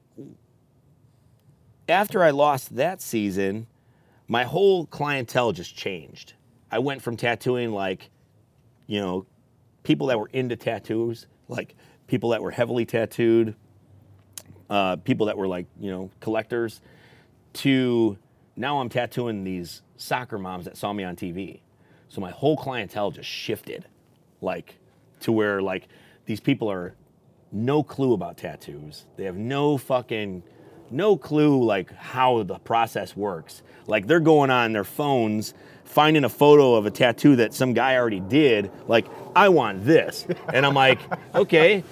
[1.89, 3.67] after I lost that season,
[4.27, 6.33] my whole clientele just changed.
[6.71, 8.09] I went from tattooing like,
[8.87, 9.25] you know,
[9.83, 11.75] people that were into tattoos, like
[12.07, 13.55] people that were heavily tattooed,
[14.69, 16.81] uh, people that were like, you know, collectors,
[17.53, 18.17] to
[18.55, 21.61] now I'm tattooing these soccer moms that saw me on TV.
[22.09, 23.85] So my whole clientele just shifted,
[24.41, 24.77] like
[25.21, 25.87] to where like
[26.25, 26.93] these people are
[27.51, 29.05] no clue about tattoos.
[29.17, 30.43] They have no fucking
[30.89, 33.61] no clue like how the process works.
[33.87, 35.53] Like they're going on their phones
[35.85, 39.05] finding a photo of a tattoo that some guy already did like
[39.35, 40.27] I want this.
[40.53, 40.99] And I'm like,
[41.35, 41.83] "Okay."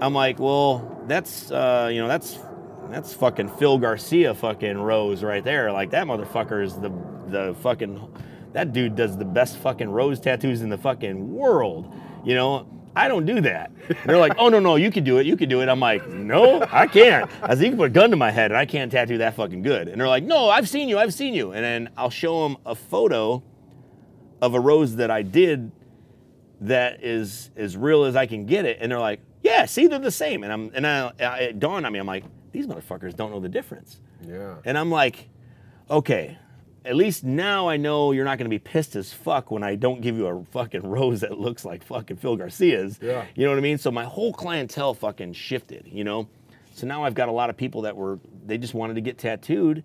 [0.00, 2.38] I'm like, "Well, that's uh, you know, that's
[2.90, 5.72] that's fucking Phil Garcia fucking rose right there.
[5.72, 6.92] Like that motherfucker is the
[7.28, 8.00] the fucking
[8.52, 11.92] that dude does the best fucking rose tattoos in the fucking world.
[12.24, 13.70] You know, I don't do that.
[13.88, 15.68] And they're like, oh no no, you can do it, you can do it.
[15.68, 17.30] I'm like, no, I can't.
[17.42, 19.34] I said, you can put a gun to my head and I can't tattoo that
[19.34, 19.88] fucking good.
[19.88, 21.52] And they're like, no, I've seen you, I've seen you.
[21.52, 23.42] And then I'll show them a photo
[24.40, 25.72] of a rose that I did
[26.62, 28.78] that is as real as I can get it.
[28.80, 30.42] And they're like, yeah, see, they're the same.
[30.42, 32.24] And I'm and I, I, it dawned on me, I'm like,
[32.56, 34.00] these motherfuckers don't know the difference.
[34.26, 34.54] Yeah.
[34.64, 35.28] And I'm like,
[35.90, 36.38] okay,
[36.86, 40.00] at least now I know you're not gonna be pissed as fuck when I don't
[40.00, 42.98] give you a fucking rose that looks like fucking Phil Garcia's.
[43.02, 43.26] Yeah.
[43.34, 43.76] You know what I mean?
[43.76, 46.28] So my whole clientele fucking shifted, you know?
[46.72, 49.18] So now I've got a lot of people that were, they just wanted to get
[49.18, 49.84] tattooed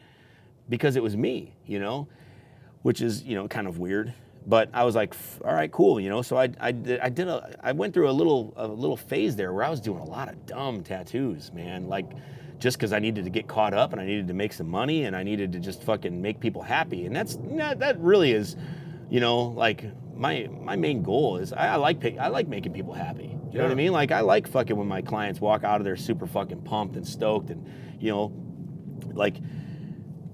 [0.69, 2.07] because it was me, you know?
[2.83, 4.13] Which is, you know, kind of weird.
[4.47, 6.21] But I was like, all right, cool, you know.
[6.21, 9.35] So I, I, did, I did a, I went through a little, a little phase
[9.35, 11.87] there where I was doing a lot of dumb tattoos, man.
[11.87, 12.09] Like,
[12.61, 15.05] just because I needed to get caught up and I needed to make some money
[15.05, 17.07] and I needed to just fucking make people happy.
[17.07, 18.55] And that's that, really is,
[19.09, 19.83] you know, like
[20.15, 23.35] my my main goal is I, I like I like making people happy.
[23.51, 23.91] You know what I mean?
[23.91, 27.05] Like I like fucking when my clients walk out of there super fucking pumped and
[27.05, 27.67] stoked and
[27.99, 28.31] you know,
[29.13, 29.37] like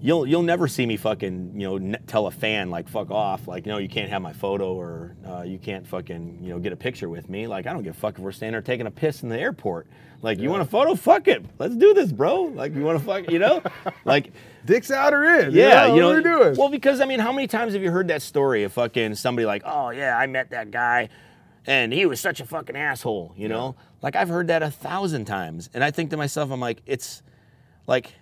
[0.01, 3.47] you'll you'll never see me fucking you know n- tell a fan like fuck off
[3.47, 6.71] like no you can't have my photo or uh, you can't fucking you know get
[6.71, 8.85] a picture with me like I don't give a fuck if we're standing there taking
[8.85, 9.87] a piss in the airport
[10.21, 13.05] like you want a photo fuck it let's do this bro like you want to
[13.05, 13.61] fuck you know
[14.05, 14.31] like
[14.67, 15.51] Dick's out or in.
[15.53, 16.55] yeah, you you know, what we're doing.
[16.57, 19.45] Well, because I mean, how many times have you heard that story of fucking somebody
[19.45, 21.07] like, oh yeah, I met that guy,
[21.65, 23.75] and he was such a fucking asshole, you know?
[24.01, 27.23] Like I've heard that a thousand times, and I think to myself, I'm like, it's
[27.87, 28.13] like,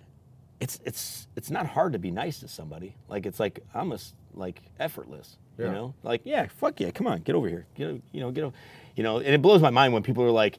[0.60, 2.94] it's it's it's not hard to be nice to somebody.
[3.08, 3.98] Like it's like I'm a
[4.32, 5.94] like effortless, you know?
[6.04, 8.56] Like yeah, fuck yeah, come on, get over here, get you know, get over,
[8.94, 10.58] you know, and it blows my mind when people are like.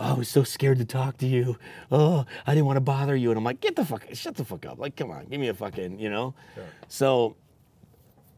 [0.00, 1.58] Oh, I was so scared to talk to you.
[1.92, 3.30] Oh, I didn't want to bother you.
[3.30, 4.78] And I'm like, get the fuck, shut the fuck up.
[4.78, 6.34] Like, come on, give me a fucking, you know?
[6.88, 7.36] So,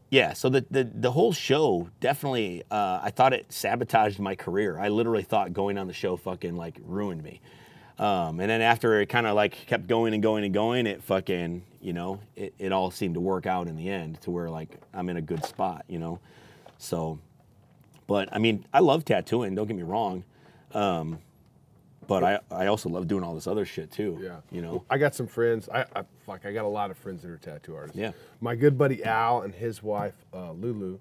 [0.09, 4.77] yeah, so the, the, the whole show definitely, uh, I thought it sabotaged my career.
[4.77, 7.39] I literally thought going on the show fucking like ruined me.
[7.97, 11.01] Um, and then after it kind of like kept going and going and going, it
[11.01, 14.49] fucking, you know, it, it all seemed to work out in the end to where
[14.49, 16.19] like I'm in a good spot, you know?
[16.77, 17.19] So,
[18.05, 20.25] but I mean, I love tattooing, don't get me wrong.
[20.73, 21.19] Um,
[22.07, 24.19] but I, I also love doing all this other shit too.
[24.21, 24.37] Yeah.
[24.51, 24.83] You know?
[24.89, 25.69] I got some friends.
[25.69, 26.45] I, I fuck.
[26.45, 27.97] I got a lot of friends that are tattoo artists.
[27.97, 28.11] Yeah.
[28.41, 30.99] My good buddy Al and his wife uh, Lulu.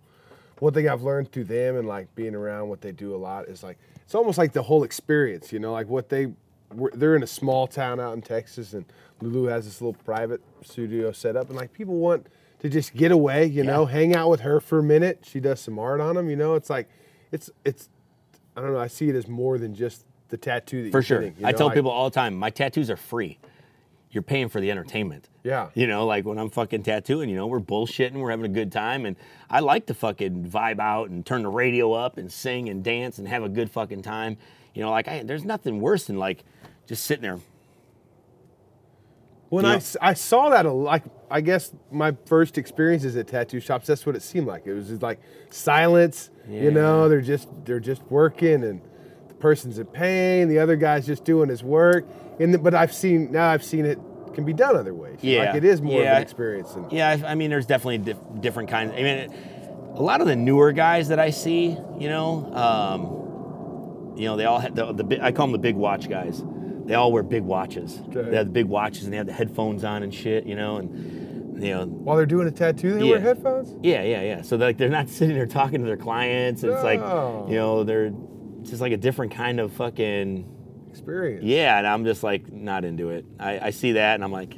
[0.59, 3.49] One thing I've learned through them and like being around what they do a lot
[3.49, 5.53] is like it's almost like the whole experience.
[5.53, 6.27] You know, like what they
[6.73, 8.85] we're- they're in a small town out in Texas, and
[9.21, 12.27] Lulu has this little private studio set up, and like people want
[12.61, 13.45] to just get away.
[13.47, 15.25] You know, hang out with her for a minute.
[15.27, 16.31] She does some art on them.
[16.31, 16.89] You know, it's like
[17.33, 17.89] it's it's
[18.57, 18.79] I don't know.
[18.79, 21.21] I see it as more than just the tattoo that For you're sure.
[21.21, 23.39] getting, you I tell people all the time, my tattoos are free.
[24.11, 25.29] You're paying for the entertainment.
[25.45, 25.69] Yeah.
[25.75, 28.73] You know, like when I'm fucking tattooing, you know, we're bullshitting, we're having a good
[28.73, 29.15] time, and
[29.51, 33.19] I like to fucking vibe out and turn the radio up and sing and dance
[33.19, 34.39] and have a good fucking time.
[34.75, 36.45] You know, like I, there's nothing worse than like
[36.87, 37.39] just sitting there.
[39.51, 43.87] When You I, know- saw that, like, I guess my first experiences at tattoo shops,
[43.87, 44.67] that's what it seemed like.
[44.67, 48.81] It was just like silence, you know, they're just, they're just working and
[49.43, 52.07] person's in pain, the other guy's just doing his work.
[52.41, 53.99] And, the, but I've seen, now I've seen it
[54.35, 55.19] can be done other ways.
[55.21, 55.47] Yeah.
[55.47, 56.73] Like it is more of an experience.
[56.75, 58.93] And, Yeah, I, I mean, there's definitely dif- different kinds.
[58.93, 59.31] I mean, it,
[59.95, 64.45] a lot of the newer guys that I see, you know, um, you know, they
[64.47, 66.43] all have the, the I call them the big watch guys.
[66.87, 68.01] They all wear big watches.
[68.09, 68.31] Okay.
[68.31, 70.77] They have the big watches and they have the headphones on and shit, you know,
[70.77, 73.75] and you know, While they're doing a tattoo, they wear headphones?
[73.83, 74.43] yeah, yeah, yeah.
[74.43, 76.63] So they're, like they're not sitting there talking to their clients.
[76.63, 77.47] And It's like, No.
[77.49, 78.13] you know, they're
[78.63, 80.49] just like a different kind of fucking
[80.91, 81.45] Experience.
[81.45, 81.79] yeah.
[81.79, 83.25] And I'm just like not into it.
[83.41, 84.57] I, I see that and I'm like,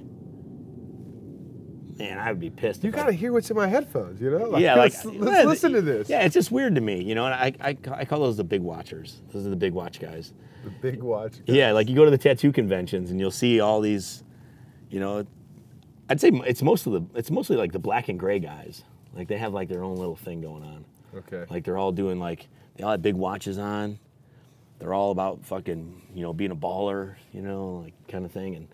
[1.96, 2.82] man, I would be pissed.
[2.82, 4.48] You got to hear what's in my headphones, you know?
[4.48, 6.08] Like, yeah, like let's, uh, let's yeah, listen to this.
[6.08, 7.26] Yeah, it's just weird to me, you know.
[7.26, 9.22] And I, I, I call those the big watchers.
[9.32, 10.32] Those are the big watch guys.
[10.64, 11.34] The big watch.
[11.46, 14.24] Yeah, like you go to the tattoo conventions and you'll see all these,
[14.90, 15.26] you know,
[16.08, 18.82] I'd say it's most of the it's mostly like the black and gray guys.
[19.14, 20.84] Like they have like their own little thing going on.
[21.16, 21.44] Okay.
[21.48, 23.98] Like they're all doing like they all have big watches on.
[24.78, 28.56] They're all about fucking you know being a baller, you know, like kind of thing.
[28.56, 28.68] And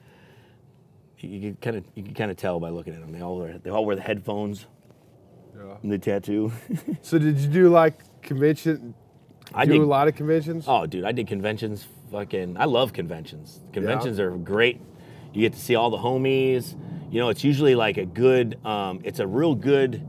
[1.19, 3.13] you, can kind of you can kind of tell by looking at them.
[3.13, 4.67] They all wear they all wear the headphones
[5.57, 5.77] Yeah.
[5.83, 6.53] and the tattoo.
[7.03, 8.95] So did you do like convention
[9.55, 10.65] I do did a lot of conventions.
[10.69, 11.87] Oh, dude, I did conventions.
[12.13, 13.61] Fucking, I love conventions.
[13.73, 14.81] Conventions are great.
[15.33, 16.77] You get to see all the homies.
[17.11, 18.65] You know, it's usually like a good.
[18.65, 20.07] Um, it's a real good.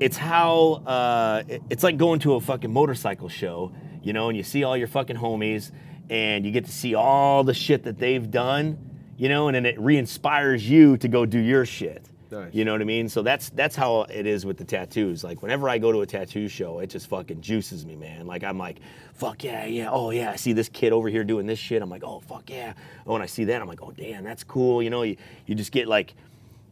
[0.00, 3.72] It's how uh, it's like going to a fucking motorcycle show,
[4.02, 5.70] you know, and you see all your fucking homies,
[6.10, 8.78] and you get to see all the shit that they've done,
[9.16, 12.10] you know, and then it re-inspires you to go do your shit.
[12.30, 12.52] Nice.
[12.52, 13.08] You know what I mean?
[13.08, 15.22] So that's that's how it is with the tattoos.
[15.22, 18.26] Like whenever I go to a tattoo show, it just fucking juices me, man.
[18.26, 18.80] Like I'm like,
[19.14, 20.32] fuck yeah, yeah, oh yeah.
[20.32, 21.80] I see this kid over here doing this shit.
[21.80, 22.72] I'm like, oh fuck yeah.
[23.06, 24.82] Oh, when I see that, I'm like, oh damn, that's cool.
[24.82, 25.16] You know, you,
[25.46, 26.14] you just get like,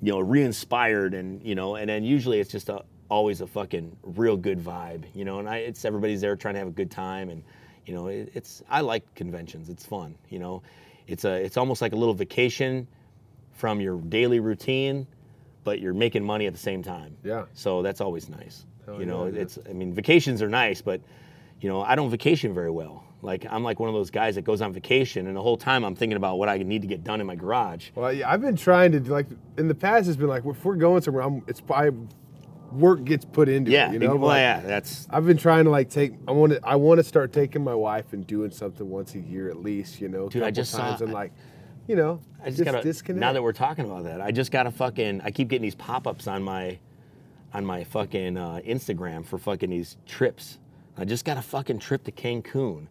[0.00, 2.82] you know, re-inspired, and you know, and then usually it's just a
[3.12, 5.04] always a fucking real good vibe.
[5.14, 7.44] You know, and I it's everybody's there trying to have a good time, and
[7.84, 9.68] you know, it, it's I like conventions.
[9.68, 10.16] It's fun.
[10.30, 10.62] You know,
[11.06, 12.88] it's a it's almost like a little vacation
[13.52, 15.06] from your daily routine,
[15.62, 17.14] but you're making money at the same time.
[17.22, 17.44] Yeah.
[17.52, 18.64] So that's always nice.
[18.86, 21.02] Hell you know, yeah, it's I mean vacations are nice, but
[21.60, 23.04] you know, I don't vacation very well.
[23.20, 25.84] Like I'm like one of those guys that goes on vacation and the whole time
[25.84, 27.90] I'm thinking about what I need to get done in my garage.
[27.94, 29.26] Well, yeah, I've been trying to like
[29.58, 30.08] in the past.
[30.08, 32.08] It's been like if we're going somewhere, I'm, it's probably
[32.74, 33.94] work gets put into Yeah, it.
[33.94, 36.14] You know, well, Like, yeah, that's I've been trying to like take.
[36.26, 36.60] I want to.
[36.62, 40.00] I want to start taking my wife and doing something once a year at least.
[40.00, 41.32] You know, Dude, I couple just saw- times and like,
[41.86, 43.20] you know, I just, gotta disconnect.
[43.20, 46.26] now that we're talking about that, I just gotta fucking I keep getting these pop-ups
[46.26, 46.78] on my
[47.54, 50.58] on my fucking uh, Instagram for fucking these trips.
[50.96, 52.86] I just got a fucking trip to Cancun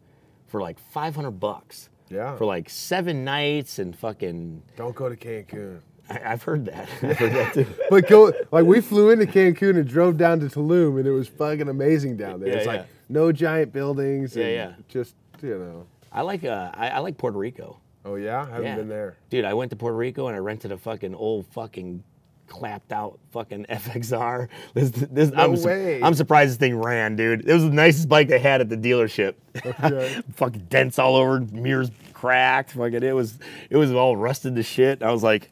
[0.47, 1.89] for like 500 bucks.
[2.09, 2.35] Yeah.
[2.35, 4.63] For like seven nights and fucking.
[4.75, 5.79] don't go to Cancun.
[6.11, 6.89] I, I've heard that.
[7.03, 7.67] I've heard that too.
[7.89, 11.27] But go like we flew into Cancun and drove down to Tulum and it was
[11.27, 12.49] fucking amazing down there.
[12.49, 12.71] Yeah, it's yeah.
[12.71, 14.35] like no giant buildings.
[14.35, 14.73] Yeah, and yeah.
[14.87, 15.85] Just you know.
[16.11, 17.77] I like uh, I, I like Puerto Rico.
[18.03, 18.75] Oh yeah, I haven't Yeah.
[18.75, 19.17] been there.
[19.29, 22.03] Dude, I went to Puerto Rico and I rented a fucking old fucking
[22.47, 24.49] clapped out fucking FXR.
[24.73, 26.03] This, this, I'm, way.
[26.03, 27.47] I'm surprised this thing ran, dude.
[27.47, 29.35] It was the nicest bike they had at the dealership.
[29.65, 30.21] Okay.
[30.35, 32.71] fucking dents all over, mirrors cracked.
[32.71, 33.39] Fucking, it was
[33.69, 35.01] it was all rusted to shit.
[35.01, 35.49] I was like,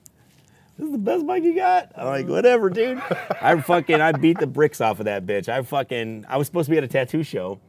[0.80, 1.92] this is the best bike you got?
[1.98, 3.02] I'm like, whatever, dude.
[3.42, 5.50] I fucking I beat the bricks off of that bitch.
[5.50, 7.60] I fucking I was supposed to be at a tattoo show,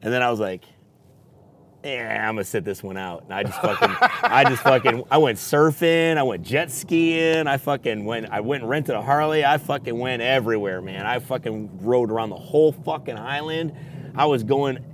[0.00, 0.62] and then I was like,
[1.82, 3.24] yeah, I'm gonna sit this one out.
[3.24, 7.56] And I just fucking, I just fucking, I went surfing, I went jet skiing, I
[7.56, 11.04] fucking went, I went and rented a Harley, I fucking went everywhere, man.
[11.04, 13.72] I fucking rode around the whole fucking island.
[14.14, 14.84] I was going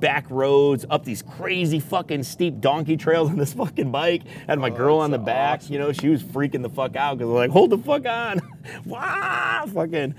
[0.00, 4.22] back roads, up these crazy fucking steep donkey trails on this fucking bike.
[4.46, 7.30] Had my girl on the back, you know, she was freaking the fuck out because
[7.30, 8.40] we're like, hold the fuck on,
[8.84, 10.14] wow, fucking,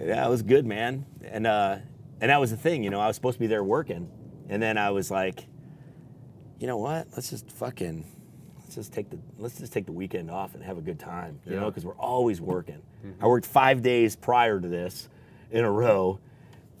[0.00, 1.06] yeah, it was good, man.
[1.24, 1.78] And uh,
[2.20, 4.08] and that was the thing, you know, I was supposed to be there working,
[4.48, 5.46] and then I was like,
[6.58, 7.08] you know what?
[7.12, 8.04] Let's just fucking,
[8.60, 11.40] let's just take the, let's just take the weekend off and have a good time,
[11.44, 12.80] you know, because we're always working.
[13.20, 15.08] I worked five days prior to this
[15.50, 16.20] in a row.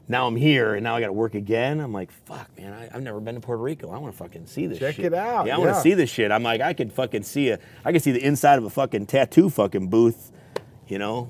[0.06, 1.80] Now I'm here, and now I got to work again.
[1.80, 2.72] I'm like, fuck, man.
[2.74, 3.90] I, I've never been to Puerto Rico.
[3.90, 4.78] I want to fucking see this.
[4.78, 5.06] Check shit.
[5.06, 5.76] it out, Yeah, I want yeah.
[5.76, 6.30] to see this shit.
[6.30, 9.06] I'm like, I could fucking see a, I could see the inside of a fucking
[9.06, 10.30] tattoo fucking booth,
[10.86, 11.28] you know,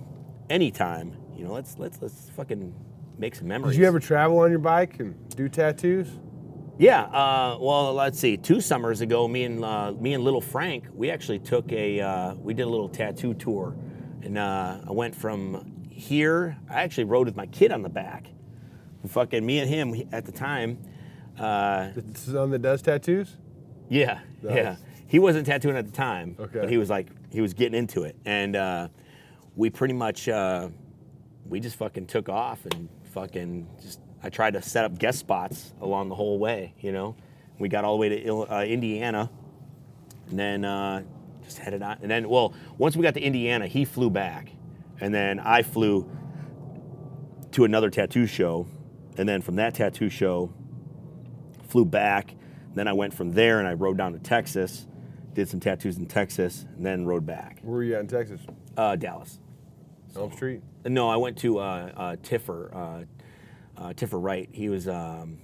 [0.51, 1.17] anytime.
[1.37, 2.75] You know, let's let's let's fucking
[3.17, 3.77] make some memories.
[3.77, 6.09] Did you ever travel on your bike and do tattoos?
[6.77, 7.03] Yeah.
[7.03, 8.37] Uh, well, let's see.
[8.37, 12.35] Two summers ago, me and uh, me and little Frank, we actually took a uh,
[12.35, 13.77] we did a little tattoo tour,
[14.23, 16.57] and uh, I went from here.
[16.69, 18.27] I actually rode with my kid on the back.
[19.09, 20.78] Fucking me and him at the time.
[21.39, 23.36] Uh, This is on that does tattoos.
[23.89, 24.55] yeah, Nice.
[24.56, 24.76] yeah.
[25.06, 26.60] He wasn't tattooing at the time, Okay.
[26.60, 28.89] but he was like he was getting into it, and uh,
[29.55, 30.68] we pretty much uh,
[31.47, 34.01] we just fucking took off and fucking just.
[34.22, 37.14] I tried to set up guest spots along the whole way, you know.
[37.59, 39.31] We got all the way to uh, Indiana,
[40.31, 41.02] and then uh,
[41.44, 41.98] just headed on.
[42.01, 44.51] And then, well, once we got to Indiana, he flew back,
[45.01, 46.09] and then I flew
[47.52, 48.66] to another tattoo show,
[49.16, 50.53] and then from that tattoo show,
[51.69, 52.35] flew back.
[52.74, 54.86] Then I went from there and I rode down to Texas,
[55.32, 57.61] did some tattoos in Texas, and then rode back.
[57.62, 58.41] Where were you at in Texas?
[58.77, 59.39] Uh, Dallas.
[60.16, 60.62] Elm Street.
[60.85, 62.70] No, I went to uh, uh, Tiffer.
[62.73, 63.05] Uh,
[63.77, 64.49] uh, Tiffer Wright.
[64.53, 65.39] He was um,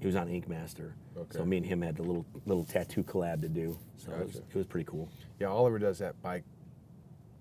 [0.00, 0.94] he was on Ink Master.
[1.16, 1.38] Okay.
[1.38, 3.78] So me and him had the little little tattoo collab to do.
[3.96, 5.08] So it, was, it was pretty cool.
[5.38, 6.44] Yeah, Oliver does that bike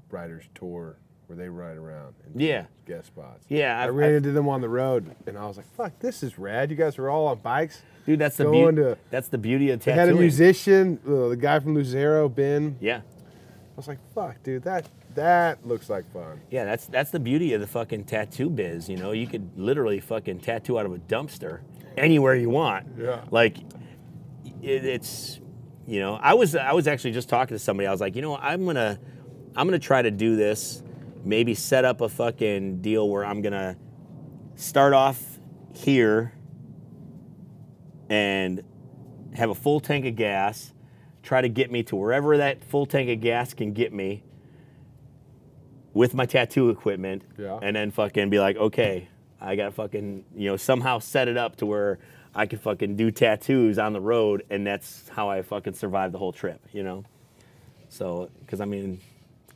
[0.10, 0.98] riders tour
[1.32, 2.66] where they ride around and do Yeah.
[2.86, 3.45] guest spots.
[3.48, 5.98] Yeah, I I've- ran I've- into them on the road and I was like, "Fuck,
[5.99, 6.70] this is rad!
[6.70, 8.95] You guys are all on bikes." Dude, that's the beauty.
[9.12, 10.08] That's the beauty of They tattooing.
[10.08, 12.76] had a musician, uh, the guy from Lucero, Ben.
[12.82, 12.98] Yeah.
[12.98, 13.02] I
[13.78, 17.62] was like, "Fuck, dude, that that looks like fun." Yeah, that's that's the beauty of
[17.62, 18.90] the fucking tattoo biz.
[18.90, 21.60] You know, you could literally fucking tattoo out of a dumpster
[21.95, 22.88] anywhere you want.
[22.99, 23.22] Yeah.
[23.32, 23.58] Like,
[24.62, 25.40] it, it's,
[25.88, 27.88] you know, I was I was actually just talking to somebody.
[27.88, 28.99] I was like, you know, I'm gonna
[29.56, 30.82] I'm gonna try to do this.
[31.23, 33.77] Maybe set up a fucking deal where I'm gonna
[34.56, 35.39] start off
[35.73, 36.34] here
[38.10, 38.61] and
[39.35, 40.73] have a full tank of gas,
[41.23, 44.23] try to get me to wherever that full tank of gas can get me
[45.93, 47.60] with my tattoo equipment, Yeah.
[47.61, 49.07] and then fucking be like, okay,
[49.39, 51.99] I gotta fucking, you know, somehow set it up to where
[52.34, 56.18] I can fucking do tattoos on the road, and that's how I fucking survive the
[56.18, 57.03] whole trip, you know?
[57.89, 59.02] So, because I mean,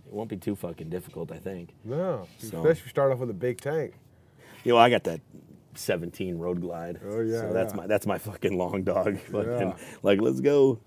[0.07, 1.73] it won't be too fucking difficult, I think.
[1.83, 3.93] No, So- especially if you start off with a big tank.
[4.63, 5.21] You know, I got that
[5.75, 6.99] 17 Road Glide.
[7.05, 7.77] Oh, yeah, So that's yeah.
[7.77, 9.17] my that's my fucking long dog.
[9.31, 9.77] Fucking, Yeah.
[10.03, 10.79] Like, let's go.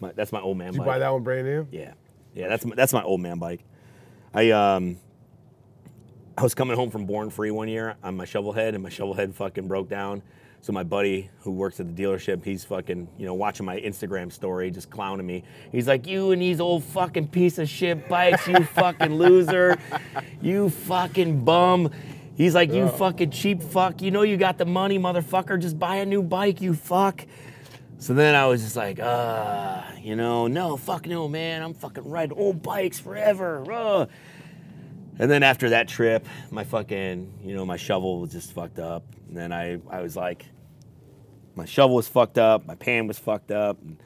[0.00, 0.86] My, that's my old man Did you bike.
[0.86, 1.66] buy that one brand new?
[1.70, 1.94] Yeah,
[2.34, 2.48] yeah.
[2.48, 3.64] That's my, that's my old man bike.
[4.34, 4.98] I um.
[6.36, 8.88] I was coming home from Born Free one year on my shovel head, and my
[8.88, 10.22] shovel head fucking broke down.
[10.62, 14.30] So my buddy who works at the dealership, he's fucking, you know, watching my Instagram
[14.30, 15.42] story, just clowning me.
[15.72, 19.76] He's like, "You and these old fucking piece of shit bikes, you fucking loser,
[20.40, 21.90] you fucking bum."
[22.36, 24.00] He's like, "You fucking cheap fuck.
[24.00, 25.60] You know you got the money, motherfucker.
[25.60, 27.26] Just buy a new bike, you fuck."
[27.98, 31.62] So then I was just like, uh, you know, no, fuck no, man.
[31.62, 33.64] I'm fucking riding old bikes forever.
[33.70, 34.06] Uh.
[35.18, 39.04] And then after that trip, my fucking, you know, my shovel was just fucked up.
[39.28, 40.46] And then I, I was like,
[41.54, 44.02] my shovel was fucked up, my pan was fucked up, and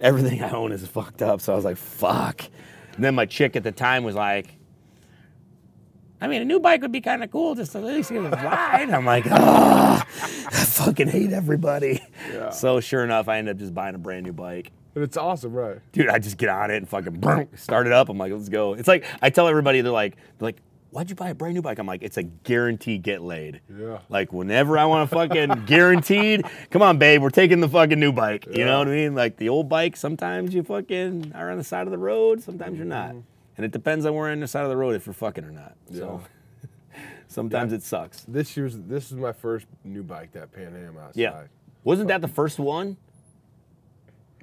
[0.00, 1.40] everything I own is fucked up.
[1.40, 2.42] So I was like, fuck.
[2.94, 4.56] And then my chick at the time was like,
[6.20, 8.24] I mean, a new bike would be kind of cool just to at least get
[8.24, 8.88] a ride.
[8.90, 10.06] I'm like, ah,
[10.46, 12.02] I fucking hate everybody.
[12.32, 12.50] Yeah.
[12.50, 14.72] So sure enough, I ended up just buying a brand new bike.
[14.94, 15.78] But it's awesome, right?
[15.92, 17.22] Dude, I just get on it and fucking
[17.56, 18.08] start it up.
[18.08, 18.72] I'm like, let's go.
[18.72, 20.56] It's like I tell everybody, they're like, they're like,
[20.90, 21.78] why'd you buy a brand new bike?
[21.78, 23.60] I'm like, it's a guarantee get laid.
[23.68, 23.98] Yeah.
[24.08, 28.12] Like whenever I want to fucking guaranteed, come on, babe, we're taking the fucking new
[28.12, 28.46] bike.
[28.50, 29.14] You know what I mean?
[29.14, 32.76] Like the old bike, sometimes you fucking are on the side of the road, sometimes
[32.76, 33.10] you're not.
[33.10, 33.20] Mm-hmm.
[33.56, 35.50] And it depends on where on the side of the road if you're fucking or
[35.50, 35.74] not.
[35.90, 35.98] Yeah.
[35.98, 36.22] So
[37.28, 38.24] sometimes it sucks.
[38.28, 41.20] This year's this is my first new bike, that Pan Am outside.
[41.20, 41.42] Yeah.
[41.84, 42.96] Wasn't that the first one?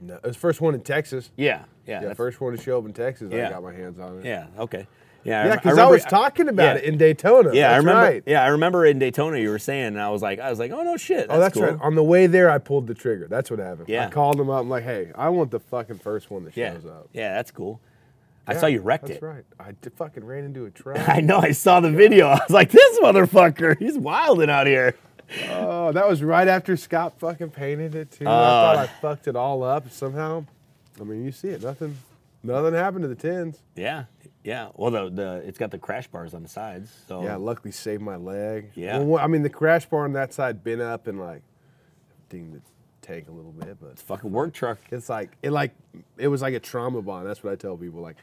[0.02, 1.32] No, it was the first one in Texas.
[1.38, 1.64] Yeah.
[1.86, 2.02] Yeah.
[2.02, 3.32] Yeah, first one to show up in Texas.
[3.32, 3.48] Yeah.
[3.48, 4.26] I got my hands on it.
[4.26, 4.48] Yeah.
[4.58, 4.88] Okay.
[5.24, 5.46] Yeah.
[5.48, 6.82] Yeah, because I, remember- was talking about yeah.
[6.82, 7.54] it in Daytona.
[7.54, 8.02] Yeah, I remember.
[8.02, 8.24] Right.
[8.26, 10.72] Yeah, I remember in Daytona you were saying, and I was like, I was like,
[10.72, 11.28] oh no shit.
[11.30, 11.64] Oh, that's cool.
[11.64, 11.78] right.
[11.82, 13.28] On the way there, I pulled the trigger.
[13.30, 13.88] That's what happened.
[13.90, 14.08] Yeah.
[14.08, 14.62] I called him up.
[14.62, 17.08] I'm like, hey, I want the fucking first one that Yeah, shows up.
[17.14, 17.80] yeah, that's cool.
[18.46, 19.26] I Yeah, saw you wrecked that's it.
[19.26, 19.46] right.
[19.58, 20.98] I d- fucking ran into a truck.
[21.08, 21.38] I know.
[21.40, 22.28] I saw the video.
[22.28, 24.96] I was like, this motherfucker, he's wilding out here.
[25.52, 28.28] oh, that was right after Scott fucking painted it too.
[28.28, 28.36] I Uh.
[28.36, 30.44] thought I fucked it all up somehow.
[31.00, 31.64] I mean, you see it.
[31.64, 31.98] Nothing.
[32.44, 33.60] Nothing happened to the tins.
[33.78, 34.04] Yeah,
[34.44, 34.70] yeah.
[34.76, 36.92] Well, the the it's got the crash bars on the sides.
[37.08, 38.72] So Yeah, luckily saved my leg.
[38.76, 39.00] Yeah.
[39.00, 41.42] Well, I mean, the crash bar on that side been up and like
[42.30, 42.62] dinged the
[43.02, 44.80] tank a little bit, but it's fucking work truck.
[44.92, 45.72] it's like it like
[46.18, 47.28] it was like a trauma bond.
[47.28, 48.02] That's what I tell people.
[48.02, 48.18] Like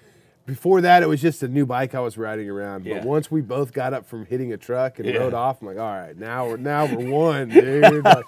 [0.46, 2.84] before that, it was just a new bike I was riding around.
[2.84, 2.98] Yeah.
[2.98, 5.18] But once we both got up from hitting a truck and Yeah.
[5.18, 8.04] rode off, I'm like, all right, now we're now we're one, dude.
[8.04, 8.24] Like,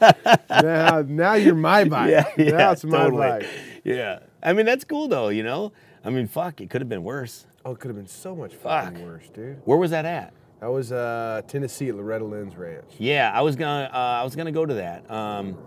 [0.50, 2.10] now now you're my bike.
[2.10, 2.50] Yeah, yeah.
[2.52, 3.28] now it's my totally.
[3.28, 3.46] bike.
[3.84, 4.20] Yeah.
[4.42, 5.28] I mean, that's cool though.
[5.28, 5.72] You know.
[6.04, 6.60] I mean, fuck.
[6.60, 7.46] It could have been worse.
[7.64, 9.04] Oh, it could have been so much fucking Fuck.
[9.04, 9.60] worse, dude.
[9.64, 10.32] Where was that at?
[10.60, 12.84] That was uh, Tennessee at Loretta Lynn's ranch.
[12.98, 15.08] Yeah, I was gonna uh, I was gonna go to that.
[15.10, 15.58] Um,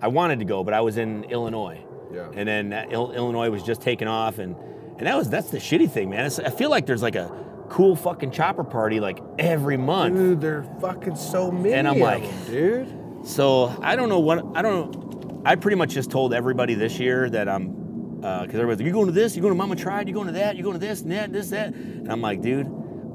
[0.00, 1.80] I wanted to go, but I was in Illinois.
[2.12, 2.28] Yeah.
[2.34, 4.56] And then that Il- Illinois was just taking off, and
[4.98, 6.24] and that was that's the shitty thing, man.
[6.26, 7.30] It's, I feel like there's like a
[7.68, 10.16] cool fucking chopper party like every month.
[10.16, 11.74] Dude, there are fucking so many.
[11.74, 13.26] And I'm of like- them, dude.
[13.26, 15.42] So I don't know what I don't.
[15.44, 17.87] I pretty much just told everybody this year that I'm
[18.22, 20.26] Uh, because everybody's like, you going to this, you're going to Mama Tried, you're going
[20.26, 22.66] to that, you're going to this and that, this that, and I'm like, dude,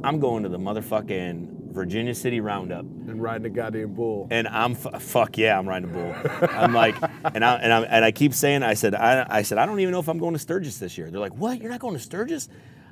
[0.04, 2.82] I'm going to the motherfucking Virginia City Roundup.
[2.82, 4.28] And riding a goddamn bull.
[4.32, 6.16] And I'm f- fuck yeah, I'm riding a bull.
[6.50, 6.96] I'm like,
[7.34, 9.80] and I and I and I keep saying, I said, I, I said, I don't
[9.80, 11.10] even know if I'm going to Sturgis this year.
[11.10, 11.60] They're like, what?
[11.60, 12.48] You're not going to Sturgis?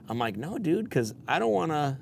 [0.10, 1.98] I'm like, no, dude, because I don't want to.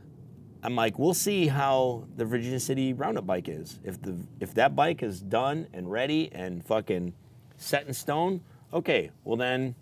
[0.62, 3.80] I'm like, we'll see how the Virginia City Roundup bike is.
[3.84, 7.14] If the if that bike is done and ready and fucking
[7.58, 8.42] set in stone,
[8.74, 9.76] okay, well then,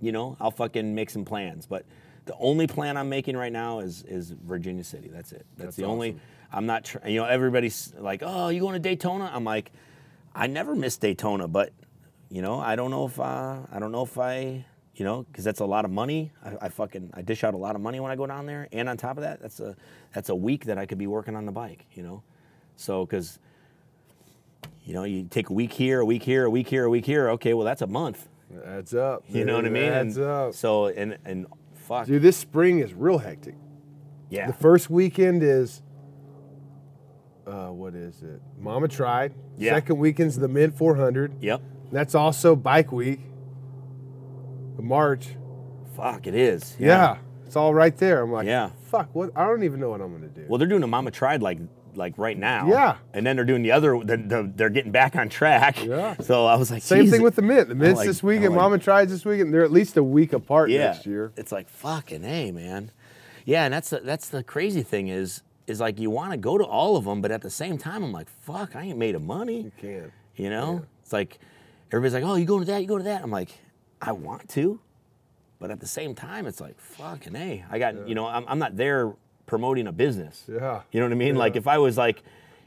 [0.00, 1.66] you know, I'll fucking make some plans.
[1.66, 1.84] But
[2.24, 5.08] the only plan I'm making right now is is Virginia City.
[5.08, 5.46] That's it.
[5.56, 6.16] That's, That's the only.
[6.52, 6.84] I'm not.
[6.84, 9.30] Tr- you know, everybody's like, oh, you going to Daytona?
[9.32, 9.72] I'm like,
[10.34, 11.72] I never miss Daytona, but
[12.30, 14.64] you know, I don't know if uh, I don't know if I.
[14.94, 16.32] You know, because that's a lot of money.
[16.44, 18.66] I, I fucking I dish out a lot of money when I go down there,
[18.72, 19.76] and on top of that, that's a
[20.12, 21.86] that's a week that I could be working on the bike.
[21.92, 22.22] You know,
[22.74, 23.38] so because
[24.84, 27.06] you know you take a week here, a week here, a week here, a week
[27.06, 27.30] here.
[27.30, 28.28] Okay, well that's a month.
[28.54, 29.24] It adds up.
[29.28, 29.84] You know what I mean?
[29.92, 30.54] Adds and up.
[30.54, 33.54] So and and fuck Dude, this spring is real hectic.
[34.30, 35.82] yeah The first weekend is,
[37.46, 38.40] uh, what is it?
[38.58, 39.34] Mama tried.
[39.56, 39.74] Yeah.
[39.74, 41.32] Second weekend's the Mint 400.
[41.40, 41.60] yep
[41.92, 43.20] That's also bike week.
[44.76, 45.28] The March.
[45.96, 47.18] fuck it is Yeah.
[47.46, 48.22] It's all right there.
[48.22, 48.70] I'm like, Yeah.
[48.90, 49.30] fuck, what?
[49.34, 50.44] I don't even know what I'm going to do.
[50.48, 51.58] Well, they're doing a Mama Tried like
[51.98, 52.68] like right now.
[52.68, 52.96] Yeah.
[53.12, 54.00] And then they're doing the other.
[54.02, 55.84] They're, they're, they're getting back on track.
[55.84, 56.14] Yeah.
[56.28, 57.68] So I was like, Same "Jeez." thing with the mint.
[57.68, 59.72] The mint's like- this week I'm and like, Mama tries this week, and they're at
[59.72, 60.90] least a week apart yeah.
[60.90, 61.32] next year.
[61.36, 62.90] It's like fucking a man.
[63.44, 66.58] Yeah, and that's the, that's the crazy thing is is like you want to go
[66.58, 69.14] to all of them, but at the same time, I'm like, fuck, I ain't made
[69.14, 69.62] of money.
[69.62, 70.12] You can't.
[70.36, 71.38] You know, it's like
[71.90, 73.22] everybody's like, oh, you go to that, you go to that.
[73.22, 73.50] I'm like,
[74.00, 74.80] I want to,
[75.58, 77.64] but at the same time, it's like fucking a.
[77.70, 79.14] I got you know, I'm I'm not there
[79.48, 80.44] promoting a business.
[80.46, 80.82] Yeah.
[80.92, 81.34] You know what I mean?
[81.34, 82.22] Like if I was like,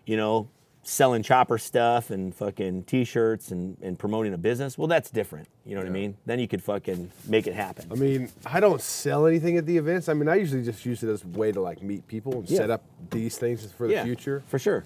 [0.06, 0.49] you know,
[0.84, 5.48] selling chopper stuff and fucking t-shirts and, and promoting a business, well that's different.
[5.64, 6.18] You know what I mean?
[6.26, 7.88] Then you could fucking make it happen.
[7.91, 10.10] I mean, I don't sell anything at the events.
[10.10, 12.49] I mean, I usually just use it as a way to like meet people and
[12.49, 12.58] Yeah.
[12.58, 14.44] set up these things for the yeah, future.
[14.48, 14.84] For sure.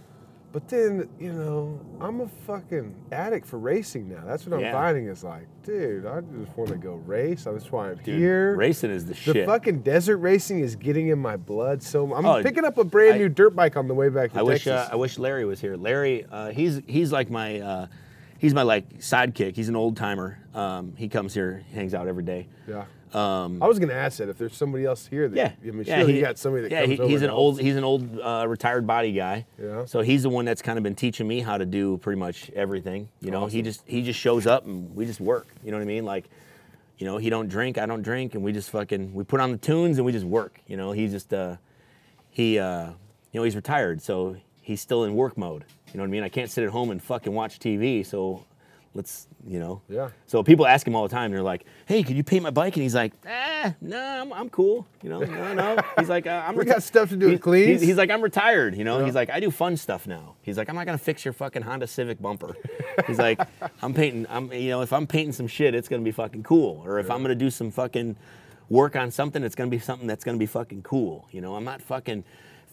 [0.56, 4.24] But then, you know, I'm a fucking addict for racing now.
[4.26, 4.72] That's what I'm Yeah.
[4.72, 7.44] finding is like, dude, I just want to go race.
[7.44, 8.56] That's why I'm Dude, here.
[8.56, 9.34] racing is the, The shit.
[9.34, 12.86] The fucking desert racing is getting in my blood so I'm Oh, picking up a
[12.86, 15.20] brand I- new dirt bike on the way back to I wish uh, I wish
[15.20, 15.76] Larry was here.
[15.76, 17.88] Larry, uh, he's he's like my uh,
[18.38, 19.58] he's my like sidekick.
[19.58, 20.40] He's an old timer.
[20.54, 22.48] Um, he comes here, hangs out every day.
[22.66, 22.86] yeah.
[23.16, 25.86] Um, I was gonna ask that if there's somebody else here that yeah, I mean,
[25.86, 27.40] yeah, sure you got somebody that yeah, comes he- he's an helps.
[27.40, 29.46] old he's an old uh, retired body guy.
[29.62, 29.86] Yeah.
[29.86, 32.50] So he's the one that's kind of been teaching me how to do pretty much
[32.52, 33.08] everything.
[33.22, 35.48] You know, he just he just shows up and we just work.
[35.64, 36.04] You know what I mean?
[36.04, 36.26] Like,
[36.98, 39.52] you know, he don't drink, I don't drink, and we just fucking we put on
[39.54, 40.60] the tunes and we just work.
[40.68, 41.56] You know, he just uh,
[42.32, 42.88] he uh,
[43.32, 45.64] you know he's retired, so he's still in work mode.
[45.94, 46.24] You know what I mean?
[46.24, 48.44] I can't sit at home and fucking watch TV, so
[48.94, 49.82] let's you know.
[49.90, 50.10] Yeah.
[50.28, 51.32] So people ask him all the time.
[51.32, 54.50] They're like, "Hey, can you paint my bike?" And he's like, "Ah, no, I'm, I'm
[54.50, 54.88] cool.
[55.04, 57.34] You know, no, no." He's like, uh, "I'm We reti- got stuff to do He-
[57.34, 57.82] with cleans.
[57.82, 59.06] He's, he's like, "I'm retired." You know, Yeah.
[59.06, 61.62] he's like, "I do fun stuff now." He's like, "I'm not gonna fix your fucking
[61.62, 62.56] Honda Civic bumper."
[63.08, 63.40] He's like,
[63.82, 64.26] "I'm painting.
[64.30, 66.82] I'm you know, if I'm painting some shit, it's gonna be fucking cool.
[66.86, 68.16] Or if I'm gonna do some fucking
[68.70, 71.28] work on something, it's gonna be something that's gonna be fucking cool.
[71.32, 72.24] You know, I'm not fucking."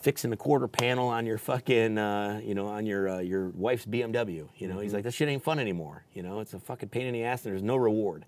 [0.03, 3.87] Fixing the quarter panel on your fucking, uh, you know, on your uh, your wife's
[3.87, 4.49] BMW.
[4.57, 6.05] You know, he's like, this shit ain't fun anymore.
[6.13, 8.25] You know, it's a fucking pain in the ass, and there's no reward.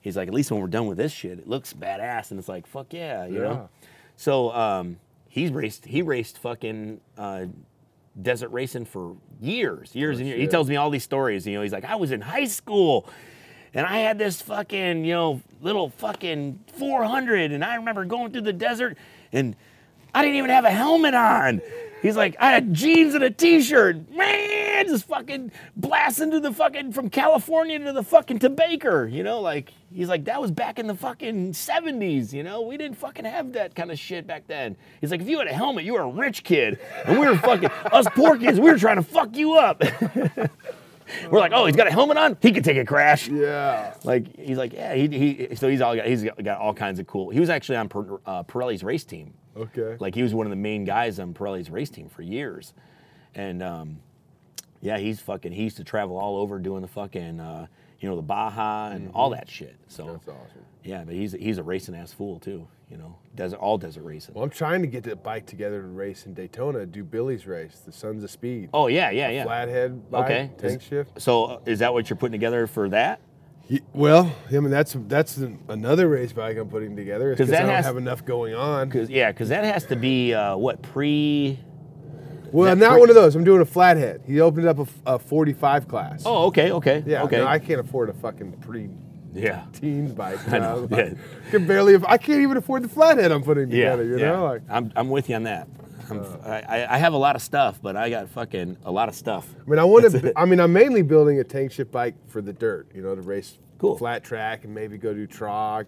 [0.00, 2.48] He's like, at least when we're done with this shit, it looks badass, and it's
[2.48, 3.40] like, fuck yeah, you Yeah.
[3.42, 3.68] know.
[4.16, 4.96] So um,
[5.28, 5.84] he's raced.
[5.84, 7.46] He raced fucking uh,
[8.20, 10.40] desert racing for years, years and years.
[10.40, 11.46] He tells me all these stories.
[11.46, 13.08] You know, he's like, I was in high school.
[13.76, 18.42] And I had this fucking, you know, little fucking 400, and I remember going through
[18.42, 18.96] the desert,
[19.32, 19.56] and
[20.14, 21.60] I didn't even have a helmet on.
[22.04, 24.10] He's like, I had jeans and a t-shirt.
[24.10, 29.06] Man, just fucking blasting to the fucking from California to the fucking to Baker.
[29.06, 32.60] You know, like he's like, that was back in the fucking 70s, you know?
[32.60, 34.76] We didn't fucking have that kind of shit back then.
[35.00, 36.78] He's like, if you had a helmet, you were a rich kid.
[37.06, 39.82] And we were fucking us poor kids, we were trying to fuck you up.
[41.30, 42.36] we're like, oh, he's got a helmet on?
[42.42, 43.28] He could take a crash.
[43.28, 43.94] yeah.
[44.04, 47.06] Like he's like, yeah, he, he so he's all got, he's got, all kinds of
[47.06, 47.30] cool.
[47.30, 49.32] He was actually on per, uh, Pirelli's race team.
[49.56, 49.96] Okay.
[50.00, 52.74] Like he was one of the main guys on Pirelli's race team for years,
[53.34, 53.98] and um,
[54.80, 55.52] yeah, he's fucking.
[55.52, 57.66] He used to travel all over doing the fucking, uh,
[58.00, 59.76] you know, the Baja and all that shit.
[59.88, 60.12] So Mm-hmm.
[60.12, 60.64] That's awesome.
[60.82, 62.66] yeah, but he's he's a racing ass fool too.
[62.90, 64.34] You know, desert all desert racing.
[64.34, 67.80] Well, I'm trying to get the bike together to race in Daytona, do Billy's race,
[67.84, 68.68] the Sons of Speed.
[68.74, 69.44] Oh yeah, yeah, yeah.
[69.44, 70.50] Flathead bike, Okay.
[70.58, 71.20] tank Is- shift.
[71.20, 73.20] So uh, is that what you're putting together for that?
[73.92, 77.30] Well, I mean that's that's an- another race bike I'm putting together.
[77.30, 78.90] Because I don't has- have enough going on.
[78.90, 81.58] Cause yeah, because that has to be uh, what pre.
[82.52, 83.34] Well, that not pre- one of those.
[83.34, 84.22] I'm doing a flathead.
[84.26, 86.22] He opened up a 45 class.
[86.24, 87.24] Oh, okay, okay, yeah.
[87.24, 87.38] okay.
[87.38, 88.90] no, I can't afford a fucking pre
[89.32, 89.64] yeah.
[89.72, 90.38] teens bike.
[90.52, 91.14] I know, yeah.
[91.46, 91.96] I can barely.
[92.06, 94.04] I can't even afford the flathead I'm putting Yeah, together.
[94.04, 94.38] You yeah.
[94.38, 94.62] like.
[94.70, 95.66] I'm, I'm with you on that.
[96.10, 96.40] I'm, oh.
[96.44, 99.46] I, I- have a lot of stuff, but I got fucking a lot of stuff.
[99.66, 100.32] I mean, I want to.
[100.36, 102.88] I mean, I'm mainly building a tank shift bike for the dirt.
[102.94, 103.96] You know, to race Cool.
[103.98, 105.86] flat track and maybe go do TROG.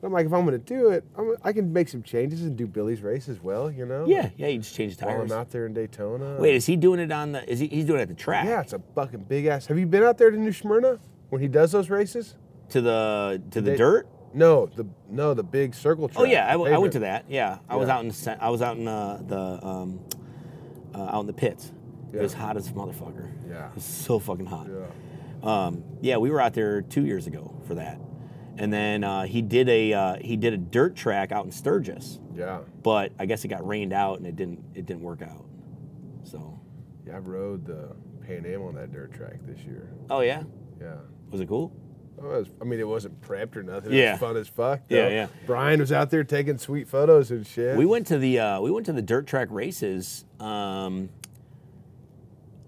[0.00, 2.42] But I'm like, if I'm going to do it, I'm, I can make some changes
[2.42, 3.70] and do Billy's race as well.
[3.70, 4.04] You know.
[4.06, 4.46] Yeah, yeah.
[4.48, 5.32] You just change While tires.
[5.32, 6.36] I'm out there in Daytona.
[6.38, 7.50] Wait, is he doing it on the?
[7.50, 7.66] Is he?
[7.68, 8.44] He's doing it at the track.
[8.46, 9.66] Yeah, it's a fucking big ass.
[9.66, 10.98] Have you been out there to New Smyrna
[11.30, 12.36] when he does those races?
[12.70, 14.08] To the to the They- dirt.
[14.36, 16.20] No, the no the big circle track.
[16.20, 17.24] Oh yeah, I, w- I went to that.
[17.28, 17.96] Yeah, I was Yeah.
[17.96, 20.00] out in Sa- I was out in uh, the um,
[20.94, 21.72] uh, out in the pits.
[22.12, 22.22] It Yeah.
[22.22, 23.30] was hot as a motherfucker.
[23.48, 23.68] Yeah.
[23.70, 24.68] It was so fucking hot.
[24.68, 24.86] Yeah.
[25.66, 27.98] Um, yeah, we were out there two years ago for that,
[28.58, 32.20] and then uh, he did a uh, he did a dirt track out in Sturgis,
[32.34, 32.60] Yeah.
[32.82, 35.46] but I guess it got rained out and it didn't it didn't work out.
[36.24, 36.60] So,
[37.06, 37.94] Yeah, I rode the
[38.26, 39.88] Pan Am on that dirt track this year.
[40.10, 40.42] oh yeah,
[40.78, 40.96] Yeah.
[41.30, 41.72] was it cool?
[42.18, 43.92] Was, I mean, it wasn't prepped or nothing.
[43.92, 44.12] It Yeah.
[44.12, 44.80] was fun as fuck.
[44.88, 45.26] Yeah, yeah.
[45.46, 47.76] Brian was out there taking sweet photos and shit.
[47.76, 51.08] We went to the uh, we went to the dirt track races, um,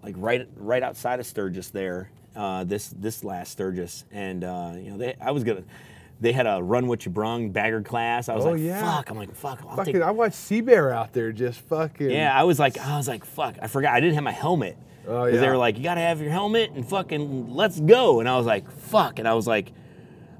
[0.03, 2.11] like right right outside of Sturgis there.
[2.37, 5.65] Uh, this this last Sturgis, and uh, you know they, I was gonna.
[6.21, 8.29] they had a run what you brung bagger class.
[8.29, 8.81] I was Oh, like, yeah.
[8.97, 9.11] fuck.
[9.11, 9.61] I'm like, fuck.
[9.67, 10.03] I'll Fucking, take.
[10.03, 12.11] I watched Sea Bear out there just fucking.
[12.11, 13.57] Yeah, I was like, I was like, fuck.
[13.61, 13.93] I forgot.
[13.95, 14.77] I didn't have my helmet.
[15.09, 18.21] Oh, Because they were like, you gotta have your helmet and fucking let's go.
[18.21, 19.19] And I was like, fuck.
[19.19, 19.73] And I was like,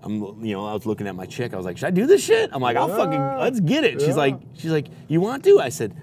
[0.03, 1.55] I'm, you know, I was looking at my chick.
[1.55, 2.51] I was like, should I do this shit?
[2.53, 4.01] I'm like, I'll fucking, let's get it.
[4.01, 5.59] She's like, she's like, you want to?
[5.61, 5.97] I said,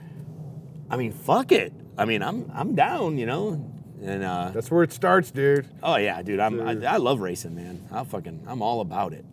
[0.89, 1.71] I mean, fuck it.
[1.97, 3.71] I mean, I'm, I'm down, you know.
[4.03, 5.67] And uh, That's where it starts, dude.
[5.81, 6.83] oh yeah, dude, I'm, I, Dude.
[6.83, 7.87] I love racing, man.
[7.91, 9.25] I fucking, I'm all about it.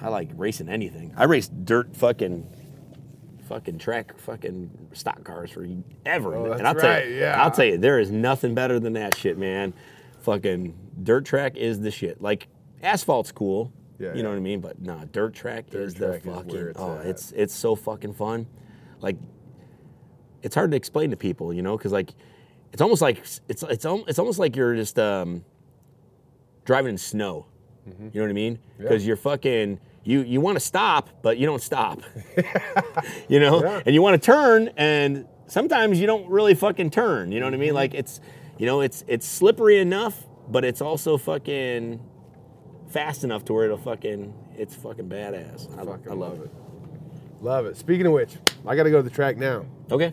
[0.00, 1.12] I like racing anything.
[1.16, 2.48] I race dirt, fucking,
[3.46, 5.66] fucking track, fucking stock cars for
[6.04, 6.34] ever.
[6.34, 7.42] Oh, and I'll tell right, you, yeah.
[7.42, 9.74] I'll tell you, there is nothing better than that shit, man.
[10.20, 12.20] Fucking dirt track is the shit.
[12.22, 12.48] Like
[12.82, 14.60] asphalt's cool, Yeah, you know what I mean.
[14.60, 16.52] But nah, dirt track Dirt is track the is fucking.
[16.52, 17.06] where it's oh, at.
[17.06, 18.46] it's it's so fucking fun.
[19.00, 19.16] Like
[20.42, 22.10] it's hard to explain to people, you know, because like
[22.72, 23.62] it's almost like it's it's
[24.06, 25.44] it's almost like you're just um,
[26.64, 27.46] driving in snow.
[27.86, 28.56] You know what I mean?
[28.56, 28.82] Mm-hmm.
[28.82, 28.88] Yeah.
[28.88, 32.00] Because you're fucking you you want to stop, but you don't stop.
[33.28, 33.82] you know, Yeah.
[33.86, 37.32] and you want to turn, and sometimes you don't really fucking turn.
[37.32, 37.68] You know what I mean?
[37.68, 37.76] Mm-hmm.
[37.76, 38.20] Like it's
[38.58, 42.00] you know it's it's slippery enough, but it's also fucking
[42.88, 45.72] fast enough to where it'll fucking it's fucking badass.
[45.78, 46.50] I, Fucking I love it.
[47.40, 47.76] Love it.
[47.76, 48.36] Speaking of which,
[48.66, 49.66] I got to go to the track now.
[49.90, 50.12] Okay.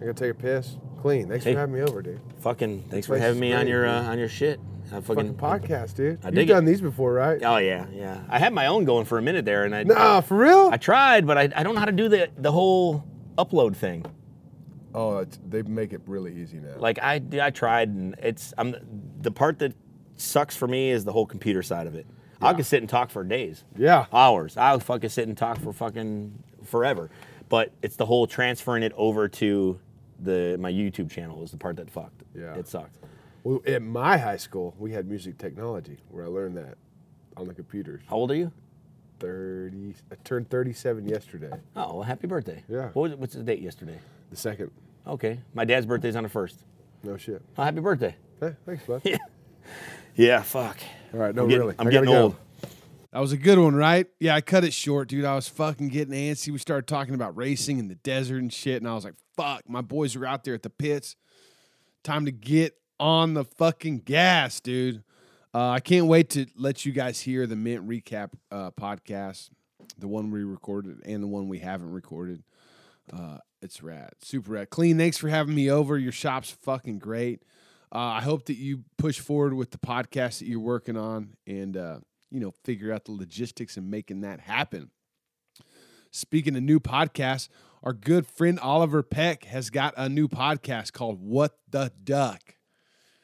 [0.00, 0.76] I got to take a piss.
[1.00, 1.28] Clean.
[1.28, 1.52] Thanks Hey.
[1.54, 2.20] for having me over, dude.
[2.40, 4.58] Fucking thanks for having me on your uh, on your shit.
[4.92, 6.18] I fucking, Fucking podcast, dude.
[6.22, 6.52] I You've dig it.
[6.52, 7.42] done these before, right?
[7.42, 8.22] Oh yeah, yeah.
[8.28, 10.70] I had my own going for a minute there, and I Nah, for real?
[10.72, 13.04] I tried, but I, I don't know how to do the the whole
[13.36, 14.04] upload thing.
[14.94, 16.76] oh, it's, they make it really easy now.
[16.78, 18.76] Like I I tried, and it's I'm
[19.20, 19.74] the part that
[20.16, 22.06] sucks for me is the whole computer side of it.
[22.40, 24.06] I could sit and talk for days, yeah.
[24.12, 24.56] hours.
[24.58, 27.10] I'll fucking sit and talk for fucking forever.
[27.48, 29.80] But it's the whole transferring it over to
[30.20, 32.22] the my YouTube channel is the part that fucked.
[32.34, 32.54] Yeah.
[32.54, 32.98] it sucked.
[33.46, 36.76] Well, at my high school, we had music technology where I learned that
[37.36, 38.02] on the computers.
[38.08, 38.50] How old are you?
[39.20, 41.52] 30, I turned 37 yesterday.
[41.76, 42.64] Oh, well, happy birthday.
[42.68, 42.88] Yeah.
[42.88, 44.00] What was, what's the date yesterday?
[44.30, 44.72] The second.
[45.06, 46.64] Okay, my dad's birthday's on the first.
[47.04, 47.40] No shit.
[47.56, 48.16] Oh, happy birthday.
[48.40, 49.02] Hey, thanks, bud.
[50.16, 50.78] Yeah, fuck.
[51.14, 51.76] All right, no, I'm getting, really.
[51.78, 52.22] I'm I gotta getting go.
[52.22, 52.36] old.
[53.12, 54.08] That was a good one, right?
[54.18, 55.24] Yeah, I cut it short, dude.
[55.24, 56.48] I was fucking getting antsy.
[56.50, 59.68] We started talking about racing in the desert and shit, and I was like, fuck,
[59.68, 61.14] my boys are out there at the pits.
[62.02, 65.02] Time to get on the fucking gas, dude.
[65.54, 69.50] Uh, I can't wait to let you guys hear the Mint Recap uh, podcast,
[69.98, 72.42] the one we recorded and the one we haven't recorded.
[73.12, 74.70] Uh, it's rad, super rad.
[74.70, 75.96] Clean, thanks for having me over.
[75.96, 77.42] Your shop's fucking great.
[77.94, 81.76] Uh, I hope that you push forward with the podcast that you're working on and,
[81.76, 82.00] uh,
[82.30, 84.90] you know, figure out the logistics and making that happen.
[86.10, 87.48] Speaking of new podcasts,
[87.82, 92.55] our good friend Oliver Peck has got a new podcast called What the Duck.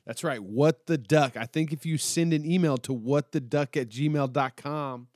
[0.06, 1.36] That's right, What the Duck.
[1.36, 5.06] I think if you send an email to whattheduck at gmail.com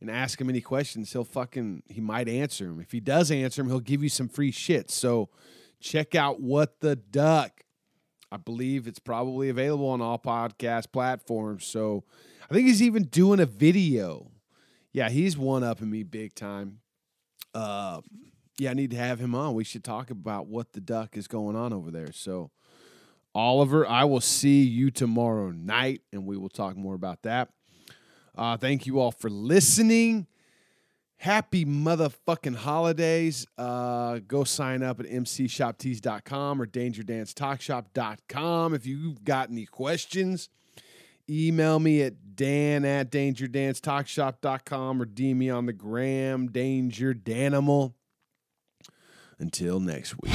[0.00, 2.80] and ask him any questions, he'll fucking, he might answer them.
[2.80, 4.90] If he does answer them, he'll give you some free shit.
[4.90, 5.30] So
[5.80, 7.62] check out What the Duck.
[8.30, 11.66] I believe it's probably available on all podcast platforms.
[11.66, 12.04] So
[12.50, 14.30] I think he's even doing a video.
[14.92, 16.80] Yeah, he's one upping me big time.
[17.54, 18.00] Uh,
[18.58, 19.54] yeah, I need to have him on.
[19.54, 22.12] We should talk about what the duck is going on over there.
[22.12, 22.50] So,
[23.34, 27.48] Oliver, I will see you tomorrow night, and we will talk more about that.
[28.36, 30.26] Uh, thank you all for listening.
[31.16, 33.46] Happy motherfucking holidays.
[33.56, 40.48] Uh, go sign up at mcshoptees.com or dangerdancetalkshop.com if you've got any questions.
[41.30, 47.94] Email me at dan at dangerdancetalkshop.com or DM me on the gram, Danger Danimal.
[49.38, 50.32] Until next week.